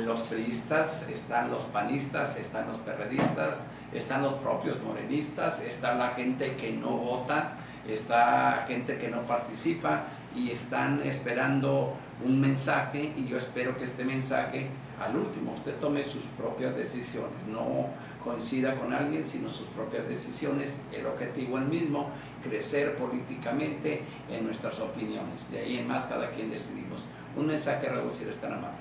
los 0.06 0.22
periodistas, 0.22 1.08
están 1.10 1.52
los 1.52 1.64
panistas, 1.64 2.38
están 2.38 2.68
los 2.68 2.78
perredistas, 2.78 3.64
están 3.94 4.24
los 4.24 4.36
propios 4.36 4.82
morenistas, 4.82 5.60
está 5.60 5.95
la 5.95 6.10
gente 6.10 6.56
que 6.56 6.72
no 6.72 6.90
vota, 6.90 7.56
está 7.88 8.66
gente 8.68 8.98
que 8.98 9.10
no 9.10 9.22
participa 9.24 10.04
y 10.36 10.52
están 10.52 11.02
esperando 11.04 11.95
un 12.26 12.40
mensaje 12.40 13.14
y 13.18 13.28
yo 13.28 13.38
espero 13.38 13.78
que 13.78 13.84
este 13.84 14.04
mensaje 14.04 14.68
al 15.00 15.16
último 15.16 15.54
usted 15.54 15.76
tome 15.76 16.04
sus 16.04 16.24
propias 16.38 16.76
decisiones, 16.76 17.32
no 17.52 17.90
coincida 18.24 18.76
con 18.76 18.94
alguien, 18.94 19.24
sino 19.28 19.50
sus 19.50 19.68
propias 19.68 20.08
decisiones, 20.08 20.82
el 20.94 21.06
objetivo 21.06 21.58
el 21.58 21.66
mismo, 21.66 22.10
crecer 22.41 22.95
políticamente 22.95 24.02
en 24.32 24.45
nuestras 24.45 24.80
opiniones. 24.80 25.52
De 25.52 25.60
ahí 25.60 25.78
en 25.78 25.88
más 25.88 26.06
cada 26.06 26.30
quien 26.30 26.50
decidimos. 26.50 27.04
Un 27.36 27.48
mensaje, 27.48 27.90
si 28.14 28.24
eres 28.24 28.38
tan 28.38 28.54
amable. 28.54 28.78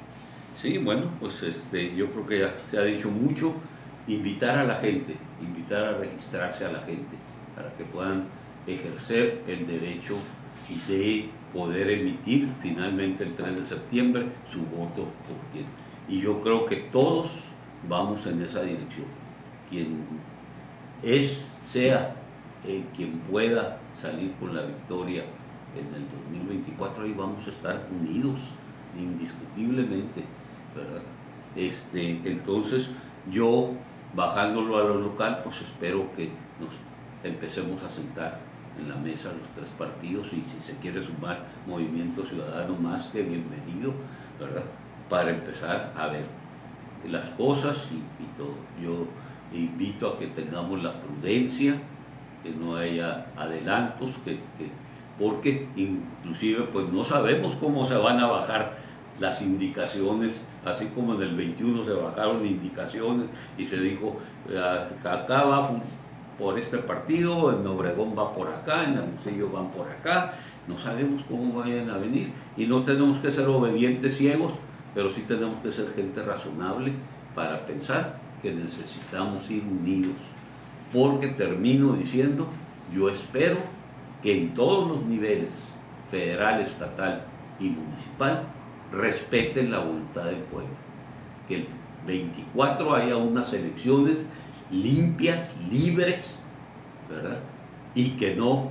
Sí, 0.61 0.79
bueno, 0.79 1.11
pues 1.19 1.43
este, 1.43 1.95
yo 1.97 2.11
creo 2.13 2.27
que 2.27 2.39
ya 2.41 2.55
se 2.71 2.79
ha 2.79 2.83
dicho 2.83 3.11
mucho, 3.11 3.55
invitar 4.07 4.59
a 4.59 4.65
la 4.65 4.77
gente, 4.77 5.17
invitar 5.41 5.85
a 5.85 5.99
registrarse 5.99 6.65
a 6.65 6.73
la 6.73 6.81
gente 6.81 7.17
para 7.57 7.73
que 7.75 7.85
puedan 7.85 8.27
ejercer 8.67 9.43
el 9.49 9.67
derecho 9.67 10.17
de 10.87 11.31
poder 11.53 11.91
emitir 11.91 12.49
finalmente 12.61 13.25
el 13.25 13.35
3 13.35 13.57
de 13.57 13.67
septiembre 13.67 14.27
su 14.51 14.61
voto 14.61 15.05
por 15.27 15.37
quien. 15.53 15.67
Y 16.09 16.21
yo 16.21 16.41
creo 16.41 16.67
que 16.67 16.77
todos 16.77 17.31
vamos 17.89 18.27
en 18.27 18.43
esa 18.43 18.63
dirección. 18.63 19.07
Quien 19.69 20.05
es, 21.03 21.43
sea 21.67 22.17
eh, 22.65 22.85
quien 22.95 23.19
pueda 23.21 23.79
salir 24.01 24.33
con 24.41 24.55
la 24.55 24.63
victoria 24.63 25.25
en 25.77 25.95
el 25.95 26.07
2024, 26.31 27.05
ahí 27.05 27.15
vamos 27.17 27.47
a 27.47 27.51
estar 27.51 27.89
unidos, 27.91 28.41
indiscutiblemente. 28.99 30.25
Este, 31.57 32.21
entonces, 32.25 32.89
yo 33.31 33.71
bajándolo 34.15 34.79
a 34.79 34.85
lo 34.85 35.01
local, 35.01 35.41
pues 35.45 35.57
espero 35.61 36.13
que 36.15 36.31
nos 36.61 36.71
empecemos 37.25 37.83
a 37.83 37.91
sentar 37.91 38.52
en 38.79 38.89
la 38.89 38.97
mesa 38.97 39.29
los 39.29 39.49
tres 39.55 39.71
partidos 39.79 40.27
y 40.29 40.43
si 40.51 40.67
se 40.67 40.77
quiere 40.79 41.03
sumar 41.03 41.45
Movimiento 41.67 42.25
Ciudadano 42.25 42.75
más 42.77 43.09
que 43.09 43.23
bienvenido, 43.23 43.93
¿verdad? 44.39 44.65
Para 45.09 45.31
empezar 45.31 45.93
a 45.97 46.07
ver 46.09 46.25
las 47.11 47.27
cosas 47.31 47.77
y, 47.91 48.25
todo. 48.39 48.55
Yo 48.83 49.07
invito 49.53 50.09
a 50.09 50.19
que 50.19 50.29
tengamos 50.29 50.83
la 50.83 51.01
prudencia, 51.01 51.77
que 52.43 52.51
no 52.51 52.77
haya 52.77 53.27
adelantos, 53.37 54.13
que, 54.25 54.41
porque 55.19 55.69
inclusive 55.77 56.63
pues 56.73 56.89
no 56.89 57.05
sabemos 57.05 57.55
cómo 57.57 57.85
se 57.85 57.97
van 57.97 58.19
a 58.19 58.27
bajar 58.27 58.79
las 59.21 59.43
indicaciones, 59.43 60.49
así 60.65 60.87
como 60.87 61.15
en 61.15 61.23
el 61.23 61.37
21 61.37 61.85
se 61.85 61.93
bajaron 61.93 62.47
indicaciones 62.47 63.27
y 63.59 63.67
se 63.67 63.77
dijo, 63.77 64.17
ah, 64.57 64.87
acá 65.05 65.45
va 65.45 65.71
por 66.43 66.59
este 66.59 66.79
partido, 66.79 67.53
en 67.53 67.65
Obregón 67.65 68.15
va 68.19 68.35
por 68.35 68.49
acá, 68.49 68.83
en 68.83 68.99
Hermosillo 68.99 69.49
van 69.51 69.71
por 69.71 69.89
acá, 69.89 70.35
no 70.67 70.77
sabemos 70.77 71.23
cómo 71.29 71.61
vayan 71.61 71.89
a 71.89 71.99
venir. 71.99 72.33
Y 72.57 72.67
no 72.67 72.83
tenemos 72.83 73.19
que 73.19 73.31
ser 73.31 73.47
obedientes 73.47 74.17
ciegos, 74.17 74.53
pero 74.93 75.09
sí 75.09 75.23
tenemos 75.23 75.63
que 75.63 75.71
ser 75.71 75.93
gente 75.95 76.21
razonable 76.21 76.93
para 77.37 77.65
pensar 77.65 78.19
que 78.43 78.53
necesitamos 78.53 79.49
ir 79.51 79.63
unidos, 79.63 80.17
porque 80.93 81.29
termino 81.29 81.93
diciendo, 81.93 82.49
yo 82.93 83.09
espero 83.09 83.59
que 84.21 84.37
en 84.37 84.53
todos 84.53 84.89
los 84.89 85.05
niveles, 85.05 85.51
federal, 86.11 86.61
estatal 86.61 87.23
y 87.61 87.71
municipal, 87.71 88.43
respeten 88.91 89.71
la 89.71 89.79
voluntad 89.79 90.25
del 90.25 90.43
pueblo. 90.43 90.75
Que 91.47 91.55
el 91.55 91.67
24 92.05 92.95
haya 92.95 93.17
unas 93.17 93.53
elecciones 93.53 94.27
limpias, 94.73 95.55
libres, 95.71 96.43
¿verdad? 97.09 97.39
Y 97.95 98.11
que 98.11 98.35
no 98.35 98.71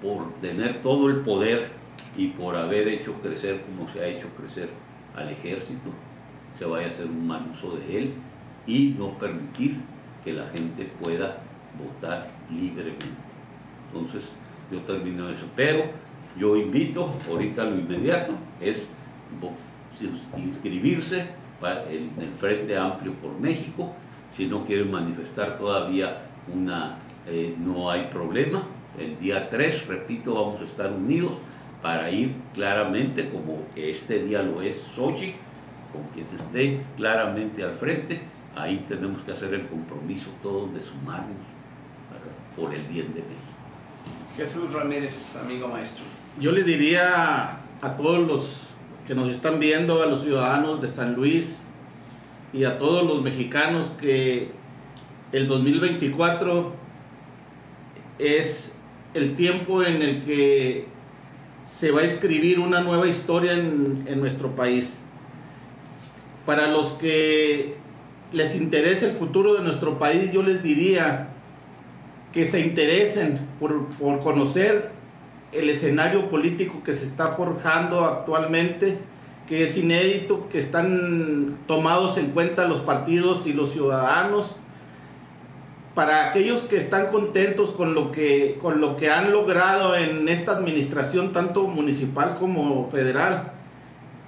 por 0.00 0.34
tener 0.34 0.80
todo 0.80 1.10
el 1.10 1.20
poder 1.20 1.70
y 2.16 2.28
por 2.28 2.56
haber 2.56 2.88
hecho 2.88 3.14
crecer 3.20 3.62
como 3.62 3.90
se 3.92 4.00
ha 4.00 4.06
hecho 4.06 4.28
crecer 4.38 4.68
al 5.16 5.30
ejército, 5.30 5.90
se 6.58 6.64
vaya 6.64 6.86
a 6.86 6.90
hacer 6.90 7.06
un 7.06 7.26
mal 7.26 7.46
uso 7.52 7.76
de 7.76 7.98
él 7.98 8.14
y 8.66 8.94
no 8.98 9.18
permitir 9.18 9.80
que 10.24 10.32
la 10.32 10.46
gente 10.48 10.90
pueda 11.00 11.38
votar 11.78 12.30
libremente. 12.50 13.06
Entonces, 13.92 14.24
yo 14.70 14.80
termino 14.80 15.28
eso. 15.28 15.46
Pero 15.54 15.84
yo 16.38 16.56
invito, 16.56 17.12
ahorita 17.28 17.64
lo 17.64 17.78
inmediato, 17.78 18.34
es 18.60 18.86
inscribirse 20.36 21.26
para 21.60 21.84
el, 21.90 22.10
en 22.16 22.22
el 22.22 22.34
Frente 22.34 22.76
Amplio 22.76 23.12
por 23.14 23.38
México. 23.38 23.92
Si 24.36 24.46
no 24.46 24.64
quieren 24.64 24.90
manifestar 24.90 25.58
todavía 25.58 26.26
una, 26.52 26.98
eh, 27.26 27.54
no 27.58 27.90
hay 27.90 28.08
problema. 28.08 28.64
El 28.98 29.18
día 29.18 29.48
3, 29.48 29.86
repito, 29.86 30.34
vamos 30.34 30.60
a 30.60 30.64
estar 30.64 30.92
unidos 30.92 31.32
para 31.82 32.10
ir 32.10 32.34
claramente, 32.54 33.28
como 33.30 33.66
este 33.76 34.24
día 34.24 34.42
lo 34.42 34.62
es 34.62 34.86
Sochi, 34.94 35.34
con 35.92 36.02
quien 36.14 36.26
se 36.26 36.36
esté 36.36 36.82
claramente 36.96 37.62
al 37.62 37.74
frente, 37.74 38.20
ahí 38.56 38.84
tenemos 38.88 39.22
que 39.22 39.32
hacer 39.32 39.52
el 39.54 39.66
compromiso 39.66 40.30
todos 40.42 40.72
de 40.74 40.82
sumarnos 40.82 41.36
por 42.56 42.74
el 42.74 42.82
bien 42.84 43.08
de 43.08 43.20
México. 43.20 43.54
Jesús 44.36 44.72
Ramírez, 44.72 45.36
amigo 45.36 45.68
maestro. 45.68 46.04
Yo 46.40 46.52
le 46.52 46.64
diría 46.64 47.58
a 47.80 47.96
todos 47.96 48.26
los 48.26 48.66
que 49.06 49.14
nos 49.14 49.28
están 49.28 49.60
viendo, 49.60 50.02
a 50.02 50.06
los 50.06 50.22
ciudadanos 50.22 50.80
de 50.80 50.88
San 50.88 51.14
Luis 51.14 51.63
y 52.54 52.64
a 52.64 52.78
todos 52.78 53.04
los 53.04 53.20
mexicanos 53.22 53.90
que 54.00 54.52
el 55.32 55.48
2024 55.48 56.72
es 58.20 58.72
el 59.12 59.34
tiempo 59.34 59.82
en 59.82 60.00
el 60.02 60.24
que 60.24 60.86
se 61.66 61.90
va 61.90 62.02
a 62.02 62.04
escribir 62.04 62.60
una 62.60 62.80
nueva 62.80 63.08
historia 63.08 63.52
en, 63.52 64.04
en 64.06 64.20
nuestro 64.20 64.54
país. 64.54 65.00
Para 66.46 66.68
los 66.68 66.92
que 66.92 67.74
les 68.32 68.54
interesa 68.54 69.06
el 69.06 69.16
futuro 69.16 69.54
de 69.54 69.62
nuestro 69.62 69.98
país, 69.98 70.30
yo 70.32 70.42
les 70.42 70.62
diría 70.62 71.30
que 72.32 72.46
se 72.46 72.60
interesen 72.60 73.40
por, 73.58 73.88
por 73.90 74.20
conocer 74.20 74.90
el 75.52 75.70
escenario 75.70 76.28
político 76.30 76.82
que 76.84 76.94
se 76.94 77.06
está 77.06 77.32
forjando 77.32 78.04
actualmente, 78.04 78.98
que 79.48 79.64
es 79.64 79.76
inédito, 79.76 80.48
que 80.48 80.58
están 80.58 81.58
tomados 81.66 82.16
en 82.16 82.30
cuenta 82.30 82.66
los 82.66 82.80
partidos 82.80 83.46
y 83.46 83.52
los 83.52 83.72
ciudadanos. 83.72 84.56
Para 85.94 86.28
aquellos 86.28 86.62
que 86.62 86.76
están 86.76 87.06
contentos 87.08 87.70
con 87.70 87.94
lo 87.94 88.10
que, 88.10 88.58
con 88.60 88.80
lo 88.80 88.96
que 88.96 89.10
han 89.10 89.30
logrado 89.32 89.96
en 89.96 90.28
esta 90.28 90.52
administración, 90.52 91.32
tanto 91.32 91.66
municipal 91.68 92.36
como 92.38 92.90
federal, 92.90 93.52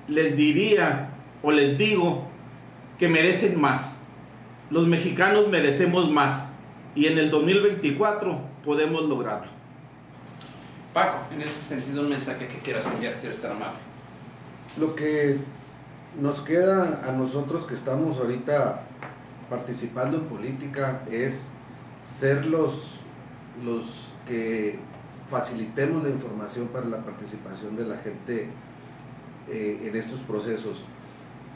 les 0.07 0.37
diría 0.37 1.11
o 1.43 1.51
les 1.51 1.77
digo 1.77 2.29
que 2.99 3.09
merecen 3.09 3.61
más. 3.61 3.97
Los 4.71 4.87
mexicanos 4.87 5.49
merecemos 5.49 6.11
más 6.11 6.49
y 6.95 7.07
en 7.07 7.19
el 7.19 7.31
2024 7.31 8.39
podemos 8.65 9.05
lograrlo. 9.05 9.49
Paco, 10.93 11.19
en 11.33 11.43
ese 11.43 11.61
sentido, 11.63 12.03
un 12.03 12.09
mensaje 12.09 12.47
que 12.47 12.59
quieras 12.59 12.87
enviar, 12.87 13.15
si 13.21 13.27
eres 13.27 13.41
tan 13.41 13.53
amable. 13.53 13.86
Lo 14.79 14.95
que 14.95 15.39
nos 16.21 16.43
queda 16.43 17.03
a 17.09 17.13
nosotros 17.13 17.65
que 17.65 17.75
estamos 17.75 18.19
ahorita 18.19 18.83
participando 19.49 20.19
en 20.19 20.25
política 20.25 21.03
es 21.11 21.45
ser 22.19 22.45
los, 22.45 23.01
los 23.65 24.11
que 24.29 24.79
facilitemos 25.31 26.03
la 26.03 26.11
información 26.11 26.69
para 26.69 26.85
la 26.87 26.99
participación 26.99 27.75
de 27.77 27.87
la 27.87 27.97
gente 27.97 28.49
eh, 29.49 29.81
en 29.83 29.97
estos 29.97 30.21
procesos. 30.21 30.85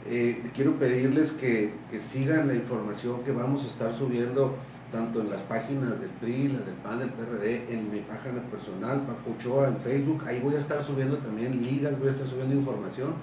Eh, 0.07 0.49
quiero 0.55 0.79
pedirles 0.79 1.31
que, 1.31 1.75
que 1.91 1.99
sigan 1.99 2.47
la 2.47 2.55
información 2.55 3.23
que 3.23 3.31
vamos 3.31 3.65
a 3.65 3.67
estar 3.67 3.93
subiendo 3.93 4.55
tanto 4.91 5.21
en 5.21 5.29
las 5.29 5.41
páginas 5.43 5.99
del 5.99 6.09
PRI, 6.09 6.49
las 6.49 6.65
del 6.65 6.75
PAN, 6.75 6.99
del 6.99 7.09
PRD, 7.09 7.73
en 7.73 7.91
mi 7.91 8.01
página 8.01 8.41
personal, 8.49 9.01
Paco 9.01 9.31
Ochoa, 9.37 9.67
en 9.69 9.77
Facebook. 9.77 10.23
Ahí 10.27 10.39
voy 10.39 10.55
a 10.55 10.59
estar 10.59 10.83
subiendo 10.83 11.17
también 11.17 11.63
ligas, 11.63 11.97
voy 11.97 12.09
a 12.09 12.11
estar 12.11 12.27
subiendo 12.27 12.55
información 12.55 13.13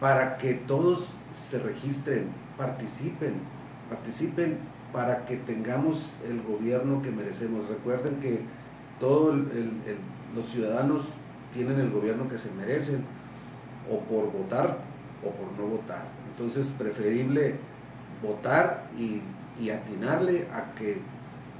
para 0.00 0.38
que 0.38 0.54
todos 0.54 1.12
se 1.32 1.58
registren, 1.58 2.28
participen, 2.56 3.34
participen 3.90 4.58
para 4.92 5.24
que 5.24 5.36
tengamos 5.36 6.12
el 6.28 6.42
gobierno 6.42 7.02
que 7.02 7.10
merecemos. 7.10 7.68
Recuerden 7.68 8.20
que 8.20 8.40
todos 9.00 9.34
los 10.34 10.46
ciudadanos 10.46 11.02
tienen 11.52 11.80
el 11.80 11.90
gobierno 11.90 12.28
que 12.28 12.38
se 12.38 12.50
merecen, 12.52 13.04
o 13.90 14.00
por 14.00 14.30
votar 14.30 14.78
o 15.24 15.30
por 15.30 15.52
no 15.58 15.66
votar. 15.66 16.04
Entonces, 16.30 16.72
preferible 16.78 17.56
votar 18.22 18.88
y 18.96 19.22
y 19.60 19.70
atinarle 19.70 20.48
a 20.52 20.74
que 20.74 21.00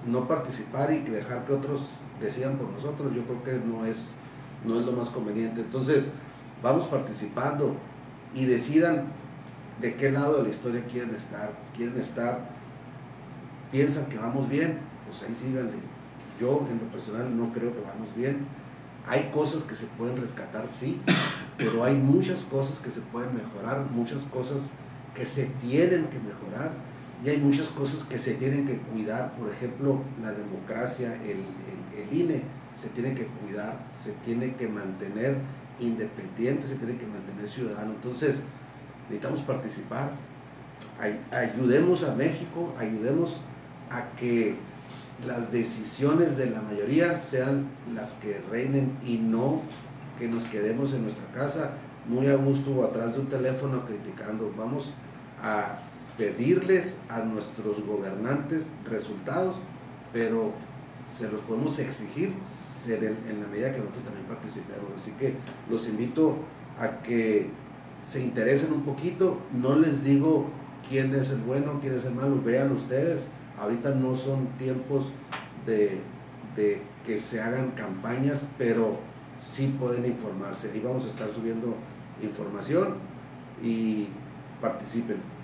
no 0.06 0.26
participar 0.28 0.92
y 0.92 1.00
que 1.00 1.10
dejar 1.10 1.44
que 1.44 1.52
otros 1.52 1.82
decidan 2.20 2.56
por 2.56 2.70
nosotros, 2.70 3.14
yo 3.14 3.22
creo 3.24 3.44
que 3.44 3.66
no 3.66 3.84
es, 3.84 4.08
no 4.64 4.78
es 4.78 4.86
lo 4.86 4.92
más 4.92 5.08
conveniente. 5.10 5.60
Entonces, 5.60 6.06
vamos 6.62 6.86
participando 6.86 7.74
y 8.34 8.44
decidan 8.44 9.04
de 9.80 9.94
qué 9.94 10.10
lado 10.10 10.38
de 10.38 10.44
la 10.44 10.48
historia 10.50 10.84
quieren 10.90 11.14
estar. 11.14 11.52
Quieren 11.76 11.98
estar, 11.98 12.48
piensan 13.70 14.06
que 14.06 14.18
vamos 14.18 14.48
bien, 14.48 14.78
pues 15.06 15.22
ahí 15.22 15.34
síganle. 15.34 15.76
Yo 16.40 16.66
en 16.70 16.78
lo 16.78 16.92
personal 16.92 17.36
no 17.36 17.52
creo 17.52 17.72
que 17.72 17.80
vamos 17.80 18.14
bien. 18.16 18.46
Hay 19.06 19.30
cosas 19.32 19.62
que 19.62 19.74
se 19.74 19.86
pueden 19.86 20.20
rescatar, 20.20 20.66
sí, 20.68 21.00
pero 21.56 21.82
hay 21.82 21.94
muchas 21.94 22.40
cosas 22.40 22.78
que 22.78 22.90
se 22.90 23.00
pueden 23.00 23.34
mejorar, 23.34 23.86
muchas 23.90 24.22
cosas 24.24 24.70
que 25.14 25.24
se 25.24 25.46
tienen 25.46 26.06
que 26.06 26.18
mejorar 26.18 26.72
y 27.24 27.28
hay 27.28 27.38
muchas 27.38 27.68
cosas 27.68 28.04
que 28.04 28.18
se 28.18 28.34
tienen 28.34 28.66
que 28.66 28.78
cuidar, 28.78 29.32
por 29.32 29.50
ejemplo, 29.50 30.02
la 30.22 30.32
democracia, 30.32 31.14
el, 31.24 31.44
INE 32.10 32.42
se 32.76 32.88
tiene 32.90 33.12
que 33.12 33.26
cuidar, 33.26 33.76
se 34.02 34.12
tiene 34.24 34.54
que 34.54 34.68
mantener 34.68 35.36
independiente, 35.80 36.66
se 36.66 36.76
tiene 36.76 36.96
que 36.96 37.06
mantener 37.06 37.48
ciudadano. 37.48 37.92
Entonces, 37.92 38.40
necesitamos 39.08 39.40
participar, 39.40 40.12
ayudemos 41.32 42.04
a 42.04 42.14
México, 42.14 42.72
ayudemos 42.78 43.40
a 43.90 44.16
que 44.16 44.54
las 45.26 45.50
decisiones 45.50 46.36
de 46.36 46.50
la 46.50 46.62
mayoría 46.62 47.18
sean 47.18 47.66
las 47.92 48.12
que 48.12 48.40
reinen 48.48 48.96
y 49.04 49.16
no 49.16 49.62
que 50.18 50.28
nos 50.28 50.44
quedemos 50.46 50.94
en 50.94 51.02
nuestra 51.02 51.26
casa 51.34 51.72
muy 52.06 52.28
a 52.28 52.36
gusto 52.36 52.70
o 52.70 52.84
atrás 52.84 53.14
de 53.14 53.20
un 53.20 53.26
teléfono 53.26 53.84
criticando. 53.84 54.52
Vamos 54.56 54.92
a 55.42 55.80
pedirles 56.18 56.96
a 57.08 57.20
nuestros 57.20 57.82
gobernantes 57.86 58.66
resultados, 58.84 59.56
pero 60.12 60.52
se 61.16 61.30
los 61.30 61.40
podemos 61.42 61.78
exigir 61.78 62.34
en, 62.86 63.40
la 63.40 63.46
medida 63.46 63.72
que 63.72 63.78
nosotros 63.78 64.04
también 64.04 64.26
participemos. 64.26 64.90
Así 64.96 65.12
que 65.12 65.34
los 65.70 65.88
invito 65.88 66.36
a 66.78 67.02
que 67.02 67.50
se 68.04 68.20
interesen 68.20 68.72
un 68.72 68.82
poquito. 68.82 69.38
No 69.52 69.76
les 69.76 70.04
digo 70.04 70.46
quién 70.88 71.14
es 71.14 71.30
el 71.30 71.40
bueno, 71.40 71.78
quién 71.80 71.94
es 71.94 72.04
el 72.04 72.14
malo, 72.14 72.42
vean 72.42 72.72
ustedes. 72.72 73.24
Ahorita 73.58 73.94
no 73.94 74.14
son 74.14 74.48
tiempos 74.58 75.12
de, 75.66 76.00
de 76.56 76.82
que 77.06 77.18
se 77.18 77.40
hagan 77.40 77.70
campañas, 77.72 78.46
pero 78.56 78.98
sí 79.40 79.74
pueden 79.78 80.04
informarse. 80.06 80.70
Y 80.74 80.80
vamos 80.80 81.04
a 81.06 81.08
estar 81.08 81.30
subiendo 81.30 81.74
información 82.22 82.94
y 83.62 84.08
participen. 84.60 85.37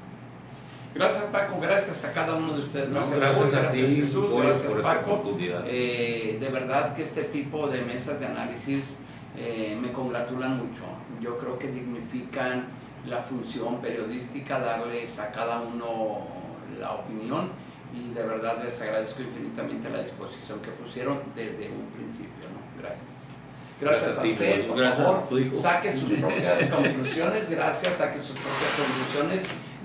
Gracias 0.94 1.24
Paco, 1.24 1.58
gracias 1.60 2.04
a 2.04 2.12
cada 2.12 2.36
uno 2.36 2.52
de 2.54 2.60
ustedes. 2.60 2.90
Gracias, 2.90 3.18
gracias, 3.18 3.90
Jesús, 3.90 4.32
gracias 4.32 4.72
Paco. 4.74 5.36
Eh, 5.66 6.38
de 6.40 6.48
verdad 6.50 6.94
que 6.94 7.02
este 7.02 7.24
tipo 7.24 7.66
de 7.66 7.82
mesas 7.82 8.20
de 8.20 8.26
análisis 8.26 8.98
eh, 9.36 9.76
me 9.80 9.90
congratulan 9.90 10.58
mucho. 10.58 10.82
Yo 11.20 11.36
creo 11.38 11.58
que 11.58 11.68
dignifican 11.68 12.66
la 13.06 13.18
función 13.18 13.80
periodística, 13.80 14.60
darles 14.60 15.18
a 15.18 15.32
cada 15.32 15.60
uno 15.60 16.26
la 16.80 16.92
opinión 16.92 17.50
y 17.92 18.14
de 18.14 18.22
verdad 18.22 18.62
les 18.62 18.80
agradezco 18.80 19.22
infinitamente 19.22 19.90
la 19.90 20.02
disposición 20.02 20.60
que 20.60 20.70
pusieron 20.70 21.20
desde 21.34 21.70
un 21.70 21.86
principio. 21.86 22.46
Gracias. 22.80 23.24
Gracias, 23.80 24.18
a 24.18 24.22
usted, 24.22 24.68
por 24.68 24.94
favor, 24.94 25.56
saque 25.56 25.92
sus 25.92 26.12
propias 26.12 26.62
conclusiones, 26.70 27.50
gracias, 27.50 27.96
saque 27.96 28.20
sus 28.20 28.38
propias 28.38 28.70
conclusiones. 28.78 29.42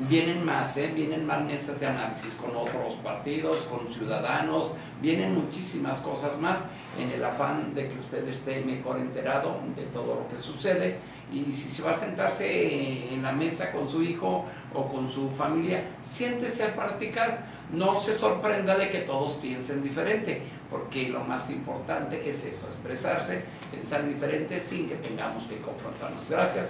Vienen 0.08 0.46
más, 0.46 0.78
¿eh? 0.78 0.92
vienen 0.96 1.26
más 1.26 1.44
mesas 1.44 1.80
de 1.80 1.88
análisis 1.88 2.34
con 2.36 2.56
otros 2.56 2.94
partidos, 3.04 3.64
con 3.64 3.92
ciudadanos, 3.94 4.72
vienen 5.02 5.36
muchísimas 5.36 5.98
cosas 6.00 6.40
más 6.40 6.60
en 6.98 7.12
el 7.12 7.24
afán 7.24 7.74
de 7.76 7.90
que 7.90 8.00
usted 8.00 8.28
esté 8.28 8.62
mejor 8.62 8.98
enterado 8.98 9.60
de 9.76 9.84
todo 9.88 10.16
lo 10.16 10.28
que 10.30 10.42
sucede 10.42 11.00
y 11.32 11.52
si 11.52 11.70
se 11.70 11.84
va 11.84 11.92
a 11.92 11.98
sentarse 11.98 13.14
en 13.14 13.22
la 13.22 13.32
mesa 13.32 13.72
con 13.72 13.90
su 13.90 14.02
hijo 14.02 14.46
o 14.74 14.88
con 14.88 15.12
su 15.12 15.30
familia, 15.30 15.84
siéntese 16.02 16.64
a 16.64 16.76
practicar, 16.76 17.46
no 17.72 18.02
se 18.02 18.18
sorprenda 18.18 18.78
de 18.78 18.90
que 18.90 19.00
todos 19.00 19.34
piensen 19.34 19.84
diferente 19.84 20.42
porque 20.70 21.10
lo 21.10 21.22
más 21.22 21.50
importante 21.50 22.28
es 22.28 22.46
eso, 22.46 22.68
expresarse, 22.68 23.44
pensar 23.72 24.08
diferente 24.08 24.60
sin 24.60 24.88
que 24.88 24.96
tengamos 24.96 25.44
que 25.46 25.58
confrontarnos. 25.58 26.28
Gracias. 26.30 26.70